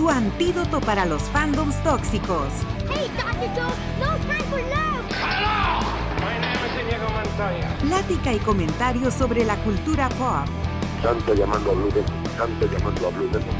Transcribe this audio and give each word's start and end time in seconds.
tu 0.00 0.08
antídoto 0.08 0.80
para 0.80 1.04
los 1.04 1.24
fandoms 1.24 1.76
tóxicos. 1.82 2.48
Hey, 2.88 3.10
Dr. 3.18 3.50
Joe, 3.54 3.70
no 4.00 4.16
time 4.24 4.44
for 4.44 4.62
love. 4.62 5.04
My 6.22 6.38
name 6.40 6.56
is 6.64 6.80
Inigo 6.80 7.06
Montoya. 7.10 7.76
Plática 7.82 8.32
y 8.32 8.38
comentarios 8.38 9.12
sobre 9.12 9.44
la 9.44 9.56
cultura 9.56 10.08
pop. 10.08 10.46
Santo 11.02 11.34
llamando 11.34 11.72
a 11.72 11.74
Blue 11.74 11.90
Demon, 11.90 12.24
Santo 12.34 12.66
llamando 12.66 13.08
a 13.08 13.10
Blue 13.10 13.28
Demon. 13.28 13.54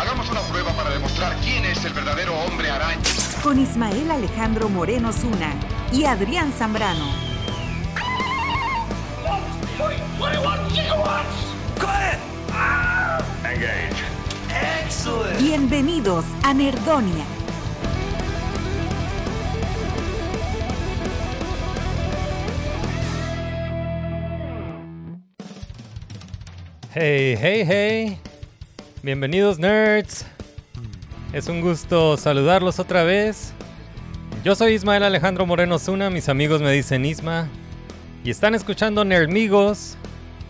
Hagamos 0.00 0.28
una 0.32 0.40
prueba 0.40 0.72
para 0.72 0.90
demostrar 0.90 1.36
quién 1.44 1.64
es 1.64 1.84
el 1.84 1.92
verdadero 1.92 2.34
hombre 2.40 2.68
araña. 2.72 3.00
Con 3.44 3.60
Ismael 3.60 4.10
Alejandro 4.10 4.68
Moreno 4.68 5.12
Zuna 5.12 5.54
y 5.92 6.06
Adrián 6.06 6.52
Zambrano. 6.52 7.06
Engage. 13.44 14.13
Bienvenidos 15.38 16.24
a 16.42 16.54
Nerdonia. 16.54 17.24
Hey, 26.94 27.36
hey, 27.40 27.64
hey. 27.66 28.18
Bienvenidos 29.02 29.58
nerds. 29.58 30.24
Es 31.32 31.48
un 31.48 31.60
gusto 31.60 32.16
saludarlos 32.16 32.78
otra 32.78 33.02
vez. 33.02 33.52
Yo 34.44 34.54
soy 34.54 34.74
Ismael 34.74 35.02
Alejandro 35.02 35.46
Moreno 35.46 35.78
Zuna, 35.78 36.10
mis 36.10 36.28
amigos 36.28 36.62
me 36.62 36.70
dicen 36.70 37.04
Isma. 37.04 37.48
Y 38.22 38.30
están 38.30 38.54
escuchando 38.54 39.04
Nerdmigos 39.04 39.96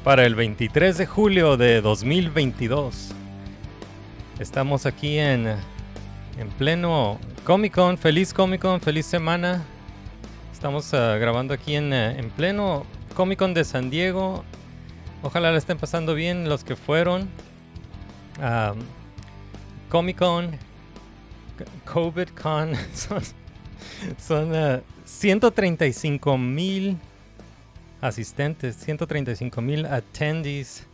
para 0.04 0.26
el 0.26 0.34
23 0.34 0.98
de 0.98 1.06
julio 1.06 1.56
de 1.56 1.80
2022. 1.80 3.14
Estamos 4.40 4.84
aquí 4.84 5.16
en, 5.18 5.46
en 5.46 6.48
pleno 6.58 7.20
Comic 7.44 7.72
Con. 7.72 7.96
Feliz 7.96 8.34
Comic 8.34 8.60
Con, 8.62 8.80
feliz 8.80 9.06
semana. 9.06 9.62
Estamos 10.52 10.92
ah, 10.92 11.16
grabando 11.18 11.54
aquí 11.54 11.76
en, 11.76 11.92
eh, 11.92 12.18
en 12.18 12.30
pleno 12.30 12.84
Comic 13.14 13.38
Con 13.38 13.54
de 13.54 13.62
San 13.62 13.90
Diego. 13.90 14.44
Ojalá 15.22 15.52
la 15.52 15.58
estén 15.58 15.78
pasando 15.78 16.16
bien 16.16 16.48
los 16.48 16.64
que 16.64 16.74
fueron. 16.74 17.28
Comic 19.88 20.18
Con, 20.18 20.58
COVID 21.84 22.28
Con, 22.30 22.72
son, 22.92 23.22
son 24.18 24.52
ah, 24.52 24.80
135 25.04 26.36
mil 26.38 26.98
asistentes, 28.00 28.74
135 28.78 29.60
mil 29.60 29.86
attendees. 29.86 30.88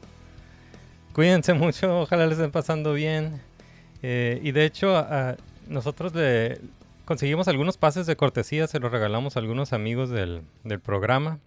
Cuídense 1.21 1.53
mucho, 1.53 2.01
ojalá 2.01 2.25
les 2.25 2.39
estén 2.39 2.51
pasando 2.51 2.95
bien. 2.95 3.43
Eh, 4.01 4.41
y 4.43 4.53
de 4.53 4.65
hecho, 4.65 4.97
ah, 4.97 5.37
nosotros 5.69 6.15
conseguimos 7.05 7.47
algunos 7.47 7.77
pases 7.77 8.07
de 8.07 8.17
cortesía, 8.17 8.67
se 8.67 8.81
los 8.81 8.91
regalamos 8.91 9.37
a 9.37 9.41
algunos 9.41 9.75
amigos 9.75 10.09
del, 10.09 10.41
del 10.65 10.81
programa. 10.81 11.39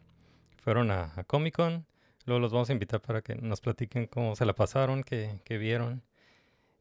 Fueron 0.64 0.92
a, 0.92 1.12
a 1.16 1.24
Comic 1.24 1.56
Con. 1.56 1.88
Luego 2.28 2.40
los 2.40 2.52
vamos 2.52 2.70
a 2.70 2.74
invitar 2.74 3.02
para 3.02 3.24
que 3.24 3.34
nos 3.34 3.62
platiquen 3.62 4.06
cómo 4.06 4.36
se 4.36 4.46
la 4.46 4.54
pasaron, 4.54 5.02
qué, 5.02 5.40
qué 5.44 5.58
vieron. 5.58 6.04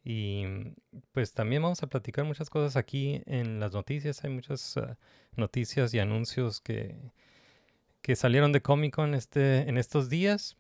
Y 0.04 0.44
pues 1.12 1.32
también 1.32 1.62
vamos 1.62 1.82
a 1.82 1.86
platicar 1.86 2.26
muchas 2.26 2.50
cosas 2.50 2.76
aquí 2.76 3.22
en 3.24 3.58
las 3.58 3.72
noticias. 3.72 4.22
Hay 4.22 4.28
muchas 4.28 4.76
ah, 4.76 4.98
noticias 5.34 5.94
y 5.94 5.98
anuncios 5.98 6.60
que, 6.60 6.94
que 8.02 8.16
salieron 8.16 8.52
de 8.52 8.60
Comic 8.60 8.94
Con 8.94 9.14
este, 9.14 9.66
en 9.66 9.78
estos 9.78 10.10
días. 10.10 10.58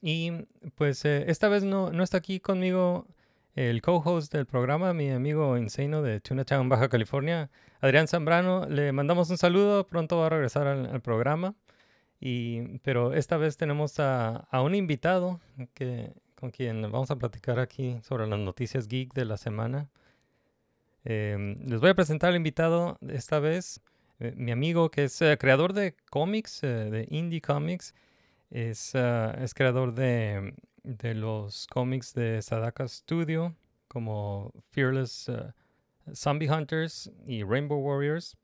Y 0.00 0.32
pues 0.74 1.04
eh, 1.04 1.24
esta 1.28 1.48
vez 1.48 1.64
no, 1.64 1.90
no 1.90 2.02
está 2.02 2.18
aquí 2.18 2.40
conmigo 2.40 3.06
el 3.54 3.82
co-host 3.82 4.32
del 4.32 4.46
programa, 4.46 4.94
mi 4.94 5.10
amigo 5.10 5.56
Insano 5.58 6.02
de 6.02 6.20
Tunatown, 6.20 6.68
Baja 6.68 6.88
California, 6.88 7.50
Adrián 7.80 8.08
Zambrano. 8.08 8.66
Le 8.66 8.92
mandamos 8.92 9.30
un 9.30 9.38
saludo, 9.38 9.86
pronto 9.86 10.18
va 10.18 10.26
a 10.26 10.30
regresar 10.30 10.66
al, 10.66 11.00
programa. 11.00 11.54
Y, 12.20 12.78
pero 12.80 13.14
esta 13.14 13.36
vez 13.36 13.56
tenemos 13.56 13.98
a, 13.98 14.36
a 14.50 14.62
un 14.62 14.74
invitado 14.74 15.40
que, 15.74 16.12
con 16.40 16.50
quien 16.50 16.82
vamos 16.82 17.10
a 17.10 17.16
platicar 17.16 17.58
aquí 17.58 17.98
sobre 18.02 18.26
las 18.26 18.38
noticias 18.38 18.88
geek 18.88 19.12
de 19.12 19.24
la 19.26 19.36
semana. 19.36 19.90
Em, 21.04 21.56
les 21.66 21.80
voy 21.80 21.90
a 21.90 21.94
presentar 21.94 22.30
al 22.30 22.36
invitado 22.36 22.98
esta 23.08 23.40
vez, 23.40 23.80
eh, 24.18 24.32
mi 24.36 24.50
amigo 24.50 24.90
que 24.90 25.04
es 25.04 25.20
eh, 25.22 25.36
creador 25.38 25.72
de 25.72 25.94
cómics, 26.10 26.62
eh, 26.62 26.66
de 26.66 27.06
indie 27.10 27.40
comics, 27.40 27.94
es, 28.50 28.94
es 28.94 29.54
creador 29.54 29.94
de, 29.94 30.54
de 30.82 31.14
los 31.14 31.66
cómics 31.68 32.14
de 32.14 32.42
Sadaka 32.42 32.86
Studio, 32.88 33.54
como 33.88 34.52
Fearless 34.70 35.28
ah, 35.28 35.54
Zombie 36.14 36.50
Hunters 36.50 37.10
y 37.26 37.42
Rainbow 37.42 37.78
Warriors. 37.78 38.36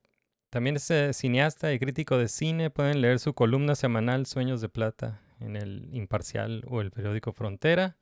También 0.50 0.77
es 0.77 0.91
eh, 0.91 1.12
cineasta 1.12 1.72
y 1.72 1.78
crítico 1.78 2.19
de 2.19 2.28
cine. 2.28 2.71
Pueden 2.71 3.00
leer 3.00 3.19
su 3.19 3.34
columna 3.34 3.75
semanal 3.75 4.27
Sueños 4.27 4.61
de 4.61 4.69
Plata 4.69 5.21
en 5.41 5.56
el 5.56 5.89
Imparcial 5.93 6.65
o 6.69 6.81
el 6.81 6.91
periódico 6.91 7.33
Frontera. 7.33 7.97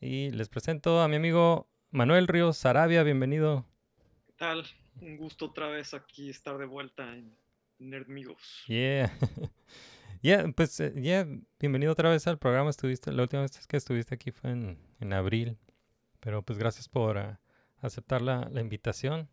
Y 0.00 0.30
les 0.30 0.48
presento 0.48 1.00
a 1.00 1.08
mi 1.08 1.16
amigo 1.16 1.68
Manuel 1.90 2.28
Ríos 2.28 2.58
Sarabia. 2.58 3.02
Bienvenido. 3.02 3.64
¿Qué 4.26 4.32
tal? 4.36 4.66
Un 5.00 5.16
gusto 5.16 5.46
otra 5.46 5.68
vez 5.68 5.94
aquí 5.94 6.30
estar 6.30 6.58
de 6.58 6.66
vuelta 6.66 7.14
en 7.14 7.34
Nerdmigos. 7.78 8.64
Yeah. 8.66 9.12
yeah, 10.26 10.44
pues 10.56 10.80
eh, 10.80 10.92
yeah, 11.00 11.24
bienvenido 11.60 11.92
otra 11.92 12.10
vez 12.10 12.26
al 12.26 12.38
programa. 12.38 12.70
Estuviste, 12.70 13.12
la 13.12 13.22
última 13.22 13.42
vez 13.42 13.66
que 13.66 13.76
estuviste 13.76 14.14
aquí 14.14 14.32
fue 14.32 14.50
en, 14.50 14.78
en 15.00 15.12
abril. 15.12 15.56
Pero 16.20 16.42
pues 16.42 16.58
gracias 16.58 16.88
por 16.88 17.18
ah, 17.18 17.40
aceptar 17.78 18.22
la, 18.22 18.48
la 18.50 18.60
invitación. 18.60 19.28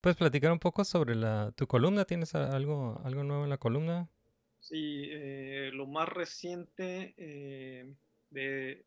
¿Puedes 0.00 0.16
platicar 0.16 0.50
un 0.50 0.58
poco 0.58 0.84
sobre 0.84 1.14
la, 1.14 1.52
tu 1.52 1.68
columna? 1.68 2.04
¿Tienes 2.04 2.34
algo, 2.34 3.00
algo 3.04 3.22
nuevo 3.22 3.44
en 3.44 3.50
la 3.50 3.58
columna? 3.58 4.08
Sí, 4.58 5.08
eh, 5.10 5.70
lo 5.72 5.86
más 5.86 6.08
reciente 6.08 7.14
eh, 7.16 7.94
de, 8.30 8.84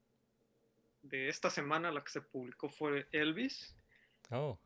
de 1.03 1.29
esta 1.29 1.49
semana, 1.49 1.91
la 1.91 2.03
que 2.03 2.11
se 2.11 2.21
publicó 2.21 2.67
fue 2.69 3.07
Elvis, 3.13 3.77
Oh, 4.31 4.59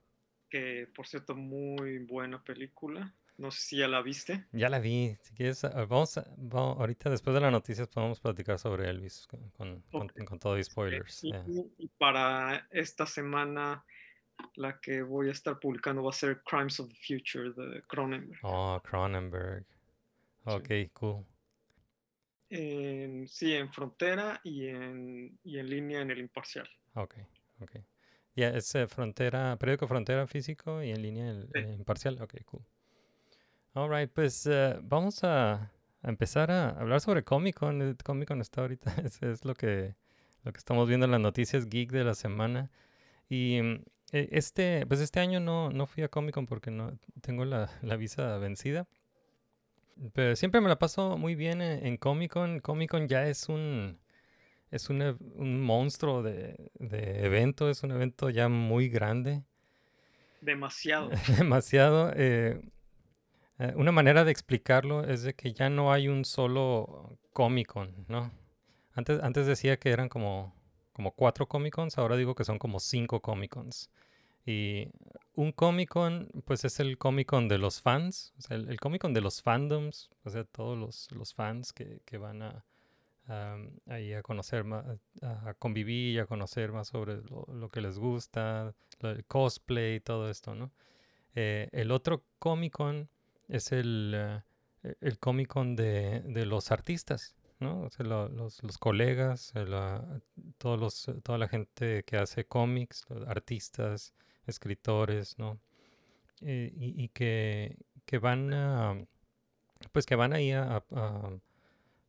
que 0.50 0.88
por 0.96 1.08
cierto, 1.08 1.36
muy 1.36 2.00
buena 2.00 2.44
película. 2.44 3.14
No 3.38 3.50
sé 3.52 3.62
si 3.62 3.78
ya 3.78 3.88
la 3.88 4.02
viste. 4.02 4.46
ya 4.52 4.70
la 4.70 4.80
vi. 4.80 5.18
Si 5.22 5.34
quieres, 5.34 5.64
ah, 5.64 5.86
vamos, 5.86 6.18
a- 6.18 6.26
vamos- 6.38 6.78
ahorita 6.80 7.10
después 7.10 7.34
de 7.34 7.42
las 7.42 7.52
noticias 7.52 7.88
podemos 7.88 8.20
platicar 8.20 8.60
sobre 8.60 8.90
Elvis 8.90 9.26
con, 9.28 9.50
con, 9.52 9.82
con- 9.92 10.02
Ok. 10.04 10.24
con 10.24 10.40
todo 10.40 10.58
y 10.58 10.64
spoilers. 10.64 11.24
Y, 11.24 11.32
yeah. 11.32 11.46
y 11.78 11.88
para 11.98 12.68
esta 12.70 13.06
semana, 13.08 13.84
la 14.56 14.80
que 14.80 15.02
voy 15.02 15.30
a 15.30 15.32
estar 15.32 15.60
publicando 15.60 16.04
va 16.04 16.12
a 16.12 16.14
ser 16.14 16.42
Crimes 16.44 16.80
of 16.80 16.90
the 16.90 16.96
Future 16.96 17.52
de 17.54 17.82
Cronenberg. 17.84 18.40
Oh, 18.44 18.80
Cronenberg. 18.84 19.66
Sí. 19.66 20.52
Ok, 20.52 20.70
cool. 20.94 21.26
En- 22.50 23.28
sí, 23.28 23.54
en 23.56 23.72
Frontera 23.74 24.40
y 24.44 24.68
en, 24.68 25.40
y 25.44 25.58
en 25.58 25.70
línea 25.70 26.02
en 26.02 26.12
el 26.12 26.20
Imparcial. 26.20 26.70
Ok, 26.94 27.16
ok. 27.62 27.72
Ya, 28.36 28.50
es 28.50 28.74
eh, 28.76 28.88
Frontera, 28.88 29.58
periódico 29.60 29.88
Frontera 29.88 30.28
físico 30.28 30.84
y 30.84 30.92
en 30.92 31.02
línea 31.02 31.32
el, 31.32 31.44
Sí. 31.46 31.52
eh, 31.60 31.74
imparcial. 31.78 32.22
Ok, 32.22 32.36
cool. 32.46 32.64
All 33.76 33.90
right, 33.90 34.10
pues 34.12 34.46
eh, 34.46 34.78
vamos 34.84 35.24
a, 35.24 35.54
a 35.54 36.10
empezar 36.10 36.52
a 36.52 36.70
hablar 36.72 37.02
sobre 37.02 37.24
Comic 37.24 37.56
Con. 37.58 37.82
Eh, 37.82 37.96
Comic 38.04 38.28
Con 38.28 38.42
está 38.42 38.62
ahorita, 38.62 38.94
es, 39.04 39.22
es 39.24 39.46
lo 39.46 39.56
que, 39.56 39.96
lo 40.44 40.54
que 40.54 40.58
estamos 40.60 40.88
viendo 40.88 41.06
en 41.06 41.12
las 41.12 41.22
noticias 41.22 41.68
geek 41.70 41.92
de 41.92 42.04
la 42.04 42.14
semana. 42.14 42.70
Y 43.30 43.62
mm, 43.64 43.84
eh, 44.14 44.30
este, 44.32 44.86
pues 44.88 45.00
este 45.02 45.20
año 45.22 45.40
no, 45.40 45.72
no 45.72 45.88
fui 45.88 46.04
a 46.04 46.10
Comic 46.10 46.36
Con 46.36 46.46
porque 46.46 46.72
no 46.72 46.98
tengo 47.22 47.46
la, 47.46 47.70
la 47.82 47.96
visa 47.98 48.38
vencida. 48.38 48.88
Pero 50.14 50.36
siempre 50.36 50.60
me 50.62 50.70
la 50.70 50.80
paso 50.80 51.18
muy 51.18 51.36
bien 51.36 51.62
en, 51.62 51.86
en 51.86 51.98
Comic 51.98 52.32
Con. 52.34 52.60
Comic 52.60 52.92
Con 52.92 53.08
ya 53.08 53.28
es 53.28 53.50
un, 53.50 54.00
es 54.72 54.90
un, 54.90 55.02
un 55.36 55.62
monstruo 55.62 56.24
de, 56.24 56.72
de 56.80 57.26
evento, 57.26 57.70
es 57.70 57.84
un 57.84 57.92
evento 57.92 58.30
ya 58.30 58.50
muy 58.50 58.90
grande, 58.90 59.44
Demasiado. 60.42 61.10
demasiado. 61.38 62.12
eh, 62.16 62.62
eh, 63.64 63.74
una 63.76 63.92
manera 63.92 64.24
de 64.24 64.32
explicarlo 64.32 65.04
es 65.04 65.24
de 65.24 65.34
que 65.34 65.54
ya 65.54 65.70
no 65.70 65.92
hay 65.92 66.08
un 66.08 66.26
solo 66.26 67.18
Comic 67.34 67.68
Con, 67.68 68.06
¿no? 68.08 68.32
Antes, 68.94 69.22
antes 69.24 69.48
decía 69.48 69.78
que 69.78 69.92
eran 69.92 70.10
como 70.10 70.54
como 70.94 71.12
cuatro 71.12 71.48
Comic 71.48 71.74
Cons, 71.74 71.98
ahora 71.98 72.16
digo 72.16 72.36
que 72.36 72.46
son 72.46 72.60
como 72.60 72.80
cinco 72.80 73.22
Comic 73.22 73.52
Cons. 73.52 73.90
Y 74.46 74.90
un 75.36 75.52
Comic 75.52 75.90
Con, 75.90 76.30
pues 76.46 76.64
es 76.66 76.80
el 76.80 76.98
Comic 76.98 77.28
Con 77.28 77.48
de 77.48 77.58
los 77.58 77.82
fans, 77.82 78.34
o 78.38 78.42
sea, 78.42 78.58
el, 78.58 78.70
el 78.70 78.80
Comic 78.80 79.02
Con 79.02 79.14
de 79.14 79.22
los 79.22 79.42
fandoms, 79.42 80.12
o 80.24 80.30
sea, 80.30 80.44
todos 80.44 80.78
los, 80.78 81.12
los 81.12 81.34
fans 81.34 81.74
que, 81.74 82.02
que 82.06 82.18
van 82.18 82.44
a, 82.44 82.64
ahí 83.88 84.14
a 84.14 84.22
conocer 84.22 84.64
más, 84.64 84.86
a 85.22 85.54
convivir 85.56 86.16
y 86.16 86.20
a 86.20 86.26
conocer 86.26 86.72
más 86.72 86.90
sobre 86.90 87.22
lo, 87.24 87.70
que 87.70 87.82
les 87.82 87.98
gusta, 87.98 88.74
del 89.00 89.26
cosplay, 89.26 90.00
todo 90.00 90.30
esto, 90.30 90.54
¿no? 90.56 90.72
Eh, 91.36 91.70
el 91.72 91.92
otro 91.92 92.24
Comic 92.38 92.74
Con 92.74 93.10
es 93.48 93.72
el, 93.72 94.14
eh, 94.16 94.42
e- 94.84 94.98
el 95.02 95.20
Comic 95.20 95.48
Con 95.48 95.76
de, 95.76 96.22
de 96.22 96.46
los 96.46 96.72
artistas, 96.72 97.36
¿no? 97.60 97.82
O 97.84 97.90
sea, 97.90 98.06
lo- 98.06 98.30
los, 98.30 98.64
los 98.64 98.78
colegas, 98.78 99.52
eh, 99.56 99.66
todos 100.58 100.80
los, 100.80 101.08
eh, 101.10 101.22
toda 101.24 101.38
la 101.38 101.48
gente 101.48 102.04
que 102.06 102.18
hace 102.18 102.46
cómics, 102.46 103.06
artistas, 103.28 104.14
escritores, 104.48 105.38
¿no? 105.40 105.60
Y, 106.42 107.10
que, 107.10 107.78
que 108.06 108.18
van 108.20 108.54
a, 108.54 109.06
pues 109.92 110.06
que 110.06 110.16
van 110.16 110.34
ahí 110.34 110.52
a, 110.54 110.84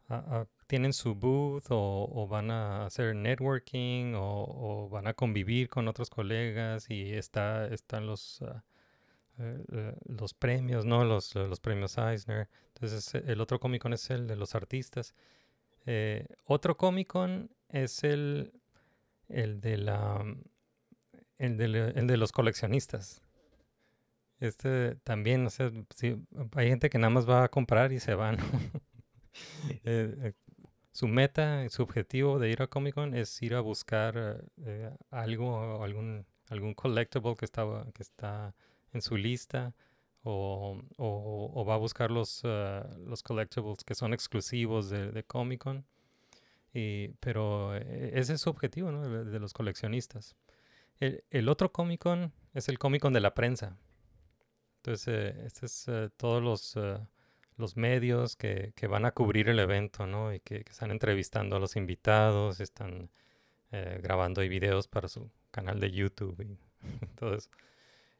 a- 0.09 0.47
tienen 0.67 0.93
su 0.93 1.15
booth 1.15 1.67
o, 1.71 2.27
van 2.29 2.51
a 2.51 2.87
hacer 2.87 3.15
networking 3.15 4.15
o, 4.15 4.45
o 4.87 4.89
van 4.89 5.07
a 5.07 5.15
convivir 5.15 5.69
con 5.69 5.89
otros 5.89 6.11
colegas 6.11 6.89
y 6.91 7.13
está, 7.13 7.67
están 7.69 8.07
los, 8.07 8.43
ah, 8.43 8.65
eh, 9.39 9.65
eh, 9.73 9.95
los 10.07 10.33
premios, 10.33 10.85
¿no? 10.85 11.05
Los, 11.05 11.35
los 11.35 11.59
premios 11.59 11.99
Eisner. 11.99 12.49
Entonces, 12.75 13.15
eh, 13.15 13.25
el 13.27 13.41
otro 13.41 13.59
Comic 13.59 13.83
Con 13.83 13.93
es 13.93 14.11
el 14.11 14.29
de 14.29 14.37
los 14.37 14.55
artistas. 14.55 15.15
Eh, 15.87 16.27
otro 16.45 16.77
Comic 16.77 17.09
Con 17.09 17.51
es 17.69 18.05
el, 18.05 18.53
el 19.29 19.61
de 19.61 19.77
la 19.79 20.25
el 21.39 21.57
de, 21.57 21.65
el 21.97 22.07
de 22.07 22.17
los 22.17 22.31
coleccionistas. 22.31 23.23
Este 24.39 24.97
también, 24.97 25.47
o 25.47 25.51
sea, 25.51 25.73
hay 26.55 26.69
gente 26.69 26.91
que 26.91 26.99
nada 26.99 27.11
más 27.11 27.29
va 27.29 27.45
a 27.45 27.49
comprar 27.49 27.93
y 27.93 27.99
se 28.01 28.15
van. 28.15 28.39
su 30.93 31.09
meta, 31.09 31.69
su 31.71 31.83
objetivo 31.83 32.39
de 32.39 32.51
ir 32.51 32.63
a 32.63 32.69
Comic 32.69 32.95
Con 32.95 33.15
es 33.15 33.43
ir 33.43 33.55
a 33.55 33.61
buscar 33.61 34.45
algo, 35.11 35.83
algún, 35.83 36.25
algún 36.51 36.75
collectible 36.75 37.35
que, 37.37 37.45
estaba, 37.45 37.91
que 37.93 38.03
está 38.03 38.55
en 38.95 39.03
su 39.03 39.17
lista 39.19 39.75
o, 40.23 40.81
o- 40.97 41.65
va 41.67 41.75
a 41.75 41.79
buscar 41.79 42.11
los, 42.11 42.41
eh, 42.45 42.83
los 43.07 43.23
collectibles 43.23 43.85
que 43.85 43.95
son 43.95 44.15
exclusivos 44.15 44.89
de, 44.91 45.11
de 45.13 45.25
Comic 45.25 45.63
Con. 45.63 45.85
Y, 46.73 47.09
pero 47.21 47.77
eh, 47.77 48.13
ese 48.15 48.35
es 48.35 48.41
su 48.41 48.51
objetivo, 48.51 48.91
¿no? 48.93 49.03
De, 49.25 49.39
los 49.41 49.53
coleccionistas. 49.53 50.37
El, 51.01 51.25
el 51.31 51.49
otro 51.49 51.73
Comic 51.73 52.01
Con 52.03 52.33
es 52.55 52.69
el 52.69 52.79
Comic 52.79 53.03
Con 53.03 53.13
de 53.13 53.21
la 53.21 53.35
prensa. 53.35 53.77
Entonces, 54.79 55.09
eh, 55.09 55.43
este 55.47 55.67
es 55.67 55.87
eh, 55.89 56.11
todos 56.17 56.43
los, 56.43 56.77
los 57.57 57.77
medios 57.77 58.37
que, 58.37 58.73
que 58.77 58.87
van 58.87 59.05
a 59.07 59.13
cubrir 59.13 59.49
el 59.49 59.59
evento, 59.59 60.07
¿no? 60.07 60.35
Y 60.35 60.41
que, 60.41 60.65
que 60.65 60.73
están 60.73 60.91
entrevistando 60.91 61.57
a 61.57 61.61
los 61.61 61.77
invitados, 61.77 62.61
están 62.61 63.11
eh, 63.73 64.01
grabando 64.03 64.43
videos 64.43 64.89
para 64.89 65.09
su 65.09 65.31
canal 65.51 65.81
de 65.81 65.91
YouTube 65.91 66.41
y 66.43 66.59
todo 67.17 67.35
eso. 67.35 67.51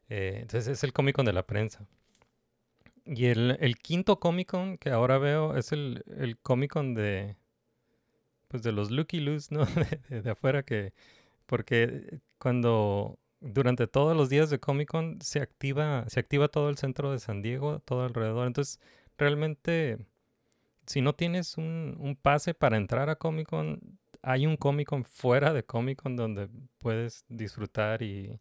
Eh, 0.09 0.39
entonces 0.41 0.67
es 0.67 0.83
el 0.83 0.93
Comic 0.93 1.15
Con 1.15 1.25
de 1.25 1.33
la 1.33 1.45
prensa. 1.45 1.85
Y 3.05 3.25
el, 3.25 3.77
quinto 3.81 4.19
Comic 4.19 4.49
Con 4.49 4.77
que 4.77 4.89
ahora 4.89 5.17
veo 5.17 5.55
es 5.55 5.71
el, 5.71 6.03
el 6.17 6.37
Comic 6.37 6.71
Con 6.71 6.95
de, 6.95 7.35
pues 8.47 8.63
de 8.63 8.71
los 8.71 8.91
Looky 8.91 9.19
Loos, 9.19 9.51
¿no? 9.51 9.65
De, 10.09 10.29
afuera 10.29 10.63
que, 10.63 10.93
porque 11.45 12.19
cuando 12.37 13.19
durante 13.41 13.87
todos 13.87 14.15
los 14.15 14.29
días 14.29 14.49
de 14.49 14.59
Comic 14.59 14.89
Con 14.89 15.21
se 15.21 15.41
activa, 15.41 16.05
se 16.07 16.19
activa 16.19 16.47
todo 16.47 16.69
el 16.69 16.77
centro 16.77 17.11
de 17.11 17.19
San 17.19 17.41
Diego, 17.41 17.79
todo 17.79 18.03
alrededor. 18.05 18.47
Entonces, 18.47 18.79
realmente, 19.17 19.99
si 20.85 21.01
no 21.01 21.13
tienes 21.13 21.57
un, 21.57 22.17
pase 22.21 22.53
para 22.53 22.77
entrar 22.77 23.09
a 23.09 23.17
Comic 23.17 23.49
Con, 23.49 23.99
hay 24.21 24.45
un 24.47 24.57
Comic 24.57 24.87
Con 24.87 25.03
fuera 25.05 25.53
de 25.53 25.63
Comic 25.63 26.01
Con 26.01 26.15
donde 26.15 26.49
puedes 26.79 27.25
disfrutar 27.29 28.01
y, 28.01 28.39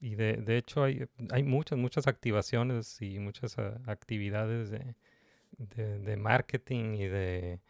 y 0.00 0.14
de, 0.16 0.34
de 0.38 0.56
hecho 0.58 0.84
hay, 0.84 1.06
hay 1.30 1.42
muchas, 1.42 1.78
muchas 1.78 2.06
activaciones 2.06 3.00
y 3.02 3.18
muchas 3.18 3.58
ah, 3.58 3.80
actividades 3.86 4.70
de, 4.70 4.94
de, 5.58 5.98
de 6.00 6.16
marketing 6.16 6.94
y 6.96 7.06
de, 7.08 7.60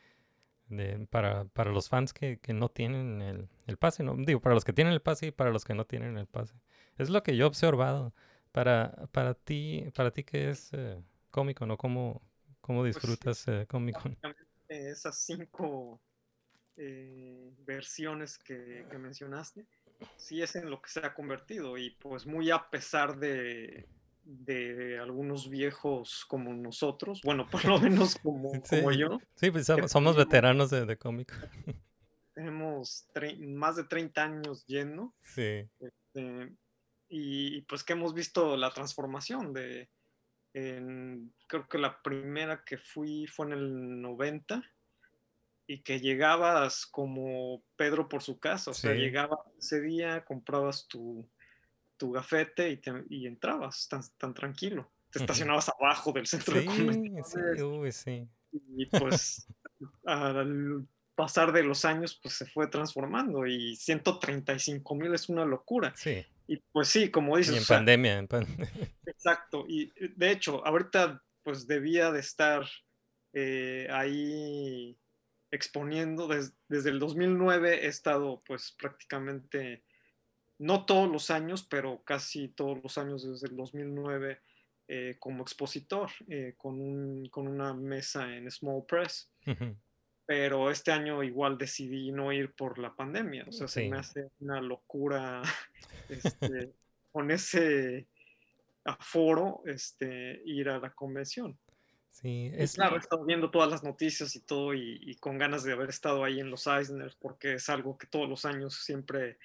de- 0.68 1.06
para, 1.10 1.44
para 1.46 1.70
los 1.72 1.88
fans 1.88 2.12
que, 2.12 2.38
que 2.40 2.52
no 2.54 2.68
tienen 2.70 3.22
el, 3.22 3.48
el 3.66 3.76
pase, 3.76 4.02
¿no? 4.02 4.16
Digo, 4.16 4.40
para 4.40 4.54
los 4.54 4.64
que 4.64 4.72
tienen 4.72 4.92
el 4.94 5.02
pase 5.02 5.26
y 5.28 5.30
para 5.32 5.50
los 5.50 5.64
que 5.64 5.74
no 5.74 5.86
tienen 5.86 6.16
el 6.18 6.26
pase. 6.26 6.54
Es 6.98 7.10
lo 7.10 7.22
que 7.22 7.36
yo 7.36 7.44
he 7.46 7.48
observado. 7.48 8.14
Para, 8.52 9.08
para 9.12 9.34
ti, 9.34 9.84
para 9.96 10.12
ti 10.12 10.24
que 10.24 10.50
es 10.50 10.70
eh, 10.72 11.02
Comic 11.30 11.58
Con, 11.58 11.68
¿no? 11.68 11.76
¿Cómo, 11.76 12.22
cómo 12.60 12.84
Pues 12.90 12.96
disfrutas 12.96 13.46
eh? 13.48 13.66
Básicamente, 13.90 14.44
esas 14.68 15.18
cinco 15.24 16.00
eh, 16.76 17.52
versiones 17.66 18.38
que, 18.38 18.86
que 18.90 18.98
mencionaste, 18.98 19.66
sí 20.17 20.43
es 20.43 20.56
en 20.56 20.70
lo 20.70 20.81
que 20.81 20.91
se 20.91 21.00
ha 21.00 21.14
convertido 21.14 21.76
y 21.79 21.91
pues 21.91 22.26
muy 22.26 22.50
a 22.50 22.69
pesar 22.70 23.19
de, 23.19 23.87
de 24.25 24.99
algunos 24.99 25.49
viejos 25.49 26.25
como 26.29 26.52
nosotros, 26.55 27.20
bueno, 27.25 27.46
por 27.50 27.64
lo 27.64 27.79
menos 27.79 28.17
como, 28.17 28.50
como 28.69 28.93
yo, 28.93 29.19
Sí, 29.37 29.50
pues 29.50 29.67
somos, 29.67 29.91
somos 29.91 30.17
veteranos 30.17 30.70
de, 30.70 30.87
de 30.87 30.96
Comic 30.96 31.32
Con. 31.38 31.75
tenemos 32.35 33.06
más 33.38 33.76
de 33.76 33.85
30 33.85 34.25
años 34.25 34.64
yendo. 34.67 35.14
Sí, 35.23 35.69
eh, 36.14 36.50
y, 37.08 37.56
y, 37.58 37.62
pues 37.62 37.85
que 37.85 37.93
hemos 37.93 38.12
visto 38.14 38.56
la 38.56 38.70
transformación 38.70 39.52
de, 39.52 39.88
en- 40.52 41.32
creo 41.47 41.69
que 41.69 41.79
la 41.79 42.00
primera 42.02 42.62
que 42.64 42.79
fui 42.79 43.26
fue 43.26 43.47
en 43.47 43.52
el 43.52 44.00
90 44.02 44.62
y 45.66 45.82
que 45.82 45.99
llegabas 46.00 46.87
como 46.87 47.62
Pedro 47.76 48.08
por 48.08 48.22
su 48.22 48.38
casa, 48.38 48.70
o 48.70 48.75
sea, 48.75 48.93
llegabas 48.93 49.38
ese 49.58 49.81
día, 49.81 50.25
comprabas 50.25 50.87
tu, 50.88 51.28
tu 51.96 52.12
gafete 52.12 52.70
y, 52.70 52.76
te- 52.78 53.05
y 53.08 53.26
entrabas 53.26 53.88
tan, 53.88 54.02
tan 54.19 54.34
tranquilo. 54.34 54.90
Te 55.11 55.20
estacionabas 55.20 55.69
abajo 55.69 56.12
del 56.12 56.26
centro 56.26 56.55
de 56.55 56.62
sí, 56.62 56.66
convenciones 56.66 57.28
sí, 57.56 57.62
uy, 57.62 57.93
sí. 57.93 58.28
y 58.52 58.87
pues 58.87 59.46
al 60.05 60.87
pasar 61.14 61.52
de 61.52 61.62
los 61.62 61.84
años 61.84 62.19
pues 62.20 62.34
se 62.34 62.46
fue 62.46 62.66
transformando 62.66 63.46
y 63.46 63.76
135 63.76 64.94
mil 64.96 65.14
es 65.14 65.28
una 65.28 65.44
locura. 65.44 65.94
Sí, 65.96 66.25
Y 66.49 66.56
pues 66.73 66.88
sí, 66.88 67.11
como 67.11 67.37
y 67.37 67.40
dices, 67.42 67.56
en 67.56 67.62
o 67.62 67.64
sea, 67.64 67.76
pandemia, 67.78 68.18
en 68.18 68.28
pan- 68.28 68.47
exacto. 69.06 69.64
Y 69.68 69.92
de 70.16 70.30
hecho, 70.30 70.66
ahorita 70.66 71.23
pues 71.42 71.66
debía 71.66 72.11
de 72.11 72.21
estar 72.21 72.66
eh, 73.33 73.87
ahí 73.90 74.99
exponiendo. 75.54 76.26
des- 76.28 76.54
desde 76.68 76.90
el 76.90 76.99
2009 76.99 77.84
he 77.84 77.87
estado 77.87 78.42
pues 78.46 78.73
prácticamente, 78.78 79.84
no 80.58 80.84
todos 80.84 81.11
los 81.11 81.30
años, 81.30 81.64
pero 81.68 82.02
casi 82.04 82.49
todos 82.49 82.82
los 82.82 82.99
años 82.99 83.28
desde 83.28 83.49
el 83.49 83.56
2009 83.56 84.40
eh, 84.88 85.16
como 85.18 85.42
expositor 85.42 86.11
eh, 86.28 86.54
con, 86.58 86.80
un- 86.80 87.28
con 87.30 87.49
una 87.49 87.73
mesa 87.73 88.34
en 88.37 88.50
Small 88.50 88.84
Press. 88.87 89.30
Pero 90.26 90.70
este 90.70 90.90
año 90.90 91.23
igual 91.23 91.58
decidí 91.58 92.11
no 92.11 92.32
ir 92.32 92.54
por 92.54 92.78
la 92.78 92.94
pandemia. 92.94 93.44
O 93.49 93.52
sea, 93.52 93.68
se 93.68 93.80
me 93.90 93.99
hace 93.99 94.30
una 94.40 94.61
locura 94.61 95.42
este, 96.08 96.73
con 97.12 97.30
ese 97.30 98.06
aforo 98.84 99.62
este, 99.66 100.42
ir 100.44 100.68
a 100.68 100.78
la 100.78 100.90
convención. 100.94 101.58
Sí, 102.14 102.50
Y 102.56 102.62
es, 102.62 102.75
claro, 102.75 102.94
he 102.94 103.00
estado 103.00 103.25
viendo 103.25 103.50
todas 103.50 103.68
las 103.71 103.83
noticias 103.83 104.37
y 104.37 104.40
todo 104.40 104.73
y, 104.73 104.99
y 105.02 105.16
con 105.16 105.37
ganas 105.37 105.64
de 105.64 105.73
haber 105.73 105.88
estado 105.90 106.23
ahí 106.23 106.38
en 106.38 106.49
los 106.49 106.66
Eisners 106.68 107.16
porque 107.16 107.54
es 107.54 107.68
algo 107.68 107.99
que 107.99 108.06
todos 108.06 108.28
los 108.28 108.44
años 108.44 108.75
siempre 108.85 109.37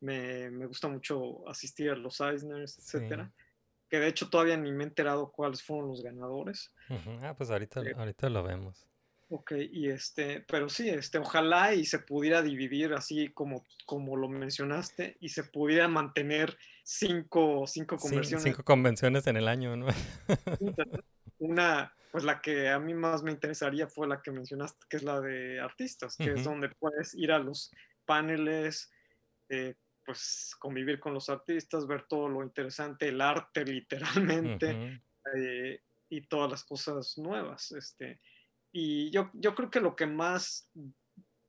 me, 0.00 0.50
me 0.50 0.66
gusta 0.66 0.86
mucho 0.88 1.48
asistir 1.48 1.90
a 1.90 1.96
los 1.96 2.20
Eisners, 2.20 2.72
Sí. 2.74 2.82
etcétera. 2.98 3.30
Que 3.88 3.98
de 3.98 4.08
hecho 4.08 4.28
todavía 4.28 4.56
ni 4.58 4.70
me 4.70 4.84
he 4.84 4.86
enterado 4.86 5.32
cuáles 5.32 5.62
fueron 5.62 5.88
los 5.88 6.02
ganadores. 6.02 6.70
Ah, 7.22 7.34
pues 7.36 7.50
ahorita, 7.50 7.80
Eh, 7.80 7.94
ahorita 7.96 8.28
lo 8.28 8.42
vemos. 8.44 8.86
Ok, 9.30 9.52
y 9.72 9.88
este, 9.88 10.40
pero 10.40 10.68
sí, 10.68 10.88
este, 10.90 11.18
ojalá 11.18 11.72
y 11.74 11.86
se 11.86 12.00
pudiera 12.00 12.42
dividir 12.42 12.92
así 12.94 13.28
como, 13.30 13.64
como 13.86 14.16
lo 14.16 14.28
mencionaste 14.28 15.16
y 15.20 15.28
se 15.30 15.44
pudiera 15.44 15.88
mantener 15.88 16.58
cinco, 16.82 17.64
cinco 17.66 17.96
Cin- 17.96 18.00
conversiones. 18.00 18.42
cinco 18.44 18.62
convenciones 18.64 19.26
en 19.28 19.36
el 19.36 19.48
año, 19.48 19.76
¿no? 19.76 19.86
Una, 21.38 21.92
pues 22.10 22.24
la 22.24 22.40
que 22.40 22.68
a 22.68 22.78
mí 22.78 22.94
más 22.94 23.22
me 23.22 23.30
interesaría 23.30 23.86
fue 23.86 24.08
la 24.08 24.20
que 24.20 24.32
mencionaste, 24.32 24.86
que 24.88 24.96
es 24.96 25.02
la 25.02 25.20
de 25.20 25.60
artistas, 25.60 26.16
que 26.16 26.32
es 26.32 26.44
donde 26.44 26.68
puedes 26.70 27.14
ir 27.14 27.32
a 27.32 27.38
los 27.38 27.70
paneles, 28.04 28.90
eh, 29.48 29.74
pues 30.04 30.56
convivir 30.58 30.98
con 30.98 31.14
los 31.14 31.28
artistas, 31.28 31.86
ver 31.86 32.06
todo 32.08 32.28
lo 32.28 32.42
interesante, 32.42 33.08
el 33.08 33.20
arte 33.20 33.64
literalmente 33.64 35.00
eh, 35.36 35.80
y 36.08 36.20
todas 36.22 36.50
las 36.50 36.64
cosas 36.64 37.16
nuevas. 37.18 37.70
Este, 37.72 38.20
y 38.72 39.10
yo, 39.10 39.30
yo 39.34 39.54
creo 39.54 39.70
que 39.70 39.80
lo 39.80 39.94
que 39.94 40.06
más 40.06 40.68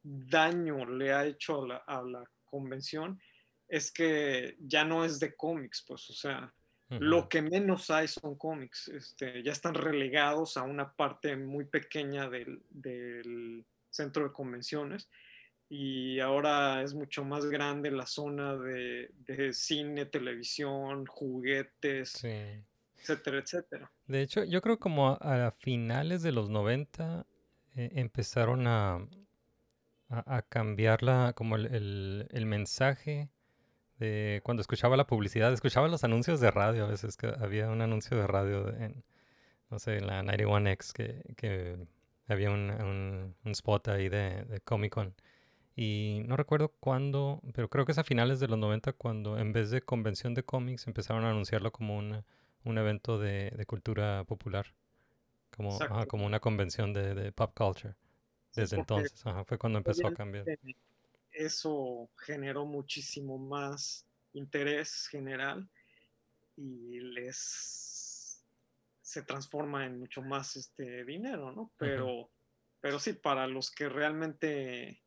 daño 0.04 0.86
le 0.86 1.14
ha 1.14 1.26
hecho 1.26 1.64
a 1.64 1.68
la, 1.68 1.78
a 1.78 2.02
la 2.04 2.24
convención 2.46 3.20
es 3.68 3.92
que 3.92 4.58
ya 4.60 4.84
no 4.84 5.06
es 5.06 5.20
de 5.20 5.36
cómics, 5.36 5.84
pues, 5.88 6.10
o 6.10 6.14
sea, 6.14 6.54
lo 7.00 7.30
que 7.30 7.42
menos 7.42 7.90
hay 7.90 8.08
son 8.08 8.36
cómics. 8.36 8.88
Este, 8.90 9.42
ya 9.44 9.52
están 9.52 9.74
relegados 9.76 10.58
a 10.58 10.64
una 10.64 10.94
parte 10.94 11.36
muy 11.38 11.66
pequeña 11.66 12.30
del, 12.30 12.62
del 12.70 13.66
centro 13.90 14.24
de 14.26 14.32
convenciones 14.34 15.10
y 15.70 16.20
ahora 16.20 16.82
es 16.84 16.94
mucho 16.94 17.24
más 17.24 17.46
grande 17.46 17.92
la 17.92 18.06
zona 18.06 18.56
de, 18.58 19.10
de 19.26 19.54
cine, 19.54 20.06
televisión, 20.06 21.06
juguetes, 21.06 22.10
Sí. 22.12 22.28
etcétera, 23.00 23.40
etcétera. 23.40 23.92
De 24.08 24.22
hecho, 24.22 24.44
yo 24.44 24.62
creo 24.62 24.78
como 24.80 25.10
a, 25.22 25.48
a 25.48 25.52
finales 25.52 26.22
de 26.24 26.34
los 26.34 26.50
90 26.50 27.26
eh, 27.76 27.90
empezaron 27.96 28.68
a, 28.68 28.96
a, 30.10 30.38
a 30.38 30.42
cambiar 30.42 31.04
la, 31.04 31.32
como 31.34 31.56
el, 31.56 31.68
el- 31.74 32.28
el 32.32 32.46
mensaje 32.46 33.30
de 34.02 34.42
cuando 34.44 34.62
escuchaba 34.62 34.98
la 34.98 35.08
publicidad, 35.08 35.54
escuchaba 35.54 35.88
los 35.88 36.04
anuncios 36.04 36.42
de 36.42 36.52
radio 36.52 36.86
a 36.86 36.88
veces, 36.90 37.16
que 37.16 37.28
había 37.40 37.70
un 37.70 37.82
anuncio 37.82 38.18
de 38.18 38.28
radio 38.28 38.68
en, 38.76 39.04
no 39.70 39.80
sé, 39.80 39.98
en 40.00 40.08
la 40.08 40.22
91X 40.24 40.92
que, 40.92 41.34
que 41.38 41.78
había 42.28 42.52
un, 42.52 42.70
un- 42.72 43.36
un 43.46 43.52
spot 43.52 43.88
ahí 43.90 44.10
de, 44.10 44.44
de 44.46 44.60
Comic 44.62 44.94
Con. 44.94 45.14
Y 45.76 46.22
no 46.26 46.36
recuerdo 46.36 46.74
cuándo, 46.80 47.42
pero 47.54 47.70
creo 47.70 47.86
que 47.86 47.94
es 47.94 47.98
a 47.98 48.04
finales 48.04 48.40
de 48.42 48.48
los 48.50 48.58
90 48.60 48.92
cuando 48.94 49.38
en 49.40 49.54
vez 49.54 49.72
de 49.72 49.82
convención 49.82 50.34
de 50.34 50.44
cómics 50.44 50.86
empezaron 50.88 51.24
a 51.24 51.30
anunciarlo 51.30 51.72
como 51.72 51.98
una- 51.98 52.26
un 52.66 52.78
evento 52.78 53.18
de, 53.20 53.52
de 53.52 53.66
cultura 53.66 54.24
popular, 54.26 54.74
como, 55.56 55.70
ajá, 55.76 55.86
Exacto. 55.86 56.08
como 56.10 56.26
una 56.26 56.40
convención 56.40 56.92
de, 56.94 57.16
de 57.16 57.32
pop 57.32 57.54
culture. 57.56 57.96
Desde 58.56 58.78
entonces, 58.78 59.26
ajá, 59.26 59.46
fue 59.46 59.58
cuando 59.58 59.78
empezó 59.80 60.06
a 60.08 60.14
cambiar. 60.14 60.46
Eso 61.32 62.10
generó 62.18 62.66
muchísimo 62.66 63.38
más 63.38 64.06
interés 64.34 65.08
general 65.08 65.70
y 66.56 67.00
les 67.00 68.44
se 69.02 69.24
transforma 69.24 69.86
en 69.86 70.00
mucho 70.00 70.22
más 70.22 70.56
este 70.56 71.04
dinero, 71.04 71.52
¿no? 71.52 71.72
Pero, 71.78 72.30
pero 72.80 72.98
sí, 72.98 73.14
para 73.14 73.46
los 73.46 73.70
que 73.70 73.90
realmente 73.90 75.02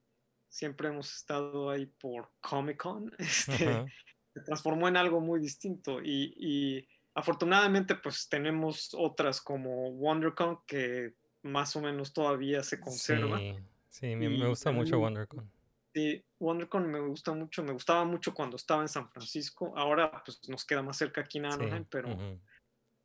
siempre 0.49 0.88
hemos 0.88 1.14
estado 1.16 1.71
ahí 1.71 1.87
por 1.87 2.31
Comic 2.40 2.76
Con, 2.76 3.12
este, 3.19 3.87
se 4.35 4.40
transformó 4.45 4.88
en 4.88 4.99
algo 4.99 5.21
muy 5.21 5.40
distinto 5.40 6.02
y, 6.02 6.35
y 6.37 6.88
afortunadamente 7.14 7.95
pues 7.95 8.28
tenemos 8.28 8.90
otras 8.95 9.40
como 9.40 9.88
WonderCon 9.90 10.61
que 10.66 11.14
más 11.43 11.75
o 11.76 11.81
menos 11.81 12.12
todavía 12.12 12.62
se 12.62 12.81
conserva. 12.81 13.38
Sí, 13.38 13.54
sí, 13.88 14.16
me, 14.16 14.47
gusta 14.47 14.71
mucho 14.73 14.99
WonderCon. 14.99 15.50
Sí, 15.94 16.24
WonderCon 16.40 16.90
me 16.90 16.98
gusta 16.98 17.32
mucho, 17.32 17.62
me 17.62 17.72
gustaba 17.72 18.04
mucho 18.04 18.34
cuando 18.34 18.56
estaba 18.56 18.82
en 18.82 18.88
San 18.88 19.08
Francisco, 19.10 19.72
ahora 19.76 20.10
pues 20.24 20.40
nos 20.48 20.64
queda 20.64 20.82
más 20.82 20.96
cerca 20.96 21.20
aquí 21.20 21.38
en 21.38 21.44
Sí, 21.52 21.62
Anaheim, 21.62 21.84
pero 21.88 22.08
ujú. 22.10 22.40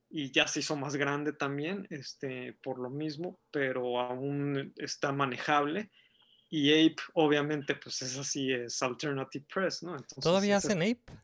y 0.10 0.32
ya 0.32 0.48
se 0.48 0.62
hizo 0.62 0.76
más 0.76 0.96
grande 0.96 1.32
también, 1.34 1.86
este, 1.92 2.58
por 2.64 2.80
lo 2.80 2.90
mismo, 2.90 3.40
pero 3.52 4.00
aún 4.02 4.74
está 4.78 5.12
manejable. 5.12 5.92
Y 6.50 6.72
Ape, 6.74 6.96
obviamente, 7.14 7.76
pues 7.76 8.02
es 8.02 8.18
así, 8.18 8.52
es 8.52 8.82
Alternative 8.82 9.46
Press, 9.54 9.84
¿no? 9.84 9.92
Entonces, 9.92 10.24
¿Todavía 10.24 10.58
ese- 10.58 10.70
hacen 10.70 10.82
Ape? 10.82 11.20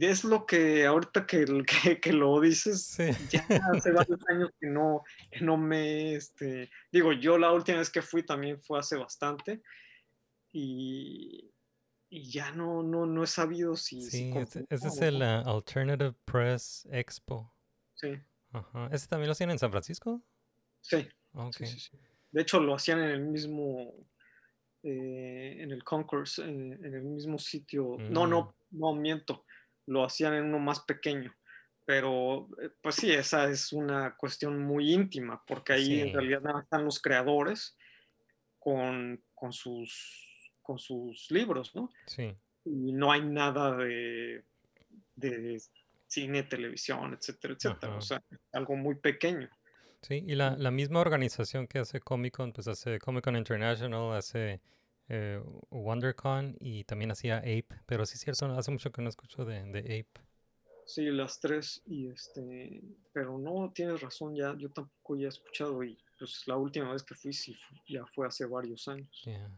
es 0.00 0.24
lo 0.24 0.46
que 0.46 0.86
ahorita 0.86 1.26
que, 1.26 1.44
que, 1.82 2.00
que 2.00 2.12
lo 2.14 2.40
dices, 2.40 2.82
Sí. 2.86 3.04
ya 3.30 3.46
hace 3.74 3.92
varios 3.92 4.20
años 4.28 4.48
que 4.58 4.68
no, 4.68 5.02
que 5.30 5.44
no 5.44 5.58
me, 5.58 6.14
este, 6.14 6.70
digo, 6.90 7.12
yo 7.12 7.36
la 7.36 7.52
última 7.52 7.76
vez 7.76 7.90
que 7.90 8.00
fui 8.00 8.24
también 8.24 8.58
fue 8.62 8.78
hace 8.78 8.96
bastante 8.96 9.60
y, 10.52 11.52
y 12.10 12.30
ya 12.30 12.52
no, 12.52 12.82
no, 12.82 13.06
no 13.06 13.24
he 13.24 13.26
sabido 13.26 13.76
si, 13.76 14.02
si 14.02 14.10
Sí, 14.10 14.32
ese, 14.36 14.66
ese 14.68 14.88
es 14.88 14.98
el 15.02 15.18
no. 15.20 15.24
ah, 15.24 15.42
Alternative 15.46 16.14
Press 16.24 16.86
Expo. 16.90 17.54
Sí, 17.94 18.08
Ajá. 18.52 18.88
¿Ese 18.92 19.06
también 19.08 19.28
lo 19.28 19.32
hacían 19.32 19.50
en 19.50 19.58
San 19.58 19.70
Francisco? 19.70 20.22
sí, 20.80 21.08
Ok. 21.32 21.56
sí, 21.56 21.66
sí, 21.66 21.80
sí. 21.80 21.98
De 22.30 22.42
hecho, 22.42 22.60
lo 22.60 22.74
hacían 22.74 22.98
en 23.00 23.10
el 23.10 23.20
mismo, 23.22 23.94
eh, 24.82 25.56
en 25.60 25.70
el 25.70 25.84
Concourse, 25.84 26.42
en, 26.42 26.72
en 26.84 26.94
el 26.94 27.02
mismo 27.02 27.38
sitio. 27.38 27.96
No, 28.08 28.26
Mm. 28.26 28.30
no, 28.30 28.54
no 28.70 28.94
miento. 28.94 29.44
Lo 29.86 30.04
hacían 30.04 30.34
en 30.34 30.44
uno 30.44 30.58
más 30.58 30.80
pequeño. 30.80 31.34
Pero, 31.84 32.48
eh, 32.62 32.70
pues 32.80 32.96
sí, 32.96 33.10
esa 33.12 33.50
es 33.50 33.72
una 33.72 34.16
cuestión 34.16 34.62
muy 34.62 34.92
íntima, 34.92 35.42
porque 35.46 35.72
ahí 35.74 36.00
en 36.00 36.12
realidad 36.12 36.40
nada 36.42 36.60
están 36.62 36.84
los 36.84 37.00
creadores 37.00 37.76
con, 38.58 39.22
con, 39.34 39.52
sus, 39.52 40.31
con 40.62 40.78
sus 40.78 41.30
libros, 41.30 41.74
¿no? 41.74 41.90
Sí. 42.06 42.34
Y 42.64 42.92
no 42.92 43.10
hay 43.10 43.22
nada 43.22 43.76
de, 43.76 44.44
de 45.16 45.60
cine, 46.06 46.44
televisión, 46.44 47.14
etcétera, 47.14 47.54
etcétera. 47.54 47.92
Ajá. 47.92 47.98
O 47.98 48.00
sea, 48.00 48.22
algo 48.52 48.76
muy 48.76 48.94
pequeño. 48.94 49.48
Sí, 50.02 50.24
y 50.26 50.34
la, 50.34 50.56
la 50.56 50.70
misma 50.70 51.00
organización 51.00 51.66
que 51.66 51.78
hace 51.78 52.00
Comic 52.00 52.36
Con, 52.36 52.52
pues 52.52 52.68
hace 52.68 52.98
Comic 52.98 53.24
Con 53.24 53.36
International, 53.36 54.16
hace 54.16 54.60
eh, 55.08 55.40
WonderCon 55.70 56.56
y 56.60 56.84
también 56.84 57.10
hacía 57.10 57.38
Ape. 57.38 57.68
Pero 57.86 58.04
sí 58.06 58.14
es 58.14 58.20
cierto, 58.20 58.46
hace 58.46 58.70
mucho 58.70 58.90
que 58.90 59.02
no 59.02 59.08
escucho 59.08 59.44
de, 59.44 59.62
de 59.64 59.80
Ape. 59.80 60.20
Sí, 60.84 61.04
las 61.06 61.38
tres, 61.38 61.80
y 61.86 62.08
este, 62.08 62.82
pero 63.12 63.38
no 63.38 63.70
tienes 63.72 64.00
razón, 64.00 64.34
ya 64.34 64.54
yo 64.58 64.68
tampoco 64.70 65.16
ya 65.16 65.26
he 65.26 65.28
escuchado 65.28 65.84
y 65.84 65.96
pues 66.18 66.42
la 66.46 66.56
última 66.56 66.92
vez 66.92 67.04
que 67.04 67.14
fui 67.14 67.32
sí 67.32 67.56
ya 67.88 68.04
fue 68.06 68.26
hace 68.26 68.46
varios 68.46 68.88
años. 68.88 69.22
Yeah. 69.24 69.48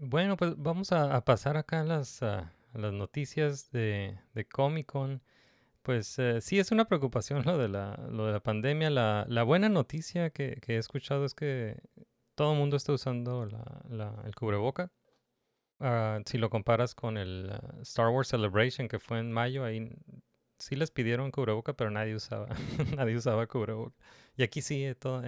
Bueno, 0.00 0.36
pues 0.36 0.54
vamos 0.56 0.92
a, 0.92 1.24
pasar 1.24 1.56
acá 1.56 1.80
a 1.80 1.84
las, 1.84 2.22
ah, 2.22 2.52
las 2.74 2.92
noticias 2.92 3.70
de, 3.72 4.18
de 4.34 4.44
Comic 4.46 4.86
Con. 4.86 5.22
Pues 5.82 6.18
eh, 6.18 6.40
sí 6.42 6.58
es 6.58 6.72
una 6.72 6.86
preocupación 6.86 7.44
lo 7.44 7.58
de 7.58 7.68
la, 7.68 7.96
lo 8.10 8.26
de 8.26 8.32
la 8.32 8.40
pandemia. 8.40 8.90
La, 8.90 9.26
la 9.28 9.42
buena 9.44 9.68
noticia 9.68 10.30
que, 10.30 10.58
que 10.62 10.76
he 10.76 10.78
escuchado 10.78 11.24
es 11.24 11.34
que 11.34 11.78
todo 12.36 12.52
el 12.54 12.58
mundo 12.58 12.76
está 12.76 12.92
usando 12.92 13.46
la, 13.46 13.82
la- 13.90 14.22
el 14.26 14.34
cubreboca. 14.34 14.92
Ah, 15.80 16.20
si 16.26 16.38
lo 16.38 16.50
comparas 16.50 16.94
con 16.94 17.18
el 17.18 17.50
ah, 17.52 17.76
Star 17.82 18.08
Wars 18.10 18.28
Celebration 18.28 18.88
que 18.88 18.98
fue 19.00 19.18
en 19.20 19.32
mayo, 19.32 19.64
ahí 19.64 19.90
sí 20.58 20.76
les 20.76 20.90
pidieron 20.90 21.30
cubreboca, 21.32 21.74
pero 21.74 21.90
nadie 21.90 22.14
usaba, 22.16 22.48
nadie 22.96 23.16
usaba 23.16 23.46
cubreboca. 23.46 23.96
Y 24.36 24.42
aquí 24.44 24.62
sí, 24.62 24.84
eh, 24.84 24.94
todo 24.94 25.22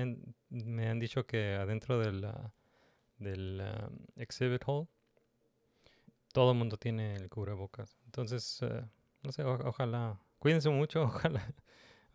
me 0.51 0.89
han 0.89 0.99
dicho 1.01 1.27
que 1.27 1.55
adentro 1.57 1.99
del, 2.01 2.25
ah, 2.25 2.53
del 3.21 3.61
ah, 3.61 3.91
exhibit 4.17 4.63
hall 4.67 4.89
todo 6.33 6.53
el 6.53 6.59
mundo 6.59 6.77
tiene 6.77 7.17
el 7.17 7.29
cubrebocas. 7.29 7.99
Entonces, 8.07 8.61
eh, 8.63 8.85
no 9.23 9.33
sé, 9.33 9.45
ojalá, 9.45 10.21
cuídense 10.39 10.71
mucho, 10.71 11.03
ojalá, 11.03 11.53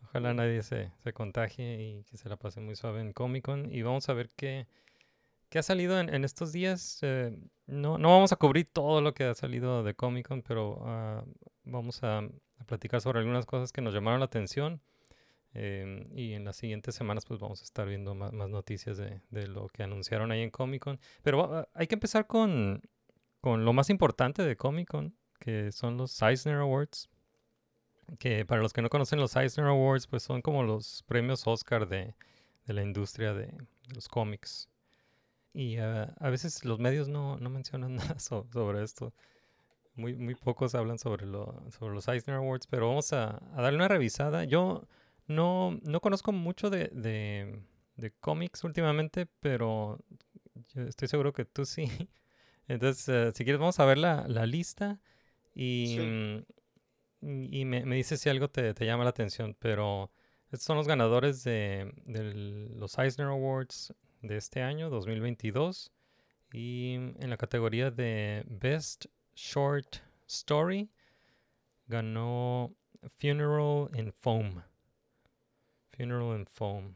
ojalá 0.02 0.34
nadie 0.34 0.62
se, 0.62 0.92
se 1.02 1.12
contagie 1.12 1.82
y 1.82 2.04
que 2.04 2.16
se 2.16 2.28
la 2.28 2.36
pase 2.36 2.60
muy 2.60 2.76
suave 2.76 3.00
en 3.00 3.12
Comic 3.12 3.44
Con. 3.44 3.72
Y 3.72 3.82
vamos 3.82 4.08
a 4.08 4.14
ver 4.14 4.30
qué, 4.36 4.66
qué 5.48 5.58
ha 5.58 5.62
salido 5.62 5.98
en, 6.00 6.24
estos 6.24 6.52
días. 6.52 6.98
eh, 7.02 7.36
no, 7.66 7.98
no 7.98 8.10
vamos 8.10 8.32
a 8.32 8.36
cubrir 8.36 8.68
todo 8.70 9.00
lo 9.00 9.14
que 9.14 9.24
ha 9.24 9.34
salido 9.34 9.82
de 9.82 9.94
Comic 9.94 10.28
Con, 10.28 10.42
pero 10.42 10.82
ah, 10.86 11.24
vamos 11.64 12.02
a, 12.02 12.18
a 12.18 12.64
platicar 12.66 13.00
sobre 13.00 13.20
algunas 13.20 13.46
cosas 13.46 13.72
que 13.72 13.82
nos 13.82 13.94
llamaron 13.94 14.20
la 14.20 14.26
atención. 14.26 14.80
Em, 15.56 16.04
y 16.14 16.34
en 16.34 16.44
las 16.44 16.56
siguientes 16.56 16.94
semanas 16.94 17.24
pues 17.24 17.40
vamos 17.40 17.60
a 17.62 17.64
estar 17.64 17.88
viendo 17.88 18.14
más, 18.14 18.32
noticias 18.32 18.98
de, 18.98 19.20
lo 19.48 19.68
que 19.68 19.82
anunciaron 19.82 20.30
ahí 20.30 20.42
en 20.42 20.50
Comic 20.50 20.82
Con. 20.82 21.00
Pero 21.22 21.42
ah, 21.54 21.68
hay 21.74 21.86
que 21.86 21.94
empezar 21.94 22.26
con, 22.26 22.82
con 23.40 23.64
lo 23.64 23.72
más 23.72 23.88
importante 23.90 24.42
de 24.42 24.56
Comic 24.56 24.88
Con, 24.88 25.16
que 25.40 25.72
son 25.72 25.96
los 25.96 26.20
Eisner 26.22 26.56
Awards. 26.56 27.08
Que 28.18 28.44
para 28.44 28.62
los 28.62 28.72
que 28.72 28.82
no 28.82 28.88
conocen 28.90 29.18
los 29.18 29.34
Eisner 29.34 29.66
Awards, 29.66 30.06
pues 30.06 30.22
son 30.22 30.42
como 30.42 30.62
los 30.62 31.02
premios 31.08 31.46
Oscar 31.46 31.88
de, 31.88 32.14
de 32.66 32.72
la 32.74 32.82
industria 32.82 33.32
de 33.34 33.52
los 33.94 34.08
cómics. 34.08 34.68
Y 35.52 35.78
ah, 35.78 36.14
a 36.20 36.28
veces 36.28 36.64
los 36.64 36.78
medios 36.78 37.08
no, 37.08 37.38
no 37.38 37.48
mencionan 37.48 37.94
nada 37.96 38.18
so- 38.18 38.46
sobre 38.52 38.82
esto. 38.82 39.14
Muy, 39.94 40.14
muy 40.14 40.34
pocos 40.34 40.74
hablan 40.74 40.98
sobre, 40.98 41.24
lo, 41.24 41.64
sobre 41.70 41.94
los 41.94 42.06
Eisner 42.06 42.36
Awards, 42.36 42.66
pero 42.66 42.88
vamos 42.88 43.14
a 43.14 43.40
darle 43.56 43.78
una 43.78 43.88
revisada. 43.88 44.44
Yo 44.44 44.86
no, 45.26 45.78
no 45.82 46.00
conozco 46.00 46.32
mucho 46.32 46.70
de, 46.70 46.88
de, 46.92 47.60
de 47.96 48.10
cómics 48.20 48.64
últimamente, 48.64 49.26
pero 49.40 49.98
yo 50.74 50.82
estoy 50.82 51.08
seguro 51.08 51.32
que 51.32 51.44
tú 51.44 51.64
sí. 51.64 51.88
Entonces, 52.68 53.08
eh, 53.08 53.32
si 53.34 53.44
quieres, 53.44 53.60
vamos 53.60 53.78
a 53.80 53.84
ver 53.84 53.98
la, 53.98 54.26
la 54.28 54.46
lista 54.46 55.00
y, 55.54 55.94
Sí. 55.96 56.00
mm, 56.00 56.38
y 57.22 57.60
y 57.60 57.64
me, 57.64 57.84
me 57.86 57.96
dices 57.96 58.20
si 58.20 58.28
algo 58.28 58.48
te, 58.50 58.74
te 58.74 58.84
llama 58.86 59.04
la 59.04 59.10
atención. 59.10 59.56
Pero 59.58 60.10
estos 60.50 60.62
son 60.64 60.76
los 60.76 60.88
ganadores 60.88 61.42
de, 61.44 61.92
de 62.04 62.22
los 62.76 62.98
Eisner 62.98 63.28
Awards 63.28 63.94
de 64.22 64.36
este 64.36 64.62
año, 64.62 64.90
2022. 64.90 65.92
Y 66.52 66.94
en 66.94 67.30
la 67.30 67.36
categoría 67.36 67.90
de 67.90 68.44
Best 68.46 69.06
Short 69.34 69.96
Story 70.28 70.90
ganó 71.86 72.74
Funeral 73.16 73.88
in 73.94 74.12
Foam. 74.12 74.62
Funeral 75.96 76.34
in 76.36 76.46
Foam. 76.46 76.94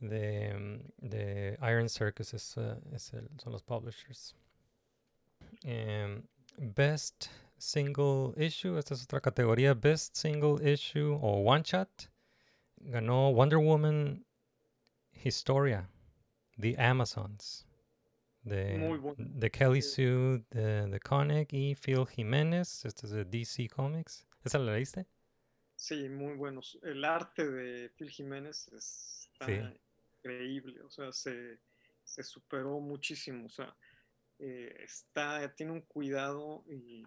de, 0.00 0.80
de 0.98 1.56
Iron 1.62 1.88
Circus 1.88 2.34
es, 2.34 2.56
es 2.92 3.12
el- 3.14 3.28
son 3.38 3.52
los 3.52 3.62
publishers. 3.62 4.34
Em, 5.62 6.22
best 6.58 7.28
Single 7.56 8.34
Issue, 8.36 8.76
esta 8.78 8.92
es 8.94 9.04
otra 9.04 9.20
categoría, 9.20 9.72
Best 9.74 10.16
Single 10.16 10.58
Issue 10.70 11.14
o 11.22 11.42
One 11.42 11.62
Shot. 11.64 12.10
Ganó 12.80 13.32
Wonder 13.32 13.58
Woman 13.58 14.26
Historia, 15.24 15.88
The 16.60 16.76
Amazons, 16.78 17.64
de, 18.42 18.76
bueno. 19.00 19.14
de 19.16 19.50
Kelly 19.50 19.80
Sue, 19.80 20.44
de, 20.50 20.86
de 20.88 21.00
Koenig 21.00 21.48
y 21.54 21.74
Phil 21.76 22.04
Jiménez. 22.06 22.84
Este 22.84 23.06
es 23.06 23.12
de 23.12 23.24
DC 23.24 23.68
Comics. 23.70 24.26
¿Esa 24.44 24.58
la 24.58 24.72
leíste? 24.72 25.06
Sí, 25.84 26.08
muy 26.08 26.34
buenos. 26.34 26.78
El 26.82 27.04
arte 27.04 27.46
de 27.46 27.90
Phil 27.90 28.08
Jiménez 28.08 28.68
es- 28.72 29.30
Sí. 29.44 29.60
increíble, 30.16 30.80
o 30.80 30.88
sea, 30.88 31.12
se, 31.12 31.60
se 32.02 32.22
superó 32.22 32.80
muchísimo, 32.80 33.44
o 33.44 33.50
sea, 33.50 33.76
eh, 34.38 34.74
está, 34.78 35.54
tiene 35.54 35.72
un 35.72 35.82
cuidado 35.82 36.64
y- 36.70 37.04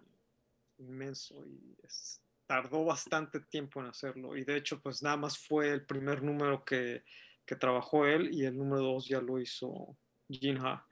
inmenso 0.76 1.44
y 1.44 1.76
es- 1.82 2.22
tardó 2.46 2.84
bastante 2.84 3.40
tiempo 3.40 3.80
en 3.80 3.86
hacerlo 3.86 4.36
y 4.36 4.44
de 4.44 4.56
hecho 4.56 4.80
pues 4.80 5.02
nada 5.02 5.16
más 5.16 5.36
fue 5.36 5.70
el 5.72 5.84
primer 5.84 6.22
número 6.22 6.64
que, 6.64 7.02
que 7.44 7.56
trabajó 7.56 8.06
él 8.06 8.32
y 8.32 8.44
el 8.44 8.56
número 8.56 8.82
dos 8.82 9.08
ya 9.08 9.20
lo 9.20 9.40
hizo 9.40 9.98
Jin 10.28 10.58
Ha. 10.64 10.86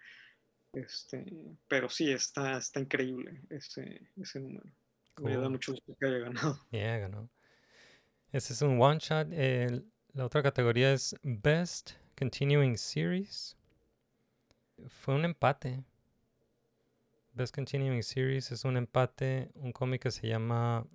Este, 0.73 1.25
pero 1.69 1.89
sí, 1.89 2.11
está, 2.11 2.59
está 2.59 2.81
increíble 2.81 3.43
ese, 3.49 4.11
ese 4.17 4.41
número. 4.41 4.69
Me 5.23 5.37
da 5.37 5.49
mucho 5.49 5.71
gusto 5.73 5.97
que 5.99 6.07
haya 6.07 6.19
ganado. 6.19 6.67
Yeah, 6.73 6.99
ganó. 6.99 7.31
Ese 8.37 8.53
es 8.53 8.61
un 8.61 8.79
one 8.79 8.99
shot. 8.99 9.29
La 10.13 10.27
otra 10.27 10.43
categoría 10.43 10.93
es 10.93 11.17
Best 11.23 11.93
Continuing 12.19 12.77
Series. 12.77 13.57
Fue 14.89 15.15
un 15.15 15.25
empate. 15.25 15.83
Best 17.33 17.55
Continuing 17.55 18.03
Series 18.03 18.53
es 18.53 18.67
un 18.67 18.77
empate. 18.77 19.51
Un 19.55 19.73
cómic 19.73 20.03
que 20.03 20.11
se 20.11 20.29
llama 20.29 20.87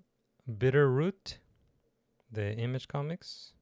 Bitter 0.46 0.86
Root 0.86 1.40
de 2.30 2.62
Image 2.62 2.86
Comics. 2.86 3.56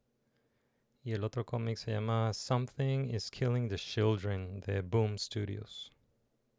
Y 1.05 1.13
el 1.13 1.24
otro 1.24 1.45
cómic 1.45 1.77
se 1.77 1.91
llama 1.91 2.33
Something 2.33 3.05
is 3.15 3.31
Killing 3.31 3.69
the 3.69 3.77
Children 3.77 4.59
de 4.59 4.81
Boom 4.81 5.17
Studios. 5.17 5.93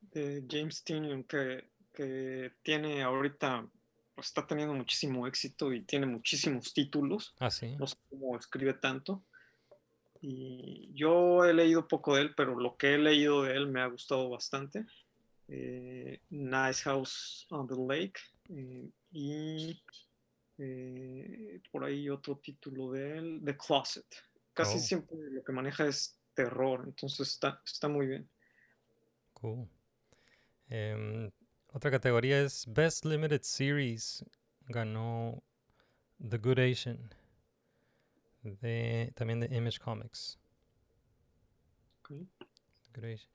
de 0.00 0.42
James 0.48 0.82
que, 0.82 2.50
tiene 2.62 3.02
ahorita, 3.02 3.68
está 4.20 4.46
teniendo 4.46 4.74
muchísimo 4.74 5.26
éxito 5.26 5.72
y 5.72 5.82
tiene 5.82 6.06
muchísimos 6.06 6.72
títulos. 6.74 7.34
Ah, 7.38 7.50
sí. 7.50 7.76
No 7.76 7.86
sé 7.86 7.96
cómo 8.08 8.36
escribe 8.38 8.74
tanto. 8.74 9.24
Y 10.22 10.90
yo 10.94 11.44
he 11.44 11.54
leído 11.54 11.88
poco 11.88 12.14
de 12.14 12.22
él, 12.22 12.34
pero 12.36 12.58
lo 12.58 12.76
que 12.76 12.94
he 12.94 12.98
leído 12.98 13.42
de 13.42 13.54
él 13.56 13.68
me 13.68 13.80
ha 13.80 13.86
gustado 13.86 14.28
bastante. 14.28 14.84
Eh, 15.48 16.20
nice 16.30 16.82
House 16.84 17.46
on 17.50 17.66
the 17.66 17.74
Lake. 17.76 18.20
eh, 18.50 18.88
y 19.12 19.82
eh, 20.58 21.60
por 21.72 21.84
ahí 21.84 22.08
otro 22.10 22.36
título 22.36 22.92
de 22.92 23.16
él, 23.18 23.40
The 23.44 23.56
Closet. 23.56 24.06
Casi 24.52 24.76
Oh. 24.76 24.80
siempre 24.80 25.16
lo 25.30 25.42
que 25.42 25.52
maneja 25.52 25.86
es 25.86 26.18
terror, 26.34 26.82
entonces 26.86 27.28
está, 27.28 27.62
está 27.64 27.88
muy 27.88 28.06
bien. 28.06 28.28
Cool. 29.32 29.66
Em, 30.68 31.30
otra 31.72 31.90
categoría 31.90 32.40
es 32.42 32.64
Best 32.68 33.04
Limited 33.04 33.42
Series. 33.42 34.24
Ganó 34.66 35.42
The 36.28 36.38
Good 36.38 36.58
Asian. 36.58 37.14
De, 38.42 39.12
también 39.16 39.40
de 39.40 39.54
Image 39.54 39.78
Comics. 39.78 40.38
Ok. 42.00 42.08
The 42.92 43.00
Good 43.00 43.04
Asian. 43.14 43.30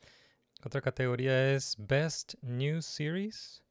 Otra 0.63 0.81
categoría 0.81 1.51
es 1.53 1.75
Best 1.77 2.35
New 2.41 2.81
Series. 2.81 3.63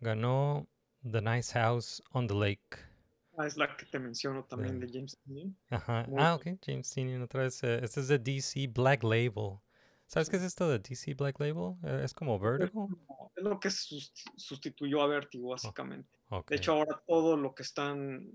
Ganó 0.00 0.68
The 1.10 1.22
Nice 1.22 1.52
House 1.54 2.02
on 2.10 2.26
the 2.26 2.34
Lake. 2.34 2.78
Ah, 3.36 3.46
es 3.46 3.56
la 3.56 3.74
que 3.76 3.86
te 3.86 3.98
menciono 3.98 4.44
también 4.44 4.78
De- 4.78 4.86
de 4.86 4.92
James 4.92 5.16
Tynion. 5.24 5.56
Ajá. 5.70 6.04
Muy 6.08 6.22
Ah, 6.22 6.34
ok. 6.34 6.46
James 6.64 6.88
Tynion 6.90 7.22
otra 7.22 7.42
vez. 7.42 7.62
eh, 7.64 7.80
este 7.82 8.00
es 8.00 8.08
de 8.08 8.18
DC 8.18 8.68
Black 8.68 9.02
Label. 9.02 9.58
¿Sabes 10.14 10.30
qué 10.30 10.36
es 10.36 10.42
esto 10.44 10.68
de 10.68 10.78
DC 10.78 11.14
Black 11.14 11.40
Label? 11.40 11.74
Eh, 11.82 12.02
es 12.04 12.14
como 12.14 12.38
Vertigo. 12.38 12.88
Es 13.34 13.42
lo 13.42 13.58
que 13.58 13.68
susti- 13.68 14.30
sustituyó 14.36 15.02
a 15.02 15.08
Vértigo, 15.08 15.48
básicamente. 15.48 16.08
Ok. 16.28 16.50
De 16.50 16.54
hecho, 16.56 16.70
ahora 16.74 17.02
todo 17.04 17.36
lo 17.36 17.52
que 17.52 17.64
están, 17.64 18.30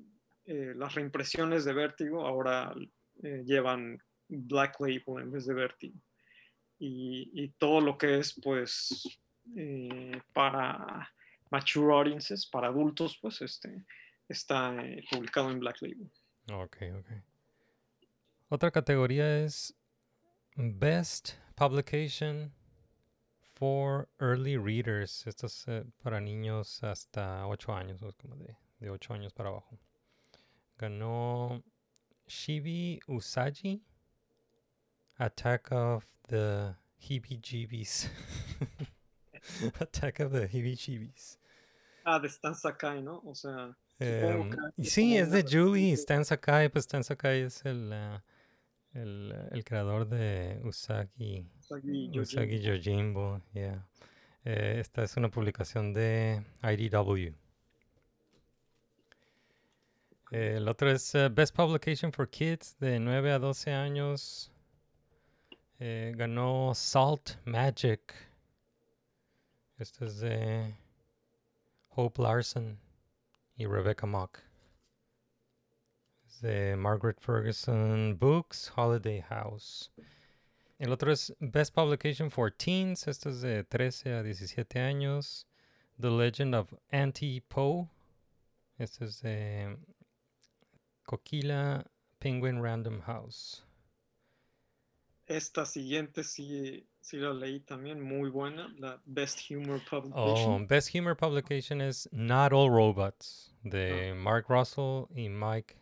eh, 0.45 0.73
las 0.75 0.93
reimpresiones 0.95 1.63
de 1.63 1.71
Vértigo, 1.71 2.27
ahora 2.27 2.75
eh, 3.23 3.43
llevan 3.45 3.97
Black 4.27 4.77
Label 4.81 5.23
en 5.23 5.31
vez 5.31 5.45
de 5.45 5.53
Vértigo. 5.53 5.95
Y, 6.79 7.31
y 7.33 7.47
todo 7.57 7.79
lo 7.79 7.97
que 7.97 8.19
es, 8.19 8.37
pues, 8.43 9.17
eh, 9.55 10.21
para 10.33 11.09
mature 11.49 11.93
audiences, 11.93 12.45
para 12.45 12.67
adultos, 12.67 13.17
pues, 13.21 13.41
este, 13.41 13.85
está 14.27 14.75
publicado 15.09 15.49
en 15.49 15.61
Black 15.61 15.81
Label. 15.81 16.11
Ok, 16.51 16.77
ok. 16.99 17.07
Otra 18.49 18.69
categoría 18.69 19.45
es 19.45 19.73
Best 20.57 21.35
Publication 21.59 22.53
for 23.53 24.07
Early 24.21 24.55
Readers. 24.55 25.25
Esto 25.27 25.47
es 25.47 25.65
eh, 25.67 25.83
para 26.01 26.21
niños 26.21 26.81
hasta 26.83 27.45
8 27.45 27.73
años, 27.73 27.99
como 28.15 28.37
de, 28.37 28.55
de 28.79 28.89
8 28.89 29.13
años 29.13 29.33
para 29.33 29.49
abajo. 29.49 29.77
Ganó 30.77 31.61
Shibi 32.27 33.01
Usagi, 33.09 33.81
Attack 35.17 35.73
of 35.73 36.05
the 36.29 36.73
Heebie-Jeebies. 37.01 38.09
Attack 39.81 40.21
of 40.21 40.31
the 40.31 40.47
Heebie-Jeebies. 40.47 41.39
Ah, 42.05 42.19
de 42.19 42.29
Stan 42.29 42.55
Sakai, 42.55 43.01
¿no? 43.01 43.21
O 43.25 43.35
sea, 43.35 43.75
Em, 43.99 44.49
y 44.77 44.85
sí, 44.85 45.17
es 45.17 45.29
de 45.29 45.43
Julie 45.43 45.91
Stan 45.91 46.23
Sakai. 46.23 46.69
Pues 46.69 46.85
Stan 46.85 47.03
Sakai 47.03 47.41
es 47.41 47.65
el, 47.65 47.91
ah, 47.91 48.23
el, 48.93 49.33
el 49.51 49.63
creador 49.63 50.07
de 50.07 50.59
Usagi, 50.63 51.45
Usagi 51.59 52.09
Yojimbo. 52.11 52.21
Usagi 52.21 52.59
Yojimbo. 52.59 53.41
Yeah. 53.53 53.87
Eh, 54.45 54.77
esta 54.79 55.03
es 55.03 55.15
una 55.17 55.29
publicación 55.29 55.93
de 55.93 56.43
IDW. 56.63 57.35
Eh, 60.31 60.55
el 60.57 60.67
otro 60.67 60.91
es 60.91 61.13
eh, 61.15 61.29
Best 61.29 61.55
Publication 61.55 62.11
for 62.11 62.29
Kids 62.29 62.77
de 62.79 62.99
9 62.99 63.31
a 63.31 63.39
12 63.39 63.73
años. 63.73 64.51
Eh, 65.79 66.13
ganó 66.15 66.73
Salt 66.75 67.37
Magic. 67.45 68.13
Este 69.77 70.05
es 70.05 70.19
de 70.19 70.75
Hope 71.89 72.21
Larson 72.21 72.77
y 73.55 73.65
Rebecca 73.65 74.05
Mock. 74.05 74.48
De 76.41 76.75
Margaret 76.77 77.19
Ferguson 77.19 78.17
Books, 78.17 78.71
Holiday 78.75 79.21
House. 79.29 79.91
El 80.77 80.93
otro 80.93 81.11
es 81.11 81.33
Best 81.39 81.73
Publication 81.73 82.31
for 82.31 82.51
Teens. 82.51 83.07
Esto 83.07 83.29
es 83.29 83.41
de 83.41 83.65
13 83.65 84.13
a 84.13 84.23
17 84.23 84.79
años. 84.79 85.45
The 85.99 86.09
Legend 86.09 86.55
of 86.55 86.73
Auntie 86.91 87.41
Poe. 87.41 87.89
Este 88.77 89.03
es 89.03 89.21
de 89.21 89.77
Coquila 91.03 91.85
Penguin 92.19 92.63
Random 92.63 93.01
House. 93.01 93.65
Esta 95.25 95.65
siguiente 95.65 96.23
sí, 96.23 96.87
sí 97.01 97.17
la 97.17 97.33
leí 97.33 97.59
también, 97.59 98.01
muy 98.01 98.29
buena, 98.29 98.73
la 98.79 99.01
Best 99.05 99.51
Humor 99.51 99.81
Publication. 99.89 100.63
Oh, 100.63 100.65
Best 100.67 100.95
Humor 100.95 101.17
Publication 101.17 101.81
es 101.81 102.07
Not 102.11 102.53
All 102.53 102.69
Robots 102.69 103.53
de 103.63 104.11
ah. 104.11 104.15
Mark 104.15 104.45
Russell 104.47 105.05
y 105.13 105.29
Mike 105.29 105.78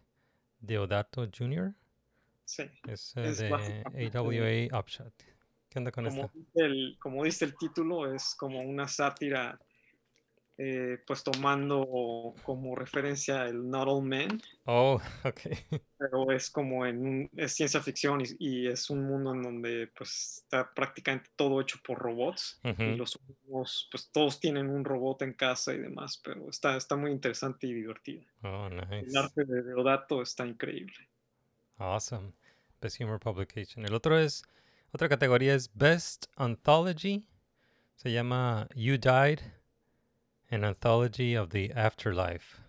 Deodato 0.60 1.28
Jr. 1.36 1.74
Sí, 2.46 2.64
Es, 2.88 3.16
Es 3.18 3.38
de 3.40 3.50
AWA 4.14 4.80
Upshot. 4.80 5.14
¿Qué 5.70 5.80
onda 5.80 5.92
con 5.92 6.06
como 6.06 6.26
esta? 6.26 6.40
el, 6.56 6.98
como 7.00 7.24
dice 7.24 7.46
el 7.46 7.58
título, 7.58 8.14
es 8.14 8.34
como 8.36 8.62
una 8.62 8.88
sátira, 8.88 9.60
eh, 10.58 11.00
pues 11.06 11.24
tomando 11.24 12.34
como 12.44 12.76
referencia 12.76 13.46
el 13.46 13.70
Not 13.70 13.88
All 13.88 14.04
Men, 14.04 14.42
Oh, 14.66 15.00
ok. 15.26 15.42
pero 15.98 16.32
es 16.32 16.50
como 16.52 16.86
en 16.86 17.30
es 17.36 17.54
ciencia 17.54 17.82
ficción 17.82 18.22
y, 18.22 18.26
y 18.40 18.68
es 18.68 18.90
un 18.90 19.04
mundo 19.08 19.34
en 19.34 19.42
donde 19.42 19.88
pues 19.96 20.44
está 20.44 20.74
prácticamente 20.74 21.30
todo 21.36 21.60
hecho 21.62 21.80
por 21.84 21.98
robots 22.00 22.62
y 22.78 22.94
los 22.94 23.16
humanos 23.16 23.88
pues 23.92 24.10
todos 24.12 24.40
tienen 24.40 24.70
un 24.70 24.86
robot 24.86 25.24
en 25.24 25.34
casa 25.34 25.74
y 25.74 25.80
demás, 25.80 26.20
pero 26.24 26.50
está, 26.50 26.78
está 26.78 26.96
muy 26.96 27.12
interesante 27.12 27.68
y 27.68 27.74
divertida. 27.74 28.26
Oh, 28.44 28.68
El 29.00 29.08
nice. 29.08 29.18
arte 29.18 29.46
de 29.46 29.64
Deodato 29.64 30.22
está 30.22 30.46
increíble. 30.46 30.96
Awesome. 31.80 32.34
Best 32.82 33.00
Humor 33.02 33.20
Publication. 33.20 33.86
El 33.86 33.94
otro 33.96 34.18
es, 34.20 34.44
otra 34.92 35.10
categoría 35.10 35.56
es 35.56 35.72
Best 35.74 36.28
Anthology. 36.36 37.28
Se 37.96 38.12
llama 38.12 38.68
You 38.76 38.98
Died, 38.98 39.40
an 40.50 40.64
Anthology 40.64 41.36
of 41.36 41.50
the 41.50 41.72
Afterlife. 41.74 42.62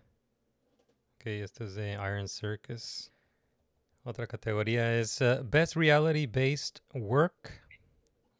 Ok, 1.21 1.27
este 1.27 1.65
es 1.65 1.75
de 1.75 1.93
Iron 1.93 2.29
Circus. 2.29 3.11
Otra 4.05 4.27
categoría 4.27 4.99
es 4.99 5.21
uh, 5.21 5.43
Best 5.45 5.77
Reality 5.77 6.27
Based 6.27 6.81
Work. 6.95 7.61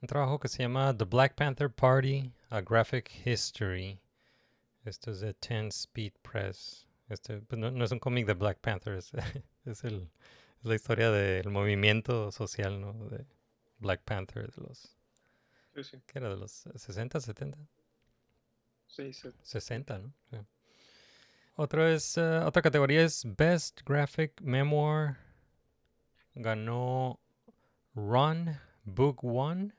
Un 0.01 0.09
trabajo 0.09 0.39
que 0.39 0.49
se 0.49 0.63
llama 0.63 0.95
The 0.97 1.05
Black 1.05 1.35
Panther 1.37 1.69
Party, 1.69 2.33
A 2.51 2.61
Graphic 2.63 3.11
History. 3.27 4.01
Esto 4.85 5.11
es 5.11 5.21
de 5.21 5.35
10 5.41 5.75
Speed 5.75 6.13
Press. 6.23 6.87
Este, 7.09 7.41
pues 7.41 7.59
no, 7.59 7.71
no 7.71 7.85
es 7.85 7.91
un 7.93 7.99
cómic 7.99 8.27
de 8.27 8.35
Black 8.35 8.59
Panther, 8.61 8.95
es, 8.95 9.13
es 9.65 9.85
el, 9.85 10.11
es 10.61 10.65
la 10.65 10.75
historia 10.75 11.11
del 11.11 11.51
movimiento 11.51 12.31
social, 12.33 12.81
¿no? 12.81 12.93
De 13.09 13.27
Black 13.79 14.03
Panther 14.05 14.51
de 14.51 14.63
los, 14.63 14.97
Sí, 15.75 15.85
sí. 15.85 16.03
¿qué 16.07 16.19
era? 16.19 16.29
De 16.29 16.37
los 16.37 16.51
60, 16.75 17.21
70. 17.21 17.59
Sí, 18.89 19.13
sí. 19.13 19.29
60, 19.43 19.99
¿no? 19.99 20.13
Sí. 20.31 20.39
Otro 21.57 21.87
es, 21.87 22.17
eh, 22.17 22.41
otra 22.45 22.63
categoría 22.63 23.03
es 23.03 23.25
Best 23.37 23.83
Graphic 23.85 24.41
Memoir. 24.41 25.17
Ganó 26.35 27.19
Run 27.95 28.61
Book 28.85 29.25
One 29.25 29.73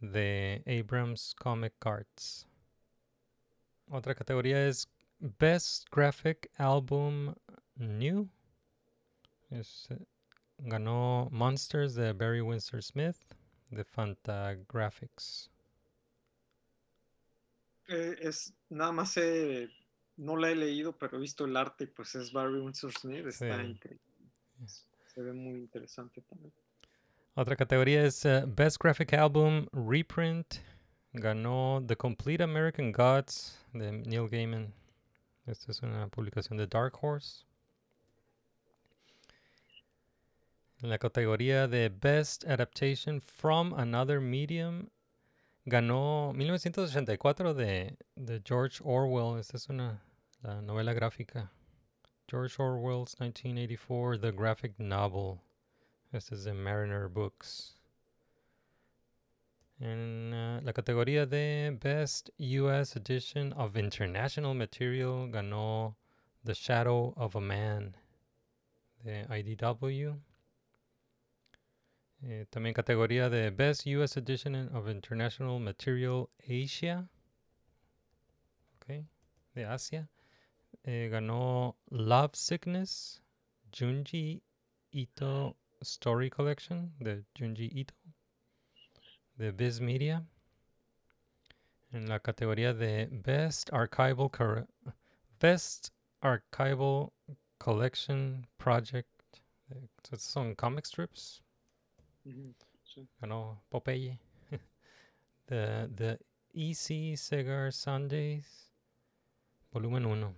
de 0.00 0.62
Abrams 0.66 1.34
Comic 1.34 1.74
Arts. 1.84 2.46
Otra 3.88 4.14
categoría 4.14 4.66
es 4.66 4.88
Best 5.18 5.88
Graphic 5.90 6.50
Album 6.56 7.34
New. 7.76 8.28
Eh, 9.50 9.62
ganó 10.58 11.28
Monsters 11.30 11.94
de 11.94 12.12
Barry 12.12 12.40
Windsor 12.40 12.82
Smith 12.82 13.16
de 13.70 13.84
Fantagraphics. 13.84 15.50
Eh, 17.92 18.16
es 18.20 18.54
nada 18.70 18.90
más 18.92 19.14
no 20.16 20.36
la 20.36 20.50
he 20.50 20.54
leído, 20.56 20.96
pero 20.96 21.16
he 21.18 21.20
visto 21.20 21.44
el 21.44 21.56
arte 21.56 21.86
pues 21.86 22.14
es 22.14 22.32
Barry 22.32 22.60
Windsor 22.60 22.92
Smith, 22.92 23.26
está 23.26 23.58
Sí. 23.60 23.66
increíble. 23.66 24.02
Se 25.14 25.20
ve 25.22 25.32
muy 25.32 25.58
interesante 25.58 26.22
también. 26.22 26.52
Otra 27.34 27.56
categoría 27.56 28.04
es 28.04 28.24
eh, 28.24 28.44
Best 28.46 28.78
Graphic 28.82 29.12
Album 29.14 29.66
Reprint. 29.72 30.54
Ganó 31.14 31.84
The 31.86 31.96
Complete 31.96 32.42
American 32.42 32.90
Gods 32.92 33.62
de 33.74 33.92
Neil 33.92 34.28
Gaiman. 34.30 34.72
Esta 35.44 35.70
es 35.70 35.82
una 35.82 36.08
publicación 36.08 36.56
de 36.56 36.66
Dark 36.66 36.94
Horse. 37.02 37.44
En 40.80 40.88
la 40.88 40.98
categoría 40.98 41.68
de 41.68 41.90
Best 41.90 42.44
Adaptation 42.44 43.20
from 43.20 43.74
Another 43.74 44.20
Medium, 44.20 44.88
ganó 45.64 46.32
1984 46.34 47.54
de, 47.54 47.96
de 48.16 48.42
George 48.44 48.80
Orwell. 48.84 49.38
Esta 49.38 49.56
es 49.56 49.68
una 49.68 50.02
la 50.42 50.60
novela 50.60 50.92
gráfica. 50.92 51.50
George 52.28 52.56
Orwell's 52.58 53.14
1984, 53.20 54.18
The 54.18 54.32
Graphic 54.32 54.78
Novel. 54.78 55.40
Este 56.12 56.34
es 56.34 56.44
de 56.44 56.52
Mariner 56.52 57.08
Books. 57.08 57.78
En 59.78 60.32
uh, 60.32 60.60
la 60.62 60.72
categoría 60.72 61.26
de 61.26 61.76
Best 61.80 62.30
US 62.38 62.96
Edition 62.96 63.52
of 63.52 63.76
International 63.76 64.54
Material 64.54 65.30
ganó 65.30 65.96
The 66.44 66.54
Shadow 66.54 67.14
of 67.16 67.36
a 67.36 67.40
Man 67.40 67.96
de 69.04 69.26
IDW. 69.28 70.20
Eh, 72.24 72.46
también 72.50 72.72
categoría 72.74 73.28
de 73.28 73.50
Best 73.50 73.86
US 73.86 74.16
Edition 74.16 74.74
of 74.76 74.88
International 74.88 75.58
Material 75.58 76.28
Asia. 76.48 77.08
Ok, 78.76 79.04
de 79.54 79.64
Asia. 79.64 80.08
Eh, 80.84 81.08
ganó 81.10 81.76
Love 81.90 82.34
Sickness, 82.34 83.22
Junji 83.72 84.42
Ito 84.92 85.56
Story 85.80 86.30
Collection 86.30 86.92
de 87.00 87.24
Junji 87.36 87.68
Ito 87.72 87.94
de 89.36 89.50
Viz 89.52 89.80
Media. 89.80 90.24
En 91.92 92.06
la 92.08 92.20
categoría 92.20 92.72
de 92.72 93.08
Best 93.10 93.70
Archival 93.72 94.30
Best 95.40 95.90
Archival 96.20 97.12
Collection 97.58 98.46
Project. 98.58 99.08
eh, 99.70 99.88
so- 100.04 100.16
Son 100.16 100.54
comic 100.54 100.86
strips. 100.86 101.42
Ganó 103.20 103.58
Popeye. 103.70 104.18
the, 105.46 105.90
the 105.94 106.18
EC 106.54 107.18
Cigar 107.18 107.70
Sundays. 107.70 108.70
Volumen 109.72 110.08
1 110.08 110.34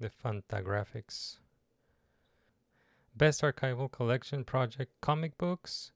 de 0.00 0.10
Fantagraphics. 0.10 1.38
Best 3.14 3.42
Archival 3.42 3.90
Collection 3.90 4.44
Project 4.44 4.92
Comic 5.00 5.38
Books. 5.38 5.92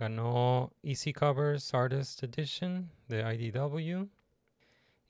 Ganó 0.00 0.72
EC 0.82 1.14
Covers 1.14 1.72
Artist 1.72 2.22
Edition 2.22 2.90
de 3.08 3.22
IDW. 3.22 4.08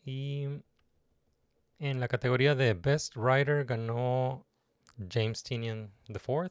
Y 0.04 0.62
en 1.78 2.00
la 2.00 2.08
categoría 2.08 2.54
de 2.54 2.74
Best 2.74 3.16
Writer 3.16 3.64
ganó 3.64 4.44
James 5.08 5.42
Tinian 5.42 5.90
IV. 6.08 6.50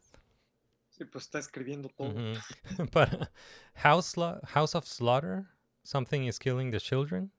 Sí, 0.97 1.03
pues 1.05 1.25
está 1.25 1.39
escribiendo 1.39 1.89
todo. 1.89 2.09
Ujú. 2.09 2.39
Para 2.91 3.31
House, 3.75 4.15
Sla- 4.15 4.39
House 4.47 4.75
of 4.75 4.85
Slaughter, 4.85 5.45
Something 5.83 6.23
is 6.23 6.39
Killing 6.39 6.71
the 6.71 6.79
Children. 6.79 7.31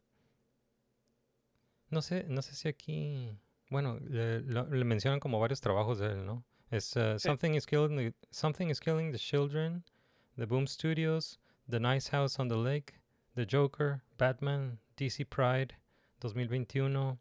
No 1.90 2.00
sé, 2.02 2.24
no 2.28 2.42
sé 2.42 2.54
si 2.54 2.68
aquí, 2.68 3.38
bueno, 3.70 3.98
le, 4.02 4.40
le 4.42 4.84
mencionan 4.84 5.20
como 5.20 5.38
varios 5.40 5.60
trabajos 5.60 5.98
de 5.98 6.08
él, 6.12 6.26
¿no? 6.26 6.44
Es 6.70 6.96
uh. 6.96 7.18
Something 7.18 7.54
is 7.54 7.64
Killing 7.64 7.96
the 7.96 8.12
Something 8.30 8.68
is 8.70 8.80
Killing 8.80 9.12
the 9.12 9.18
Children, 9.18 9.84
The 10.36 10.46
Boom 10.46 10.66
Studios, 10.66 11.38
The 11.68 11.78
Nice 11.80 12.08
House 12.08 12.38
on 12.38 12.48
the 12.48 12.56
Lake, 12.56 12.94
The 13.36 13.46
Joker, 13.46 14.02
Batman, 14.18 14.78
DC 14.96 15.24
Pride, 15.30 15.74
2021, 16.20 17.18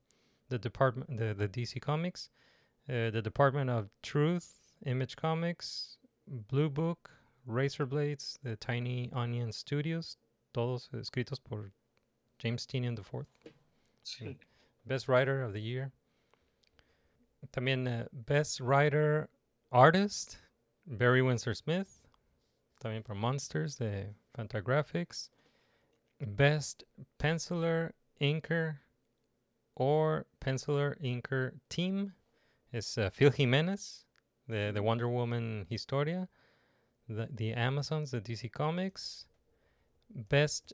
The 0.50 0.58
Department, 0.58 1.18
the, 1.18 1.34
the 1.34 1.48
DC 1.48 1.80
Comics, 1.80 2.30
uh, 2.90 3.12
The 3.12 3.22
Department 3.22 3.70
of 3.70 3.90
Truth, 4.02 4.74
Image 4.86 5.16
Comics, 5.16 5.98
Blue 6.28 6.70
Book, 6.70 7.10
Razor 7.46 7.86
Blades, 7.86 8.40
The 8.44 8.56
Tiny 8.56 9.10
Onion 9.14 9.52
Studios, 9.52 10.18
todos 10.54 10.90
escritos 10.94 11.40
por 11.44 11.72
James 12.40 12.66
Tinian 12.66 12.98
IV. 12.98 13.26
Sí. 14.04 14.36
Best 14.86 15.08
Writer 15.08 15.44
of 15.44 15.54
the 15.54 15.62
Year. 15.62 15.92
También 17.52 17.88
eh, 17.88 18.08
Best 18.12 18.60
Writer 18.60 19.30
Artist, 19.72 20.38
Barry 20.88 21.22
Windsor 21.22 21.54
Smith. 21.54 22.02
También 22.84 23.04
por 23.04 23.16
Monsters 23.16 23.76
de 23.78 24.08
Fantagraphics. 24.36 25.30
Best 26.36 26.84
Penciler, 27.20 27.92
Inker, 28.22 28.80
or 29.76 30.26
Penciler, 30.40 30.96
Inker 31.02 31.54
Team 31.70 32.14
es 32.72 32.98
eh, 32.98 33.10
Phil 33.10 33.32
Jimenez 33.32 34.06
de, 34.50 34.72
de 34.72 34.82
Wonder 34.82 35.08
Woman 35.10 35.66
Historia. 35.70 36.28
The, 37.08 37.28
the 37.32 37.54
Amazons 37.54 38.12
the 38.12 38.22
DC 38.22 38.52
Comics. 38.52 39.26
Best 40.30 40.74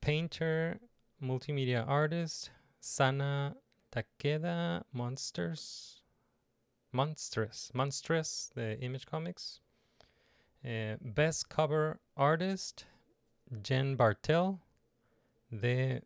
Painter, 0.00 0.78
Multimedia 1.22 1.86
Artist, 1.86 2.50
Sana 2.80 3.54
Takeda 3.90 4.82
Monsters. 4.92 6.02
Monstrous. 6.92 7.70
Monstrous 7.74 8.50
the 8.54 8.78
Image 8.80 9.06
Comics. 9.06 9.60
Eh, 10.64 10.96
Best 11.00 11.48
Cover 11.48 12.00
Artist, 12.16 12.84
Jen 13.62 13.96
Bartel 13.96 14.60
the 15.52 16.00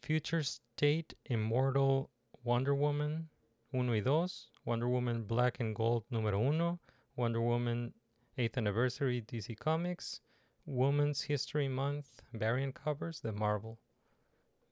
Future 0.00 0.42
State 0.44 1.14
Immortal 1.26 2.08
Wonder 2.44 2.74
Woman 2.74 3.28
1 3.72 3.94
y 3.94 4.00
2, 4.00 4.50
Wonder 4.66 4.86
Woman 4.86 5.24
Black 5.26 5.58
and 5.60 5.74
Gold 5.74 6.04
número 6.10 6.38
1, 6.38 6.78
Wonder 7.16 7.40
Woman 7.40 7.94
8th 8.36 8.58
Anniversary 8.58 9.22
DC 9.22 9.58
Comics, 9.58 10.20
Women's 10.66 11.22
History 11.22 11.68
Month 11.68 12.22
variant 12.34 12.74
covers 12.74 13.20
de 13.20 13.32
Marvel. 13.32 13.78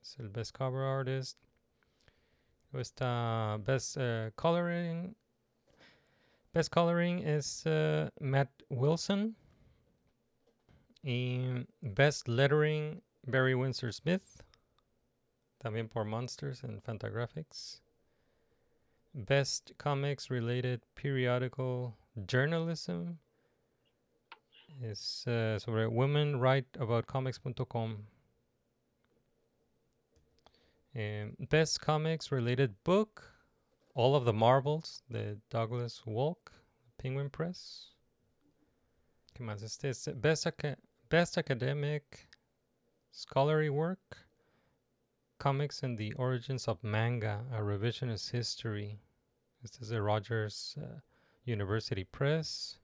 Es 0.03 0.17
el 0.21 0.29
Best 0.29 0.53
Cover 0.53 0.85
Artist. 0.85 1.39
Luego 2.73 2.83
está 2.83 3.65
Best 3.65 3.97
eh, 3.97 4.31
Coloring. 4.37 5.15
Best 6.53 6.71
Coloring 6.71 7.23
es 7.27 7.65
eh, 7.67 8.09
Matt 8.21 8.49
Wilson. 8.69 9.35
Y 11.03 11.67
Best 11.83 12.29
Lettering, 12.29 13.01
Barry 13.27 13.55
Windsor 13.55 13.93
Smith. 13.93 14.43
También 15.65 15.89
por 15.89 16.05
Monsters 16.05 16.63
and 16.65 16.83
Fantagraphics. 16.83 17.81
Best 19.15 19.73
Comics 19.79 20.31
Related 20.31 20.81
Periodical 20.95 21.97
Journalism. 22.27 23.19
Es 24.83 25.25
eh, 25.27 25.59
sobre 25.59 25.87
womenwriteaboutcomics.com. 25.87 28.07
Eh, 30.95 31.27
Best 31.49 31.81
Comics 31.81 32.31
Related 32.33 32.75
Book. 32.85 33.25
All 33.95 34.15
of 34.15 34.25
the 34.25 34.33
Marvels 34.33 35.03
the 35.11 35.37
Douglas 35.51 36.07
Walk, 36.07 36.53
Penguin 36.99 37.29
Press. 37.29 37.89
¿Qué 39.35 39.43
más? 39.45 39.61
Best, 40.21 40.47
Aca- 40.47 40.77
Best 41.09 41.37
Academic 41.37 42.29
Scholarly 43.11 43.69
Work. 43.69 44.19
Comics 45.45 45.83
and 45.83 45.97
the 45.99 46.13
Origins 46.17 46.69
of 46.69 46.79
Manga, 46.85 47.45
a 47.51 47.61
Revisionist 47.63 48.33
History. 48.35 49.01
Este 49.65 49.81
es 49.83 49.89
de 49.89 49.99
Rogers 50.01 50.77
uh, 50.77 51.01
University 51.51 52.05
Press. 52.05 52.79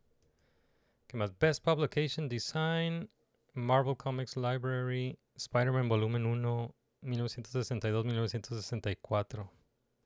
¿Qué 1.07 1.16
más? 1.19 1.31
Best 1.38 1.62
Publication 1.62 2.29
Design, 2.29 3.09
Marvel 3.55 3.95
Comics 3.95 4.37
Library, 4.37 5.16
Spider-Man 5.37 5.88
Volumen 5.88 6.27
1, 6.27 6.75
1962-1964. 7.03 9.51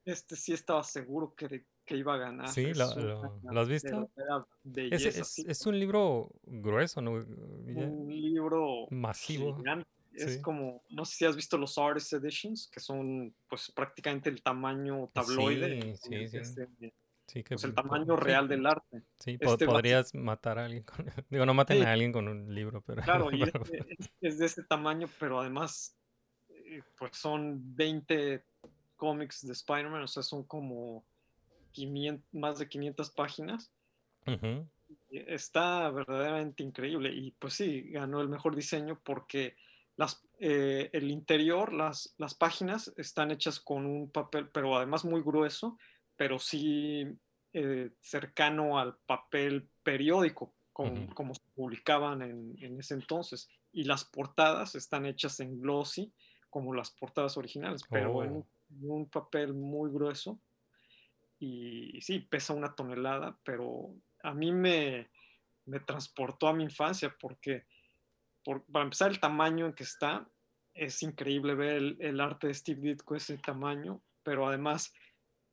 Este 0.04 0.34
sí 0.36 0.52
estaba 0.52 0.82
seguro 0.82 1.34
que, 1.36 1.64
que 1.84 1.96
iba 1.96 2.14
a 2.14 2.18
ganar. 2.18 2.48
Sí, 2.48 2.74
lo- 2.74 2.92
lo- 2.96 3.40
¿lo 3.42 3.60
has 3.60 3.68
visto? 3.68 4.10
Es, 4.16 4.24
belleza, 4.64 5.08
es- 5.20 5.28
sí, 5.28 5.44
es 5.46 5.64
un 5.66 5.78
libro 5.78 6.32
grueso, 6.42 7.00
¿no? 7.00 7.12
Un 7.12 8.06
libro 8.08 8.86
masivo. 8.90 9.56
gigante. 9.56 9.88
Es 10.12 10.34
Sí. 10.34 10.42
como, 10.42 10.82
no 10.90 11.04
sé 11.04 11.16
si 11.16 11.24
has 11.24 11.36
visto 11.36 11.56
los 11.56 11.78
Artist 11.78 12.12
Editions, 12.14 12.68
que 12.72 12.80
son 12.80 13.32
pues 13.48 13.70
prácticamente 13.70 14.28
el 14.28 14.42
tamaño 14.42 15.08
tabloide. 15.12 15.96
Sí, 15.96 15.96
sí, 15.96 16.28
sí. 16.28 16.36
este, 16.36 16.68
Sí, 17.26 17.44
que 17.44 17.54
pues 17.54 17.62
el 17.62 17.74
tamaño 17.76 18.16
real 18.16 18.48
del 18.48 18.66
arte. 18.66 19.02
Sí, 19.20 19.38
Este 19.40 19.64
podrías 19.66 20.12
matar 20.16 20.58
a 20.58 20.64
alguien 20.64 20.82
con... 20.82 21.06
Digo, 21.30 21.46
no 21.46 21.54
maten 21.54 21.84
a 21.84 21.92
alguien 21.92 22.10
con 22.10 22.26
un 22.26 22.52
libro, 22.52 22.82
pero... 22.84 23.02
Claro, 23.02 23.30
y 23.32 23.44
pero- 23.44 23.62
es, 23.98 24.10
es 24.20 24.38
de 24.38 24.46
ese 24.46 24.64
tamaño, 24.64 25.08
pero 25.20 25.38
además, 25.40 25.94
eh, 26.48 26.82
pues 26.98 27.16
son 27.16 27.76
20 27.76 28.42
cómics 28.96 29.46
de 29.46 29.52
Spider-Man, 29.52 30.02
o 30.02 30.08
sea, 30.08 30.24
son 30.24 30.42
como 30.42 31.04
500, 31.70 32.34
más 32.34 32.58
de 32.58 32.68
500 32.68 33.10
páginas. 33.10 33.70
Está 35.10 35.88
verdaderamente 35.90 36.62
increíble 36.62 37.12
y 37.12 37.30
pues 37.32 37.54
sí, 37.54 37.82
ganó 37.90 38.20
el 38.20 38.28
mejor 38.28 38.54
diseño 38.56 38.98
porque 39.04 39.56
las, 40.00 40.26
eh, 40.38 40.88
el 40.94 41.10
interior, 41.10 41.74
las, 41.74 42.14
las 42.16 42.34
páginas 42.34 42.90
están 42.96 43.30
hechas 43.30 43.60
con 43.60 43.84
un 43.84 44.10
papel, 44.10 44.48
pero 44.48 44.74
además 44.74 45.04
muy 45.04 45.20
grueso, 45.20 45.76
pero 46.16 46.38
sí 46.38 47.04
eh, 47.52 47.90
cercano 48.00 48.78
al 48.78 48.96
papel 49.04 49.68
periódico, 49.82 50.54
como, 50.72 51.02
Ujú. 51.04 51.14
como 51.14 51.34
se 51.34 51.42
publicaban 51.54 52.22
en, 52.22 52.56
en 52.62 52.80
ese 52.80 52.94
entonces. 52.94 53.50
Y 53.72 53.84
las 53.84 54.06
portadas 54.06 54.74
están 54.74 55.04
hechas 55.04 55.38
en 55.40 55.60
glossy, 55.60 56.10
como 56.48 56.72
las 56.72 56.90
portadas 56.92 57.36
originales, 57.36 57.82
pero 57.90 58.24
en, 58.24 58.30
Oh. 58.30 58.34
un- 58.36 58.46
en 58.82 58.90
un 58.90 59.06
papel 59.10 59.52
muy 59.52 59.90
grueso. 59.90 60.40
Y 61.38 62.00
sí, 62.00 62.20
pesa 62.20 62.54
una 62.54 62.74
tonelada, 62.74 63.36
pero 63.44 63.94
a 64.22 64.32
mí 64.32 64.50
me, 64.50 65.10
me 65.66 65.80
transportó 65.80 66.48
a 66.48 66.54
mi 66.54 66.64
infancia 66.64 67.14
porque, 67.20 67.66
por- 68.44 68.64
para 68.66 68.84
empezar, 68.84 69.10
el 69.10 69.20
tamaño 69.20 69.66
en 69.66 69.72
que 69.74 69.82
está, 69.84 70.28
es 70.74 71.02
increíble 71.02 71.54
ver 71.54 71.76
el, 71.76 71.96
el 72.00 72.20
arte 72.20 72.46
de 72.48 72.54
Steve 72.54 72.80
Ditko 72.80 73.16
ese 73.16 73.36
tamaño, 73.38 74.02
pero 74.22 74.46
además, 74.46 74.92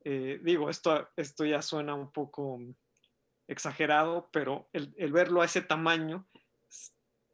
eh, 0.04 0.40
digo, 0.42 0.70
esto, 0.70 1.08
esto 1.16 1.44
ya 1.44 1.60
suena 1.62 1.94
un 1.94 2.12
poco 2.12 2.60
exagerado, 3.46 4.28
pero 4.32 4.68
el, 4.72 4.94
el 4.98 5.12
verlo 5.12 5.40
a 5.42 5.46
ese 5.46 5.62
tamaño, 5.62 6.28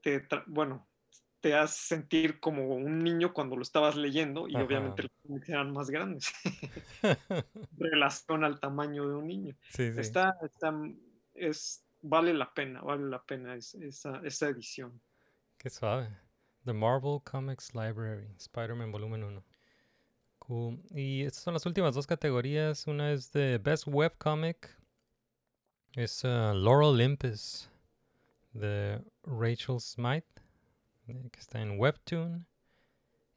te, 0.00 0.26
bueno, 0.46 0.88
te 1.40 1.54
hace 1.54 1.94
sentir 1.96 2.40
como 2.40 2.68
un 2.74 3.00
niño 3.00 3.32
cuando 3.34 3.56
lo 3.56 3.62
estabas 3.62 3.96
leyendo 3.96 4.48
y 4.48 4.54
Ajá. 4.54 4.64
obviamente 4.64 5.02
los 5.02 5.12
cómics 5.22 5.48
eran 5.50 5.72
más 5.72 5.90
grandes 5.90 6.32
en 7.02 7.78
relación 7.78 8.44
al 8.44 8.60
tamaño 8.60 9.06
de 9.08 9.14
un 9.14 9.26
niño. 9.26 9.56
sí, 9.70 9.92
sí. 9.92 10.00
Está, 10.00 10.34
está, 10.42 10.72
es, 11.34 11.84
vale 12.00 12.32
la 12.32 12.52
pena, 12.54 12.80
vale 12.82 13.04
la 13.08 13.22
pena 13.22 13.54
es- 13.56 13.74
esa, 13.74 14.20
esa 14.24 14.48
edición. 14.48 15.00
Qué 15.64 15.70
suave. 15.70 16.08
The 16.66 16.74
Marvel 16.74 17.20
Comics 17.20 17.74
Library, 17.74 18.28
Spider-Man 18.36 18.92
Volumen 18.92 19.24
1. 19.24 19.42
Cool. 20.38 20.78
Y 20.94 21.22
estas 21.22 21.42
son 21.42 21.54
las 21.54 21.64
últimas 21.64 21.94
dos 21.94 22.06
categorías. 22.06 22.86
Una 22.86 23.12
es 23.12 23.32
de 23.32 23.56
Best 23.56 23.86
Webcomic. 23.86 24.68
Es 25.96 26.22
uh, 26.22 26.52
Laurel 26.52 26.90
Olympus 26.90 27.70
de 28.52 29.00
Rachel 29.22 29.80
Smythe, 29.80 30.42
eh, 31.08 31.30
que 31.32 31.40
está 31.40 31.62
en 31.62 31.78
Webtoon. 31.80 32.46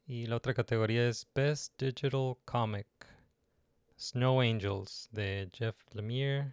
Y 0.06 0.26
la 0.26 0.36
otra 0.36 0.52
categoría 0.52 1.08
es 1.08 1.26
Best 1.34 1.80
Digital 1.80 2.36
Comic. 2.44 2.86
Snow 3.98 4.42
Angels 4.42 5.08
de 5.12 5.48
Jeff 5.54 5.76
Lemire 5.94 6.52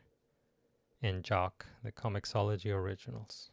and 1.02 1.22
Jock 1.28 1.66
de 1.84 1.92
Comixology 1.92 2.72
Originals. 2.72 3.52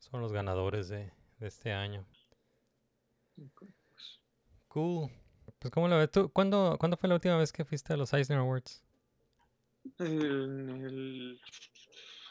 Son 0.00 0.20
los 0.20 0.32
ganadores 0.32 0.88
de, 0.88 1.12
de 1.38 1.46
este 1.46 1.72
año. 1.72 2.04
Cool. 4.68 5.10
Pues, 5.58 5.70
¿cómo 5.72 5.88
lo 5.88 5.96
ves 5.98 6.10
tú? 6.10 6.30
¿Cuándo, 6.32 6.76
¿Cuándo 6.78 6.96
fue 6.96 7.08
la 7.08 7.14
última 7.16 7.36
vez 7.36 7.52
que 7.52 7.64
fuiste 7.64 7.92
a 7.92 7.96
los 7.96 8.12
Eisner 8.12 8.38
Awards? 8.38 8.82
En 9.98 10.68
el 10.70 11.40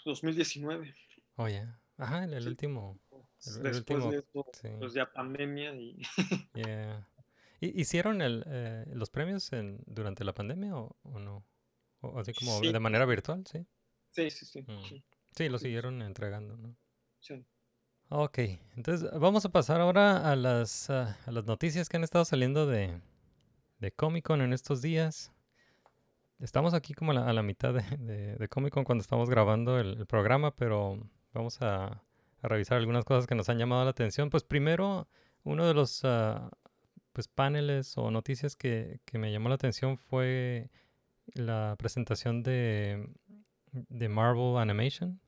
2019, 0.06 0.94
Oh, 1.36 1.48
ya. 1.48 1.80
Ajá, 1.98 2.24
el, 2.26 2.34
el 2.34 2.44
Sí. 2.44 2.50
último. 2.50 3.00
El- 3.12 3.58
el 3.58 3.64
después 3.64 4.04
último, 4.04 4.12
de 4.12 4.18
eso, 4.20 4.46
sí. 4.54 4.68
pues 4.80 4.94
ya 4.94 5.12
pandemia 5.12 5.74
y 5.76 6.02
Yeah. 6.54 7.08
¿Y- 7.62 7.80
¿Hicieron 7.82 8.22
el, 8.22 8.44
eh, 8.48 8.86
los 8.94 9.10
premios 9.10 9.52
en, 9.54 9.82
durante 9.86 10.24
la 10.24 10.34
pandemia 10.34 10.76
o, 10.76 10.98
o 11.04 11.20
no? 11.20 11.46
O 12.02 12.20
así 12.20 12.34
como 12.34 12.60
Sí. 12.60 12.72
de 12.72 12.80
manera 12.80 13.06
virtual, 13.06 13.46
sí. 13.46 13.66
sí, 14.12 14.30
sí, 14.30 14.46
sí, 14.46 14.62
Mm. 14.62 14.84
sí, 14.88 15.04
Sí, 15.36 15.50
lo 15.50 15.60
siguieron 15.60 16.02
entregando, 16.02 16.58
¿no? 16.58 16.76
sí. 17.20 17.46
Ok, 18.12 18.40
entonces 18.76 19.08
vamos 19.20 19.46
a 19.46 19.50
pasar 19.50 19.82
ahora 19.82 20.32
a 20.32 20.36
las, 20.36 20.90
ah, 20.90 21.16
a 21.28 21.32
las 21.32 21.46
noticias 21.46 21.88
que 21.88 21.98
han 21.98 22.04
estado 22.04 22.26
saliendo 22.26 22.66
de, 22.66 23.00
de 23.78 23.92
Comic 23.92 24.26
Con 24.26 24.42
en 24.42 24.52
estos 24.52 24.82
días. 24.82 25.32
Estamos 26.40 26.74
aquí 26.74 26.96
como 26.96 27.12
a 27.12 27.34
la, 27.34 27.44
mitad 27.44 27.72
de, 27.72 28.36
de, 28.36 28.48
Comic 28.48 28.74
Con 28.74 28.84
cuando 28.84 29.04
estamos 29.04 29.30
grabando 29.30 29.80
el, 29.80 30.08
programa, 30.08 30.56
pero 30.56 31.08
vamos 31.34 31.62
a, 31.62 32.02
revisar 32.42 32.80
algunas 32.80 33.06
cosas 33.06 33.28
que 33.28 33.36
nos 33.36 33.48
han 33.48 33.60
llamado 33.60 33.84
la 33.84 33.92
atención. 33.92 34.32
Pues 34.32 34.44
primero, 34.44 35.08
uno 35.44 35.68
de 35.68 35.76
los 35.76 36.04
ah, 36.04 36.50
pues 37.14 37.28
paneles 37.28 37.96
o 37.96 38.10
noticias 38.10 38.56
que, 38.56 39.02
que 39.06 39.20
me 39.20 39.32
llamó 39.32 39.50
la 39.50 39.56
atención 39.56 40.00
fue 40.00 40.72
la 41.36 41.76
presentación 41.78 42.42
de, 42.42 43.08
de 43.72 44.10
Marvel 44.10 44.58
Animation. 44.58 45.20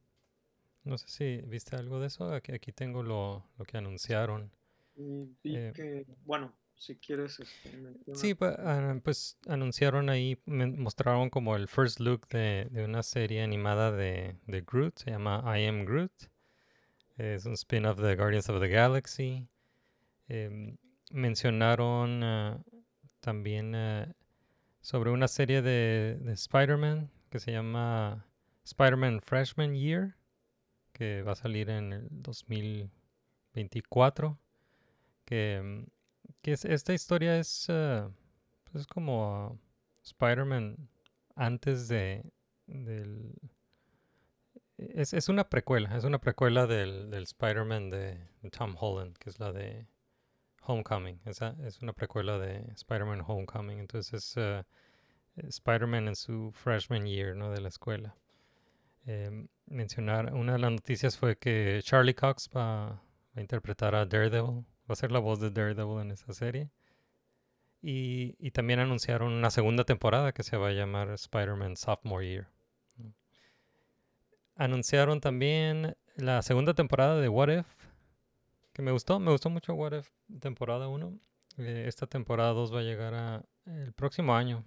No 0.84 0.98
sé 0.98 1.08
si 1.08 1.38
viste 1.48 1.76
algo 1.76 2.00
de 2.00 2.08
eso. 2.08 2.34
Aquí, 2.34 2.52
aquí 2.54 2.72
tengo 2.72 3.04
lo, 3.04 3.46
lo 3.58 3.66
que 3.66 3.78
anunciaron. 3.78 4.52
Y 4.96 5.26
vi 5.44 5.56
Eh, 5.56 5.72
que, 5.76 6.06
bueno, 6.26 6.54
si 6.76 6.96
quieres, 6.98 7.40
este, 7.40 8.16
Sí, 8.16 8.34
pa- 8.34 8.56
ah, 8.58 9.00
pues 9.04 9.38
anunciaron 9.48 10.10
ahí, 10.10 10.40
men- 10.46 10.82
mostraron 10.82 11.30
como 11.30 11.56
el 11.56 11.68
first 11.68 12.00
look 12.00 12.28
de, 12.30 12.68
de 12.72 12.84
una 12.84 13.04
serie 13.04 13.44
animada 13.44 13.92
de, 13.92 14.36
de 14.48 14.62
Groot, 14.62 14.98
se 14.98 15.12
llama 15.12 15.44
I 15.58 15.66
Am 15.68 15.86
Groot. 15.86 16.12
Es 17.18 17.46
un 17.46 17.54
spin-off 17.54 18.00
de 18.00 18.16
Guardians 18.16 18.50
of 18.50 18.60
the 18.60 18.68
Galaxy. 18.68 19.48
Em, 20.28 20.78
mencionaron 21.12 22.24
ah, 22.24 22.64
también 23.20 23.76
ah, 23.76 24.14
sobre 24.82 25.12
una 25.12 25.28
serie 25.28 25.62
de, 25.62 26.18
de 26.22 26.34
Spider-Man 26.34 27.12
que 27.30 27.40
se 27.40 27.52
llama 27.52 28.26
Spider-Man 28.64 29.22
Freshman 29.22 29.76
Year, 29.76 30.16
que 31.02 31.24
va 31.24 31.32
a 31.32 31.36
salir 31.36 31.72
en 31.72 31.94
el 31.94 32.08
2024. 32.12 34.38
Que, 35.26 35.88
que 36.44 36.52
es- 36.52 36.66
esta 36.66 36.94
historia 36.94 37.40
es, 37.40 37.66
ah, 37.70 38.12
pues, 38.72 38.86
como 38.86 39.58
Spider-Man 40.04 40.90
antes 41.36 41.88
de 41.88 42.24
del 42.68 43.34
es, 44.78 45.14
es 45.14 45.30
una 45.30 45.50
precuela, 45.50 45.98
es 45.98 46.04
una 46.04 46.20
precuela 46.20 46.68
del, 46.68 47.10
del 47.10 47.24
Spider-Man 47.24 47.90
de, 47.90 48.20
Tom 48.52 48.76
Holland, 48.80 49.18
que 49.18 49.32
es 49.32 49.40
la 49.40 49.52
de 49.52 49.88
Homecoming. 50.64 51.20
Esa 51.26 51.56
es 51.66 51.82
una 51.82 51.94
precuela 51.94 52.38
de 52.38 52.60
Spider-Man 52.76 53.24
Homecoming. 53.26 53.80
Entonces 53.80 54.14
es 54.14 54.38
ah, 54.38 54.68
Spider-Man 55.36 56.10
en 56.10 56.16
su 56.16 56.52
freshman 56.54 57.08
year, 57.08 57.36
¿no? 57.36 57.50
De 57.52 57.60
la 57.62 57.70
escuela. 57.70 58.16
Em, 59.06 59.48
mencionar, 59.66 60.34
una 60.34 60.54
de 60.54 60.60
las 60.60 60.72
noticias 60.72 61.18
fue 61.18 61.38
que 61.38 61.80
Charlie 61.84 62.14
Cox 62.14 62.50
va, 62.56 63.02
a 63.34 63.42
interpretar 63.42 63.96
a 63.96 64.06
Daredevil, 64.06 64.66
va 64.90 64.94
a 64.94 64.96
ser 64.96 65.12
la 65.12 65.20
voz 65.20 65.40
de 65.40 65.50
Daredevil 65.50 66.02
en 66.02 66.12
esa 66.12 66.34
serie. 66.34 66.70
Y, 67.82 68.52
también 68.52 68.80
anunciaron 68.80 69.34
una 69.34 69.50
segunda 69.50 69.86
temporada 69.86 70.34
que 70.34 70.44
se 70.44 70.56
va 70.56 70.68
a 70.68 70.72
llamar 70.72 71.10
Spider-Man 71.10 71.78
Sophomore 71.78 72.28
Year. 72.28 72.48
Anunciaron 74.56 75.20
también 75.20 75.98
la 76.16 76.44
segunda 76.44 76.76
temporada 76.76 77.20
de 77.20 77.28
What 77.28 77.50
If, 77.50 77.66
que 78.74 78.84
me 78.84 78.92
gustó, 78.92 79.20
me 79.20 79.32
gustó 79.32 79.50
mucho 79.50 79.74
What 79.74 79.94
If 79.94 80.10
temporada 80.40 80.88
1. 80.88 81.20
Eh, 81.58 81.86
esta 81.88 82.06
temporada 82.06 82.52
2 82.52 82.74
va 82.74 82.80
a 82.80 82.84
llegar 82.84 83.46
el 83.66 83.94
próximo 83.94 84.36
año, 84.36 84.64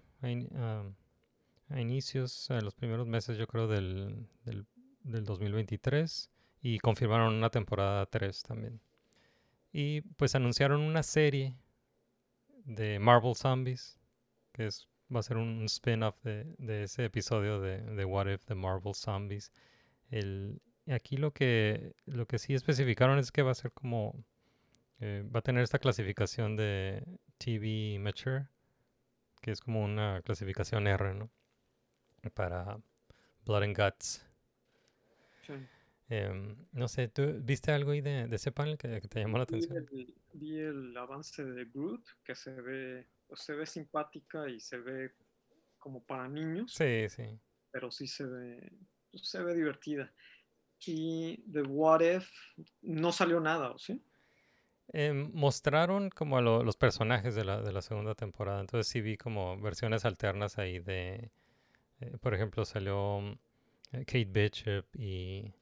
a- 1.71 1.81
inicios, 1.81 2.51
a 2.51 2.61
los 2.61 2.75
primeros 2.75 3.07
meses 3.07 3.39
yo 3.39 3.47
creo 3.47 3.67
del, 3.69 4.29
del, 4.45 4.67
del 5.03 5.25
2023. 5.25 6.31
Y 6.63 6.79
confirmaron 6.79 7.35
una 7.35 7.51
temporada 7.51 8.07
3 8.07 8.43
también. 8.43 8.81
Y 9.73 10.03
pues 10.03 10.35
anunciaron 10.35 10.81
una 10.83 11.03
serie 11.03 11.57
de 12.65 12.99
Marvel 12.99 13.35
Zombies, 13.35 13.99
que 14.53 14.67
es, 14.67 14.89
va 15.15 15.21
a 15.21 15.23
ser 15.23 15.37
un 15.39 15.65
spin-off 15.67 16.17
de, 16.23 16.45
de 16.59 16.85
ese 16.85 17.05
episodio 17.07 17.61
de, 17.61 18.05
What 18.05 18.29
If, 18.29 18.45
de 18.47 18.55
Marvel 18.55 18.95
Zombies. 18.95 19.53
El, 20.11 20.61
aquí 20.89 21.17
lo 21.17 21.33
que, 21.33 21.95
lo 22.07 22.27
que 22.27 22.39
sí 22.39 22.55
especificaron 22.55 23.19
es 23.19 23.33
que 23.33 23.43
va 23.43 23.53
a 23.53 23.55
ser 23.57 23.73
como, 23.73 24.25
eh, 25.01 25.25
va 25.35 25.41
a 25.41 25.43
tener 25.45 25.63
esta 25.65 25.79
clasificación 25.81 26.57
de 26.57 27.05
TV 27.39 27.99
Mature, 28.01 28.49
que 29.43 29.53
es 29.53 29.61
como 29.61 29.85
una 29.85 30.23
clasificación 30.23 30.87
R, 30.89 31.15
¿no? 31.15 31.31
Para 32.31 32.79
Blood 33.47 33.65
and 33.65 33.77
Guts. 33.77 34.25
Sí. 35.47 35.55
Em, 36.09 36.57
no 36.73 36.89
sé, 36.89 37.09
¿tú 37.09 37.23
viste 37.43 37.71
algo 37.73 37.91
ahí 37.91 38.01
de, 38.01 38.27
de 38.29 38.37
ese 38.37 38.53
panel 38.53 38.79
que, 38.79 39.01
que 39.03 39.09
te 39.09 39.21
llamó 39.21 39.37
la 39.39 39.45
Vi 39.49 39.59
atención? 39.59 39.79
el, 39.79 40.15
vi 40.33 40.59
el 40.61 40.97
avance 40.97 41.45
de 41.45 41.65
Groot, 41.67 42.05
que 42.25 42.35
se 42.35 42.51
ve, 42.61 43.09
se 43.35 43.55
ve 43.55 43.67
simpática 43.67 44.49
y 44.49 44.61
se 44.61 44.79
ve 44.79 45.15
como 45.79 46.05
para 46.05 46.29
niños, 46.29 46.81
Sí, 46.81 47.09
sí. 47.09 47.41
pero 47.71 47.91
sí 47.91 48.07
se 48.09 48.27
ve, 48.27 48.73
se 49.15 49.43
ve 49.43 49.55
divertida. 49.55 50.13
Y 50.87 51.43
de 51.47 51.63
What 51.63 52.03
If 52.03 52.31
no 52.83 53.13
salió 53.13 53.41
nada, 53.41 53.73
¿o 53.73 53.79
sí? 53.79 54.03
Em, 54.93 55.31
mostraron 55.35 56.09
como 56.11 56.39
a 56.39 56.43
lo- 56.43 56.63
los 56.63 56.77
personajes 56.79 57.35
de 57.35 57.45
la, 57.45 57.61
de 57.61 57.73
la 57.73 57.83
segunda 57.83 58.15
temporada, 58.15 58.61
entonces 58.61 58.87
sí 58.91 59.01
vi 59.03 59.17
como 59.19 59.59
versiones 59.61 60.05
alternas 60.05 60.57
ahí 60.59 60.79
de, 60.79 61.31
eh, 62.13 62.19
por 62.21 62.35
ejemplo, 62.35 62.65
salió 62.65 63.21
eh, 63.93 64.05
Kate 64.07 64.25
Bishop 64.27 64.87
y 64.97 65.53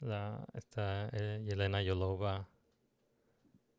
la, 0.00 0.46
esta 0.54 1.08
eh, 1.12 1.42
Yelena 1.44 1.82
Yolova 1.82 2.48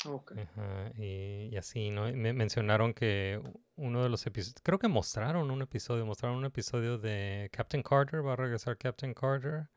Ok. 0.06 0.34
ajá, 0.38 0.92
y, 0.98 1.50
y 1.52 1.58
así, 1.58 1.92
¿no? 1.92 2.10
Y 2.10 2.14
me 2.14 2.34
mencionaron 2.34 2.94
que 2.94 3.40
uno 3.76 4.02
de 4.04 4.10
los 4.10 4.26
episodios, 4.26 4.56
creo 4.64 4.80
que 4.80 4.88
mostraron 4.88 5.52
un 5.52 5.62
episodio, 5.62 6.06
mostraron 6.06 6.38
un 6.40 6.46
episodio 6.46 6.98
de 6.98 7.50
Captain 7.54 7.84
Carter, 7.84 8.26
va 8.26 8.34
a 8.34 8.36
regresar 8.36 8.78
Captain 8.78 9.14
Carter, 9.14 9.70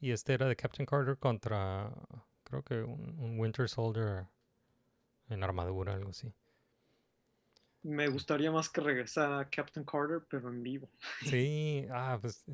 y 0.00 0.12
este 0.12 0.34
era 0.34 0.46
de 0.46 0.56
Captain 0.56 0.86
Carter 0.86 1.18
contra, 1.18 1.92
creo 2.44 2.62
que 2.62 2.82
un, 2.82 3.18
un 3.18 3.38
Winter 3.40 3.68
Soldier 3.68 4.26
en 5.28 5.42
armadura, 5.42 5.94
algo 5.94 6.10
así. 6.10 6.32
Me 7.84 8.08
gustaría 8.08 8.50
más 8.50 8.68
que 8.68 8.80
regresara 8.80 9.48
Captain 9.50 9.84
Carter, 9.84 10.22
pero 10.28 10.48
en 10.48 10.62
vivo. 10.62 10.88
Sí, 11.30 11.86
ah, 11.92 12.18
pues, 12.20 12.44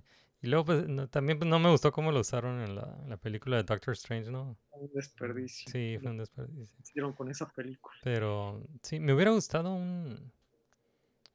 y 0.43 0.47
luego 0.49 0.65
pues 0.67 0.89
no- 0.89 1.09
también 1.09 1.39
pues, 1.39 1.49
no 1.49 1.59
me 1.59 1.71
gustó 1.71 1.93
cómo 1.93 2.13
lo 2.13 2.21
usaron 2.21 2.61
en 2.61 2.75
la, 2.77 2.99
en 3.03 3.11
la 3.11 3.17
película 3.17 3.57
de 3.57 3.63
Doctor 3.63 3.93
Strange, 3.95 4.31
¿no? 4.31 4.57
Un 4.73 4.91
desperdicio. 4.95 5.71
Sí, 5.71 5.99
fue 6.01 6.11
un 6.11 6.19
desperdicio. 6.19 6.77
hicieron 6.81 7.13
con 7.13 7.31
esa 7.31 7.49
película. 7.49 7.95
Pero 8.03 8.63
sí, 8.83 8.99
me 9.01 9.13
hubiera 9.13 9.31
gustado 9.31 9.73
un, 9.73 10.33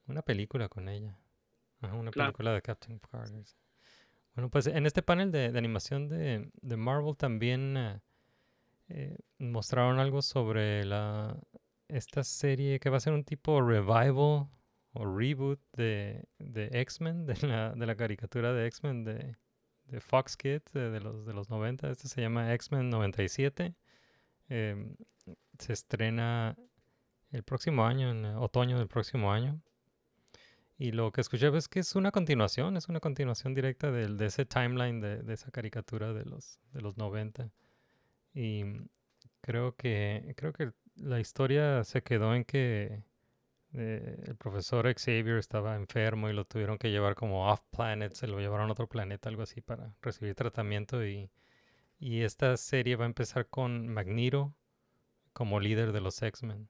una 0.08 0.22
película 0.22 0.70
con 0.70 0.90
ella. 0.90 1.18
Ajá, 1.82 1.96
una 1.96 2.12
Claro. 2.12 2.32
película 2.32 2.54
de 2.54 2.62
Captain 2.62 3.00
Carter. 3.00 3.46
sí. 3.46 3.56
Bueno, 4.36 4.50
pues 4.50 4.68
en 4.68 4.86
este 4.86 5.02
panel 5.02 5.32
de, 5.32 5.52
de 5.52 5.58
animación 5.58 6.10
de, 6.10 6.50
de 6.62 6.78
Marvel 6.78 7.16
también 7.16 7.78
eh, 7.78 8.02
eh, 8.90 9.18
mostraron 9.40 10.00
algo 10.00 10.22
sobre 10.22 10.84
la 10.86 11.38
esta 11.88 12.24
serie 12.24 12.80
que 12.80 12.90
va 12.90 12.98
a 12.98 13.00
ser 13.00 13.14
un 13.14 13.24
tipo 13.24 13.62
revival 13.62 14.48
o 14.94 15.06
reboot 15.06 15.60
de, 15.74 16.24
de 16.40 16.70
X-Men, 16.82 17.26
de 17.28 17.48
la, 17.48 17.74
de 17.74 17.86
la 17.86 17.96
caricatura 17.96 18.54
de 18.54 18.68
X-Men 18.68 19.04
de, 19.04 19.36
de 19.88 20.00
Fox 20.00 20.38
Kids 20.38 20.72
de, 20.74 21.00
los, 21.00 21.26
de 21.26 21.34
los 21.34 21.50
90. 21.50 21.90
Este 21.90 22.08
se 22.08 22.22
llama 22.22 22.54
X-Men 22.54 22.90
97. 22.90 23.76
Em, 24.50 24.96
se 25.60 25.74
estrena 25.74 26.58
el 27.32 27.44
próximo 27.44 27.86
año, 27.86 28.12
en 28.12 28.26
otoño 28.26 28.78
del 28.78 28.88
próximo 28.88 29.32
año. 29.32 29.62
Y 30.78 30.92
lo 30.92 31.12
que 31.12 31.22
escuché 31.22 31.56
es 31.56 31.70
que 31.70 31.80
es 31.80 31.96
una 31.96 32.12
continuación, 32.12 32.76
es 32.76 32.90
una 32.90 33.00
continuación 33.00 33.54
directa 33.54 33.92
del, 33.92 34.18
de 34.18 34.26
ese 34.26 34.46
timeline 34.46 35.00
de, 35.00 35.24
de 35.24 35.34
esa 35.34 35.50
caricatura 35.52 36.14
de 36.14 36.26
los, 36.26 36.60
de 36.74 36.82
los 36.82 36.98
90. 36.98 37.50
Y 38.34 38.64
creo 39.42 39.76
que, 39.76 40.34
creo 40.36 40.52
que 40.52 40.74
la 40.98 41.20
historia 41.20 41.84
se 41.84 42.04
quedó 42.04 42.36
en 42.36 42.44
que 42.46 43.04
eh, 43.74 44.24
el 44.28 44.36
profesor 44.38 44.94
Xavier 44.94 45.38
estaba 45.38 45.76
enfermo 45.76 46.30
y 46.30 46.34
lo 46.34 46.46
tuvieron 46.46 46.78
que 46.78 46.92
llevar 46.92 47.16
como 47.16 47.52
off 47.52 47.62
planet, 47.72 48.14
se 48.14 48.28
lo 48.28 48.40
llevaron 48.40 48.70
a 48.70 48.74
otro 48.74 48.88
planeta, 48.90 49.30
algo 49.30 49.44
así, 49.44 49.62
para 49.62 49.96
recibir 50.02 50.36
tratamiento. 50.36 51.06
Y, 51.06 51.32
y 52.00 52.24
esta 52.24 52.58
serie 52.58 52.96
va 52.98 53.06
a 53.06 53.08
empezar 53.08 53.48
con 53.50 53.88
Magneto 53.90 54.56
como 55.34 55.60
líder 55.62 55.92
de 55.94 56.02
los 56.02 56.22
X-Men. 56.22 56.70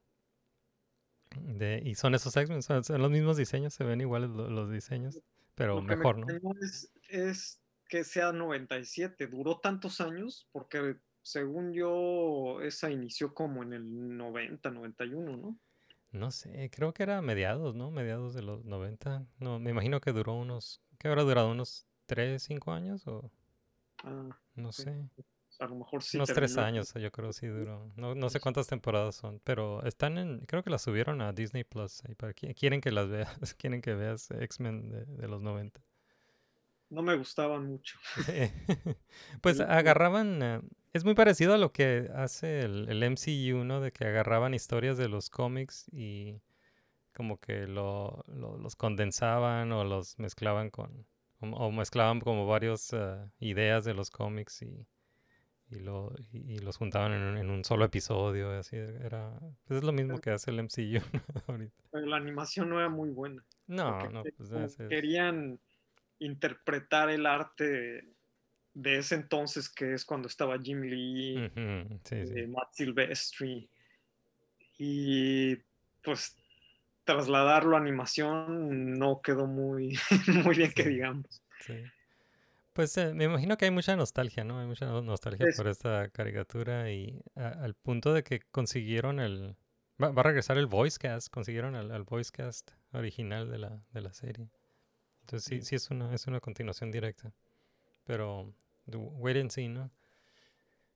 De, 1.40 1.82
y 1.84 1.94
son 1.94 2.14
esos 2.14 2.36
X-Men, 2.36 2.62
son, 2.62 2.82
son 2.82 3.02
los 3.02 3.10
mismos 3.10 3.36
diseños, 3.36 3.74
se 3.74 3.84
ven 3.84 4.00
iguales 4.00 4.30
lo- 4.30 4.48
los 4.48 4.70
diseños, 4.70 5.20
pero 5.54 5.76
Lo 5.76 5.82
que 5.82 5.94
me 5.96 5.96
mejor, 5.96 6.18
¿no? 6.18 6.26
Es, 6.62 6.90
es 7.08 7.60
que 7.88 8.04
sea 8.04 8.32
97. 8.32 9.26
Duró 9.26 9.58
tantos 9.58 10.00
años 10.00 10.48
porque 10.52 10.96
según 11.26 11.72
yo 11.72 12.60
esa 12.62 12.88
inició 12.88 13.34
como 13.34 13.64
en 13.64 13.72
el 13.72 14.16
90, 14.16 14.70
91, 14.70 15.36
¿no? 15.36 15.58
No 16.12 16.30
sé, 16.30 16.70
creo 16.72 16.94
que 16.94 17.02
era 17.02 17.20
mediados, 17.20 17.74
¿no? 17.74 17.90
Mediados 17.90 18.32
de 18.32 18.42
los 18.42 18.64
90. 18.64 19.26
No, 19.40 19.58
me 19.58 19.70
imagino 19.70 20.00
que 20.00 20.12
duró 20.12 20.34
unos, 20.34 20.80
¿qué 20.98 21.08
habrá 21.08 21.22
durado? 21.24 21.50
¿Unos 21.50 21.84
3, 22.06 22.40
5 22.44 22.72
años? 22.72 23.06
O 23.08 23.30
Ah, 24.04 24.28
no 24.54 24.70
sé. 24.70 24.94
a 25.58 25.66
lo 25.66 25.74
mejor 25.74 26.02
sí. 26.04 26.16
unos 26.16 26.28
3 26.32 26.52
terminó. 26.54 26.66
años, 26.68 26.94
yo 26.94 27.10
creo 27.10 27.32
sí 27.32 27.48
duró. 27.48 27.90
No, 27.96 28.14
no 28.14 28.28
sé 28.30 28.34
Pues- 28.34 28.42
cuántas 28.44 28.68
temporadas 28.68 29.16
son, 29.16 29.40
pero 29.42 29.82
están 29.84 30.16
en, 30.18 30.40
creo 30.46 30.62
que 30.62 30.70
las 30.70 30.82
subieron 30.82 31.20
a 31.22 31.32
Disney 31.32 31.64
Plus. 31.64 32.04
ahí 32.04 32.14
para 32.14 32.32
qui- 32.34 32.54
quieren 32.54 32.80
que 32.80 32.92
las 32.92 33.08
veas, 33.08 33.28
quieren 33.58 33.82
que 33.82 33.94
veas 33.94 34.30
X-Men 34.30 34.90
de, 34.90 35.04
de 35.06 35.26
los 35.28 35.42
90. 35.42 35.80
No 36.88 37.02
me 37.02 37.16
gustaban 37.16 37.66
mucho. 37.66 37.98
Pues 39.42 39.58
agarraban, 39.60 40.62
es 40.96 41.04
muy 41.04 41.14
parecido 41.14 41.54
a 41.54 41.58
lo 41.58 41.72
que 41.72 42.10
hace 42.14 42.60
el, 42.60 42.88
el 42.88 43.02
MCU, 43.02 43.64
¿no? 43.64 43.80
De 43.80 43.92
que 43.92 44.04
agarraban 44.06 44.54
historias 44.54 44.98
de 44.98 45.08
los 45.08 45.30
cómics 45.30 45.86
y 45.92 46.40
como 47.14 47.38
que 47.40 47.66
lo, 47.66 48.22
lo- 48.28 48.58
los 48.58 48.76
condensaban 48.76 49.72
o 49.72 49.84
los 49.84 50.18
mezclaban 50.18 50.70
con, 50.70 51.06
o, 51.40 51.46
o 51.48 51.72
mezclaban 51.72 52.20
como 52.20 52.46
varias 52.46 52.94
ideas 53.40 53.84
de 53.84 53.94
los 53.94 54.10
cómics 54.10 54.62
y, 54.62 54.86
y, 55.70 55.80
lo, 55.80 56.12
y, 56.32 56.58
los 56.58 56.76
juntaban 56.76 57.12
en 57.12 57.22
un, 57.22 57.38
en 57.38 57.50
un 57.50 57.64
solo 57.64 57.84
episodio, 57.84 58.54
y 58.54 58.58
así 58.58 58.76
era, 58.76 59.38
pues 59.66 59.78
es 59.78 59.84
lo 59.84 59.92
mismo 59.92 60.20
que 60.20 60.30
hace 60.30 60.50
el 60.50 60.60
MCU 60.60 61.00
ahorita. 61.48 61.74
Pero 61.90 62.06
la 62.06 62.16
animación 62.16 62.70
no 62.70 62.78
era 62.78 62.88
muy 62.88 63.10
buena. 63.10 63.44
No, 63.66 64.10
no, 64.10 64.22
pues 64.36 64.52
es- 64.52 64.76
querían 64.88 65.58
interpretar 66.18 67.10
el 67.10 67.26
arte 67.26 68.04
de 68.76 68.98
ese 68.98 69.14
entonces 69.14 69.70
que 69.70 69.94
es 69.94 70.04
cuando 70.04 70.28
estaba 70.28 70.58
Jim 70.62 70.82
Lee, 70.82 71.46
Ujú, 71.46 71.98
sí, 72.04 72.26
sí. 72.26 72.38
eh, 72.40 72.46
Matt 72.46 72.72
Silvestri 72.74 73.70
y 74.78 75.56
pues 76.02 76.36
trasladarlo 77.04 77.76
a 77.76 77.80
animación 77.80 78.98
no 78.98 79.22
quedó 79.22 79.46
muy, 79.46 79.98
muy 80.44 80.56
bien 80.56 80.72
que 80.72 80.82
digamos. 80.84 81.42
Sí. 81.60 81.72
Pues 82.74 82.94
eh, 82.98 83.14
me 83.14 83.24
imagino 83.24 83.56
que 83.56 83.64
hay 83.64 83.70
mucha 83.70 83.96
nostalgia, 83.96 84.44
¿no? 84.44 84.60
Hay 84.60 84.66
mucha 84.66 84.84
no- 84.84 85.00
nostalgia 85.00 85.46
por 85.56 85.66
esta 85.68 86.10
caricatura 86.10 86.92
y 86.92 87.18
a- 87.34 87.48
al 87.64 87.74
punto 87.74 88.12
de 88.12 88.22
que 88.22 88.40
consiguieron 88.50 89.20
el... 89.20 89.56
Va, 90.02 90.10
va 90.10 90.20
a 90.20 90.24
regresar 90.24 90.58
el 90.58 90.66
voice 90.66 90.98
cast, 90.98 91.30
consiguieron 91.32 91.74
el, 91.76 91.90
el 91.90 92.02
voice 92.02 92.30
cast 92.30 92.72
original 92.92 93.50
de 93.50 93.56
la, 93.58 93.80
de 93.92 94.00
la 94.02 94.12
serie. 94.12 94.50
Entonces 95.22 95.44
sí, 95.48 95.62
sí 95.62 95.76
es 95.76 95.90
una, 95.90 96.14
es 96.14 96.26
una 96.26 96.40
continuación 96.40 96.90
directa. 96.92 97.32
Pero 98.04 98.52
wait 98.86 99.36
and 99.36 99.50
see, 99.50 99.68
¿no? 99.68 99.90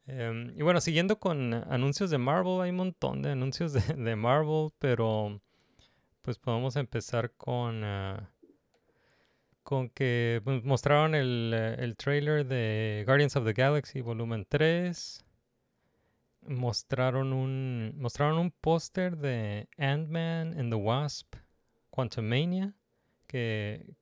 Em, 0.07 0.53
y 0.57 0.63
bueno, 0.63 0.81
siguiendo 0.81 1.19
con 1.19 1.55
anuncios 1.55 2.11
de 2.11 2.19
Marvel, 2.19 2.61
hay 2.61 2.71
un 2.71 2.77
montón 2.77 3.23
de 3.23 3.31
anuncios 3.31 3.73
de, 3.73 4.17
Marvel, 4.17 4.71
pero 4.79 5.41
pues 6.23 6.39
podemos 6.39 6.77
empezar 6.77 7.33
con... 7.33 7.83
ah, 7.85 8.31
con 9.63 9.89
que 9.89 10.41
pues, 10.43 10.65
mostraron 10.65 11.15
el, 11.15 11.53
eh, 11.55 11.77
el 11.79 11.97
trailer 11.97 12.45
de 12.45 13.05
Guardians 13.07 13.37
of 13.37 13.45
the 13.45 13.53
Galaxy 13.53 14.01
volumen 14.01 14.45
3. 14.49 15.25
Mostraron 16.49 17.33
un, 17.33 17.95
mostraron 17.97 18.39
un 18.39 18.51
póster 18.51 19.17
de 19.17 19.69
Ant-Man 19.79 20.59
and 20.59 20.71
the 20.71 20.77
Wasp 20.77 21.37
Quantumania 21.91 22.75
que 23.27 23.95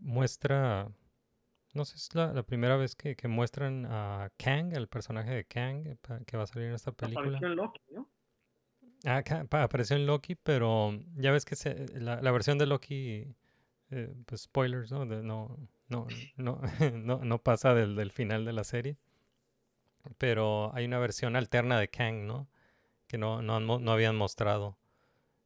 muestra, 0.00 0.90
no 1.74 1.84
sé, 1.84 1.96
es 1.96 2.14
la, 2.14 2.32
la 2.32 2.42
primera 2.42 2.76
vez 2.76 2.94
que, 2.96 3.16
que 3.16 3.28
muestran 3.28 3.86
a 3.86 4.30
Kang, 4.36 4.72
el 4.74 4.88
personaje 4.88 5.30
de 5.30 5.44
Kang 5.44 5.86
eh, 5.86 5.96
que 6.26 6.36
va 6.36 6.44
a 6.44 6.46
salir 6.46 6.68
en 6.68 6.74
esta 6.74 6.92
película. 6.92 7.26
Apareció 7.38 7.48
en 7.48 7.56
Loki, 7.56 7.80
¿no? 7.92 8.08
Ah, 9.04 9.22
apareció 9.62 9.96
en 9.96 10.06
Loki, 10.06 10.34
pero 10.34 10.98
ya 11.16 11.30
ves 11.30 11.44
que 11.44 11.56
se- 11.56 11.86
la, 12.00 12.22
la 12.22 12.30
versión 12.30 12.56
de 12.58 12.66
Loki, 12.66 13.34
eh, 13.90 14.14
pues 14.26 14.42
spoilers, 14.42 14.90
¿no? 14.90 15.04
De- 15.04 15.22
no, 15.22 15.58
no, 15.88 16.06
no, 16.36 16.60
no, 16.94 17.18
no 17.24 17.38
pasa 17.42 17.74
del, 17.74 17.96
del 17.96 18.10
final 18.12 18.44
de 18.44 18.52
la 18.54 18.64
serie. 18.64 18.96
pero 20.18 20.74
hay 20.74 20.84
una 20.84 20.98
versión 20.98 21.36
alterna 21.36 21.78
de 21.78 21.88
Kang, 21.88 22.26
¿no? 22.26 22.48
Que 23.06 23.18
no, 23.18 23.42
no, 23.42 23.60
no 23.60 23.92
habían 23.92 24.16
mostrado. 24.16 24.76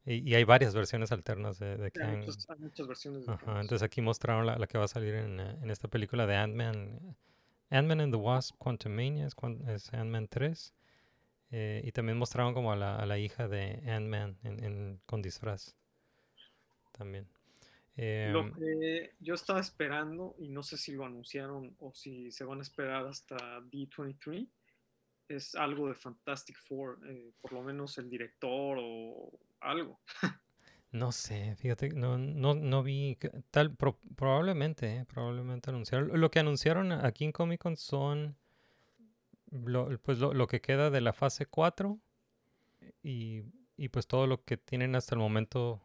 Y, 0.09 0.29
y 0.31 0.35
hay 0.35 0.45
varias 0.45 0.75
versiones 0.75 1.13
alternas 1.13 1.59
de, 1.61 1.77
de 1.77 1.91
Kang. 1.93 2.21
muchas, 2.21 2.49
hay 2.51 2.59
muchas 2.59 2.87
versiones 2.89 3.27
de 3.27 3.35
Ajá, 3.35 3.37
Kang. 3.37 3.61
entonces 3.61 3.83
aquí 3.85 4.01
mostraron 4.01 4.47
la, 4.47 4.57
la 4.59 4.67
que 4.67 4.79
va 4.79 4.85
a 4.85 4.89
salir 4.89 5.15
en, 5.15 5.39
eh, 5.41 5.59
en 5.63 5.71
esta 5.71 5.89
película 5.89 6.27
de 6.27 6.37
Ant-Man. 6.37 7.17
Ant-Man 7.71 8.01
and 8.01 8.13
the 8.13 8.19
Wasp 8.19 8.57
Quantumania 8.59 9.27
es, 9.27 9.35
es 9.69 9.93
Ant-Man 9.95 10.29
3. 10.29 10.75
eh, 11.53 11.83
y 11.85 11.93
también 11.93 12.19
mostraron 12.19 12.55
como 12.55 12.73
a 12.73 12.77
la, 12.77 12.97
a 12.97 13.07
la 13.07 13.19
hija 13.19 13.49
de 13.49 13.83
Ant-Man 13.91 14.39
en, 14.45 14.65
en- 14.65 15.01
con 15.07 15.23
disfraz. 15.23 15.77
También. 16.93 17.27
Lo 18.23 18.45
Em, 18.45 18.53
que 18.53 19.15
yo 19.21 19.35
estaba 19.35 19.61
esperando, 19.61 20.35
y 20.39 20.49
no 20.49 20.63
sé 20.63 20.77
si 20.77 20.93
lo 20.93 21.05
anunciaron 21.05 21.75
o 21.79 21.93
si 21.95 22.31
se 22.31 22.45
van 22.45 22.59
a 22.59 22.63
esperar 22.63 23.07
hasta 23.07 23.61
D23, 23.63 24.49
es 25.29 25.55
algo 25.55 25.89
de 25.89 25.95
Fantastic 25.95 26.57
Four, 26.59 27.01
eh, 27.09 27.33
por 27.41 27.53
lo 27.53 27.63
menos 27.63 27.99
el 27.99 28.09
director 28.11 28.79
o 28.81 29.39
algo. 29.61 29.99
No 30.93 31.13
sé, 31.13 31.55
fíjate, 31.57 31.91
no, 31.91 32.17
no, 32.19 32.55
no 32.55 32.83
vi 32.83 33.17
tal, 33.51 33.75
pro- 33.77 33.99
probablemente, 34.17 34.97
eh, 34.99 35.05
probablemente 35.07 35.71
anunciaron. 35.71 36.19
Lo 36.19 36.31
que 36.31 36.39
anunciaron 36.41 36.93
aquí 36.93 37.25
en 37.25 37.33
Comic 37.33 37.61
Con 37.61 37.77
son 37.77 38.37
lo, 39.51 39.89
pues 40.01 40.19
lo, 40.19 40.33
lo 40.35 40.47
que 40.47 40.61
queda 40.61 40.91
de 40.91 41.01
la 41.01 41.13
fase 41.13 41.47
4 41.47 41.99
y, 43.03 43.43
y 43.77 43.89
pues 43.89 44.07
todo 44.07 44.27
lo 44.27 44.45
que 44.45 44.57
tienen 44.57 44.95
hasta 44.95 45.15
el 45.15 45.21
momento 45.21 45.81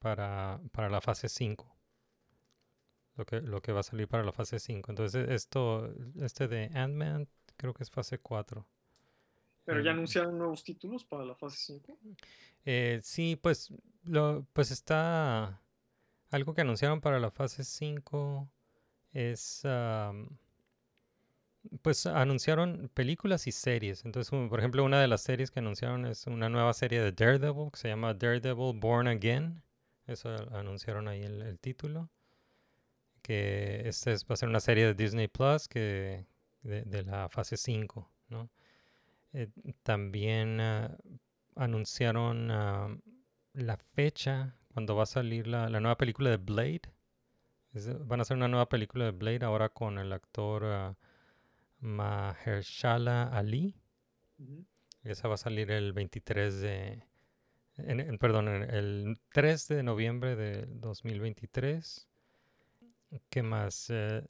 para, 0.00 0.60
para 0.72 0.90
la 0.90 1.00
fase 1.02 1.28
5. 1.28 1.76
Lo 3.16 3.26
que, 3.26 3.40
lo 3.40 3.60
que 3.62 3.72
va 3.72 3.80
a 3.80 3.82
salir 3.82 4.06
para 4.06 4.22
la 4.22 4.30
fase 4.32 4.60
5. 4.60 4.92
Entonces 4.92 5.28
esto, 5.28 5.92
este 6.20 6.46
de 6.46 6.70
Ant-Man 6.72 7.28
creo 7.56 7.74
que 7.74 7.82
es 7.82 7.90
fase 7.90 8.18
4. 8.20 8.64
Pero 9.66 9.80
ya 9.82 9.90
anunciaron 9.90 10.38
nuevos 10.38 10.64
títulos 10.64 11.04
para 11.04 11.24
la 11.26 11.34
fase 11.34 11.58
5. 11.58 11.98
Eh, 12.66 13.00
sí, 13.02 13.36
pues, 13.36 13.72
lo, 14.02 14.46
pues 14.52 14.70
está 14.70 15.62
algo 16.30 16.54
que 16.54 16.62
anunciaron 16.62 17.00
para 17.00 17.20
la 17.20 17.30
fase 17.30 17.64
5 17.64 18.50
es, 19.12 19.64
am, 19.64 20.36
pues 21.82 22.06
anunciaron 22.06 22.90
películas 22.92 23.46
y 23.46 23.52
series. 23.52 24.04
Entonces, 24.04 24.30
por 24.30 24.58
ejemplo, 24.58 24.84
una 24.84 25.00
de 25.00 25.08
las 25.08 25.22
series 25.22 25.50
que 25.50 25.60
anunciaron 25.60 26.06
es 26.06 26.26
una 26.26 26.48
nueva 26.48 26.72
serie 26.74 27.00
de 27.00 27.12
Daredevil 27.12 27.70
que 27.72 27.78
se 27.78 27.88
llama 27.88 28.14
Daredevil 28.14 28.78
Born 28.78 29.06
Again. 29.06 29.62
Eso 30.06 30.30
anunciaron 30.52 31.08
ahí 31.08 31.22
el, 31.22 31.42
el 31.42 31.58
título. 31.60 32.10
Que 33.22 33.88
esta 33.88 34.12
es, 34.12 34.24
va 34.24 34.34
a 34.34 34.36
ser 34.36 34.48
una 34.48 34.60
serie 34.60 34.86
de 34.86 34.94
Disney 34.94 35.28
Plus 35.28 35.68
que 35.68 36.26
de, 36.62 36.82
de 36.82 37.02
la 37.04 37.28
fase 37.28 37.56
5, 37.56 38.10
¿no? 38.28 38.50
Eh, 39.32 39.48
también 39.82 40.60
ah, 40.60 40.96
anunciaron 41.56 42.48
la 43.54 43.76
fecha 43.94 44.54
cuando 44.72 44.94
va 44.96 45.04
a 45.04 45.06
salir 45.06 45.46
la, 45.46 45.68
la 45.70 45.80
nueva 45.80 45.96
película 45.98 46.30
de 46.30 46.36
Blade. 46.36 46.82
Es- 47.74 48.06
van 48.06 48.20
a 48.20 48.22
hacer 48.22 48.36
una 48.36 48.48
nueva 48.48 48.68
película 48.68 49.04
de 49.06 49.10
Blade 49.12 49.44
ahora 49.44 49.68
con 49.68 49.98
el 49.98 50.12
actor 50.12 50.64
ah, 50.66 50.96
Mahershala 51.80 53.24
Ali. 53.24 53.76
Esa 55.04 55.28
va 55.28 55.34
a 55.34 55.38
salir 55.38 55.70
el 55.70 55.92
23 55.94 56.60
de... 56.60 57.02
en- 57.78 58.00
en- 58.00 58.18
perdón, 58.18 58.48
el 58.48 59.18
3 59.32 59.68
de 59.68 59.82
noviembre 59.82 60.36
de 60.36 60.66
2023. 60.66 62.08
¿Qué 63.30 63.42
más? 63.42 63.88
Eh, 63.90 64.22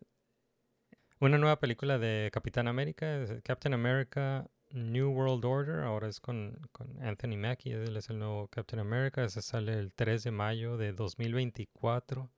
una 1.20 1.38
nueva 1.38 1.58
película 1.60 1.98
de 1.98 2.30
Capitán 2.32 2.68
América, 2.68 3.18
es 3.22 3.42
Captain 3.42 3.74
America 3.74 4.48
New 4.76 5.10
World 5.10 5.44
Order, 5.44 5.80
ahora 5.80 6.08
es 6.08 6.20
con, 6.20 6.58
con 6.72 7.02
Anthony 7.02 7.36
Mackie, 7.36 7.72
él 7.72 7.96
es 7.96 8.10
el 8.10 8.18
nuevo 8.18 8.48
Captain 8.48 8.78
America, 8.80 9.24
ese 9.24 9.42
sale 9.42 9.72
el 9.78 9.92
3 9.92 10.22
de 10.24 10.30
mayo 10.30 10.76
de 10.76 10.92
2024. 10.92 12.30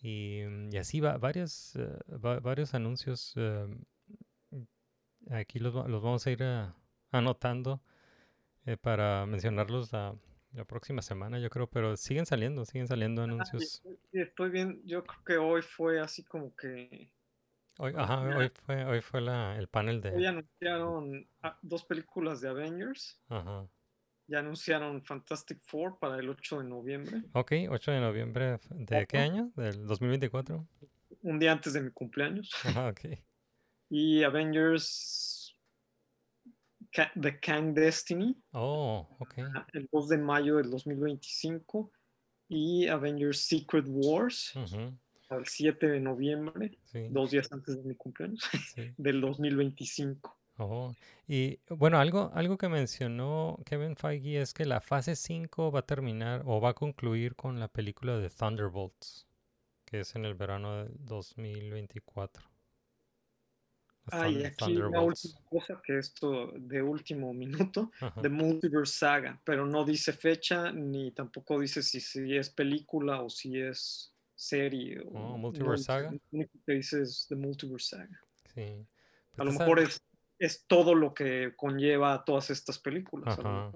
Y, 0.00 0.40
y 0.72 0.76
así 0.78 1.00
va, 1.00 1.16
varios, 1.18 1.76
eh, 1.76 1.98
va- 2.18 2.40
varios 2.40 2.74
anuncios. 2.74 3.32
eh, 3.36 3.66
aquí 5.30 5.58
los, 5.58 5.74
los 5.88 6.02
vamos 6.02 6.26
a 6.26 6.30
ir 6.30 6.38
eh, 6.42 6.66
anotando 7.10 7.80
para 8.80 9.26
mencionarlos 9.26 9.92
la, 9.92 10.14
la 10.52 10.64
próxima 10.64 11.02
semana, 11.02 11.38
yo 11.40 11.50
creo, 11.50 11.68
pero 11.68 11.96
siguen 11.96 12.26
saliendo, 12.26 12.64
siguen 12.64 12.86
saliendo 12.86 13.22
Ah, 13.22 13.24
anuncios. 13.24 13.82
estoy 14.12 14.50
bien, 14.50 14.80
yo 14.84 15.04
creo 15.04 15.24
que 15.24 15.36
hoy 15.36 15.62
fue 15.62 16.00
así 16.00 16.22
como 16.24 16.54
que 16.54 17.10
Hoy, 17.78 17.92
ajá, 17.96 18.20
hoy 18.36 18.50
fue, 18.66 18.84
hoy 18.84 19.00
fue 19.00 19.20
la, 19.20 19.56
el 19.56 19.68
panel 19.68 20.02
hoy 20.04 20.22
de... 20.22 20.26
anunciaron 20.28 21.28
ah, 21.42 21.58
dos 21.62 21.84
películas 21.84 22.40
de 22.40 22.48
Avengers, 22.48 23.20
Ajá. 23.28 23.66
ya 24.26 24.40
anunciaron 24.40 25.02
Fantastic 25.04 25.60
Four 25.62 25.98
para 25.98 26.16
el 26.18 26.28
8 26.28 26.58
de 26.58 26.64
noviembre, 26.68 27.22
Ok, 27.32 27.52
8 27.70 27.92
de 27.92 28.00
noviembre, 28.00 28.58
¿de 28.70 29.06
qué 29.06 29.18
año? 29.18 29.52
¿Del 29.56 29.86
2024? 29.86 30.66
un 31.22 31.38
día 31.38 31.52
antes 31.52 31.72
de 31.72 31.80
mi 31.80 31.90
cumpleaños, 31.90 32.50
Ajá, 32.64 32.88
ok. 32.88 33.00
y 33.90 34.22
Avengers 34.22 35.56
Ca- 36.92 37.12
The 37.20 37.40
Kang 37.40 37.72
Destiny, 37.74 38.36
Oh, 38.52 39.06
ok. 39.18 39.34
el 39.72 39.88
2 39.90 40.08
de 40.08 40.18
mayo 40.18 40.56
del 40.56 40.70
2025, 40.70 41.90
y 42.48 42.86
Avengers 42.86 43.38
Secret 43.46 43.86
Wars, 43.88 44.52
ujú, 44.56 44.98
el 45.38 45.46
7 45.46 45.88
de 45.88 46.00
noviembre, 46.00 46.78
Sí, 46.84 47.08
dos 47.10 47.30
días 47.30 47.50
antes 47.52 47.76
de 47.76 47.82
mi 47.82 47.94
cumpleaños, 47.94 48.42
sí. 48.74 48.92
del 48.96 49.20
2025. 49.20 50.38
Oh, 50.58 50.94
y 51.26 51.58
bueno, 51.70 51.98
algo, 51.98 52.30
algo 52.34 52.58
que 52.58 52.68
mencionó 52.68 53.58
Kevin 53.64 53.96
Feige 53.96 54.40
es 54.40 54.52
que 54.52 54.64
la 54.66 54.80
fase 54.80 55.16
5 55.16 55.72
va 55.72 55.80
a 55.80 55.86
terminar 55.86 56.42
o 56.44 56.60
va 56.60 56.70
a 56.70 56.74
concluir 56.74 57.34
con 57.34 57.58
la 57.58 57.68
película 57.68 58.18
de 58.18 58.28
Thunderbolts, 58.28 59.26
que 59.86 60.00
es 60.00 60.14
en 60.14 60.24
el 60.24 60.34
verano 60.34 60.84
del 60.84 60.92
2024. 60.98 62.44
Los 64.04 64.14
Ah, 64.14 64.28
y 64.28 64.44
aquí 64.44 64.76
una 64.76 65.00
última 65.00 65.40
cosa 65.48 65.80
que 65.82 65.98
esto 65.98 66.52
de 66.56 66.82
último 66.82 67.32
minuto, 67.32 67.90
Ajá. 68.00 68.20
The 68.20 68.28
Multiverse 68.28 68.98
Saga, 68.98 69.40
pero 69.44 69.64
no 69.64 69.84
dice 69.84 70.12
fecha 70.12 70.72
ni 70.72 71.12
tampoco 71.12 71.58
dice 71.60 71.82
si, 71.82 72.00
si 72.00 72.36
es 72.36 72.50
película 72.50 73.22
o 73.22 73.30
si 73.30 73.58
es 73.58 74.11
serie. 74.42 75.00
O, 75.00 75.08
Oh, 75.10 75.28
no 75.30 75.38
Multiverse 75.38 75.84
Saga. 75.84 76.10
Lo 76.12 76.20
único 76.32 76.52
que 76.66 76.72
dice 76.74 77.02
es 77.02 77.26
The 77.28 77.36
Multiverse 77.36 77.96
Saga. 77.96 78.20
Sí. 78.54 78.86
A 79.38 79.44
lo 79.44 79.52
mejor 79.52 79.78
es, 79.80 80.02
es 80.38 80.64
todo 80.66 80.94
lo 80.94 81.14
que 81.14 81.54
conlleva 81.56 82.24
todas 82.24 82.50
estas 82.50 82.78
películas. 82.78 83.38
Ajá. 83.38 83.72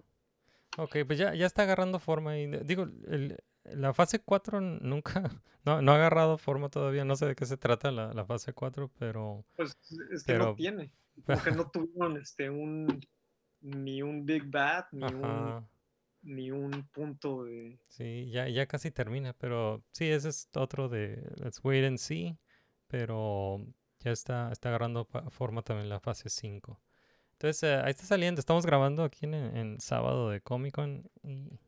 Ok, 0.78 0.96
pues 1.06 1.18
ya, 1.18 1.34
ya 1.34 1.46
está 1.46 1.62
agarrando 1.62 1.98
forma. 1.98 2.38
Y, 2.38 2.46
digo, 2.64 2.84
el- 3.08 3.36
la 3.64 3.92
fase 3.94 4.20
4 4.20 4.60
nunca, 4.60 5.22
no, 5.64 5.82
no 5.82 5.92
ha 5.92 5.96
agarrado 5.96 6.38
forma 6.38 6.68
todavía. 6.68 7.04
No 7.04 7.16
sé 7.16 7.26
de 7.26 7.34
qué 7.34 7.46
se 7.46 7.56
trata 7.56 7.90
la, 7.90 8.12
la 8.12 8.24
fase 8.24 8.52
4, 8.52 8.90
pero 8.98 9.44
Pues 9.56 9.76
es 10.12 10.22
que 10.24 10.32
Pero- 10.32 10.46
no 10.46 10.54
tiene. 10.54 10.90
Como 11.26 11.42
que 11.42 11.50
no 11.52 11.70
tuvieron 11.70 12.16
este, 12.18 12.50
un, 12.50 13.00
ni 13.62 14.02
un 14.02 14.26
Big 14.26 14.44
Bad, 14.50 14.84
ni 14.92 15.04
un, 15.06 15.66
ni 16.26 16.50
un 16.50 16.86
punto 16.92 17.44
de... 17.44 17.78
sí, 17.88 18.28
ya, 18.30 18.48
ya 18.48 18.66
casi 18.66 18.90
termina. 18.90 19.32
Pero 19.32 19.82
sí, 19.92 20.10
ese 20.10 20.28
es 20.28 20.48
otro 20.54 20.88
de 20.88 21.22
Let's 21.36 21.60
Wait 21.62 21.84
and 21.84 21.98
See. 21.98 22.36
Pero 22.88 23.64
ya 24.00 24.12
está, 24.12 24.52
está 24.52 24.68
agarrando 24.68 25.06
forma 25.30 25.62
también 25.62 25.88
la 25.88 26.00
fase 26.00 26.28
5. 26.28 26.80
Entonces, 27.32 27.62
eh, 27.62 27.80
ahí 27.82 27.90
está 27.90 28.04
saliendo. 28.04 28.40
Estamos 28.40 28.66
grabando 28.66 29.04
aquí 29.04 29.26
en, 29.26 29.34
en 29.34 29.80
sábado 29.80 30.30
de 30.30 30.40
Comic 30.40 30.74
Con 30.74 31.10
y 31.22 31.58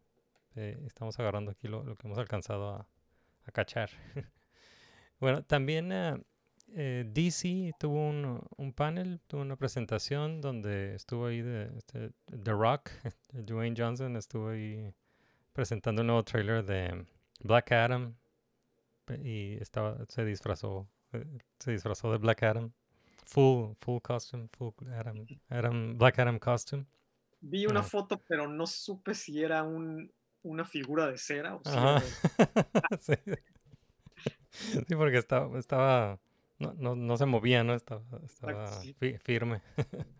eh, 0.54 0.78
estamos 0.86 1.18
agarrando 1.20 1.50
aquí 1.50 1.68
lo, 1.68 1.84
lo 1.84 1.96
que 1.96 2.06
hemos 2.06 2.18
alcanzado 2.18 2.70
a, 2.70 2.88
a 3.44 3.52
cachar. 3.52 3.90
bueno, 5.20 5.42
también 5.44 5.92
eh, 5.92 6.20
eh, 6.74 7.04
DC 7.12 7.72
tuvo 7.78 8.08
un, 8.08 8.40
un 8.56 8.72
panel, 8.72 9.20
tuvo 9.26 9.40
una 9.42 9.56
presentación 9.56 10.40
donde 10.40 10.94
estuvo 10.94 11.26
ahí 11.26 11.40
de, 11.42 11.70
este, 11.76 12.10
The 12.42 12.52
Rock, 12.52 12.90
Dwayne 13.32 13.74
Johnson, 13.76 14.16
estuvo 14.16 14.50
ahí 14.50 14.92
presentando 15.52 16.02
un 16.02 16.06
nuevo 16.08 16.22
trailer 16.24 16.64
de 16.64 17.04
Black 17.40 17.72
Adam 17.72 18.14
y 19.24 19.54
estaba, 19.60 19.96
se 20.08 20.24
disfrazó, 20.24 20.86
eh, 21.12 21.24
se 21.58 21.72
disfrazó 21.72 22.12
de 22.12 22.18
Black 22.18 22.42
Adam. 22.42 22.70
Full, 23.26 23.74
full 23.80 24.00
costume, 24.00 24.48
full 24.56 24.70
Adam, 24.94 25.26
Adam, 25.50 25.98
Black 25.98 26.18
Adam 26.18 26.38
costume. 26.38 26.86
Vi 27.40 27.66
una 27.66 27.80
Ah. 27.80 27.82
foto, 27.84 28.20
pero 28.26 28.48
no 28.48 28.66
supe 28.66 29.14
si 29.14 29.42
era 29.42 29.62
un, 29.62 30.10
una 30.42 30.64
figura 30.64 31.06
de 31.08 31.18
cera 31.18 31.54
o 31.56 31.60
si 31.64 31.70
era- 31.70 32.00
sí. 33.00 33.12
Sí, 34.50 34.94
porque 34.96 35.18
estaba, 35.18 35.58
estaba 35.58 36.18
no, 36.58 36.74
no, 36.74 36.94
no 36.96 37.16
se 37.16 37.26
movía, 37.26 37.64
¿no? 37.64 37.74
Estaba, 37.74 38.02
estaba 38.24 38.82
sí. 38.82 38.94
fi- 38.98 39.18
firme. 39.18 39.62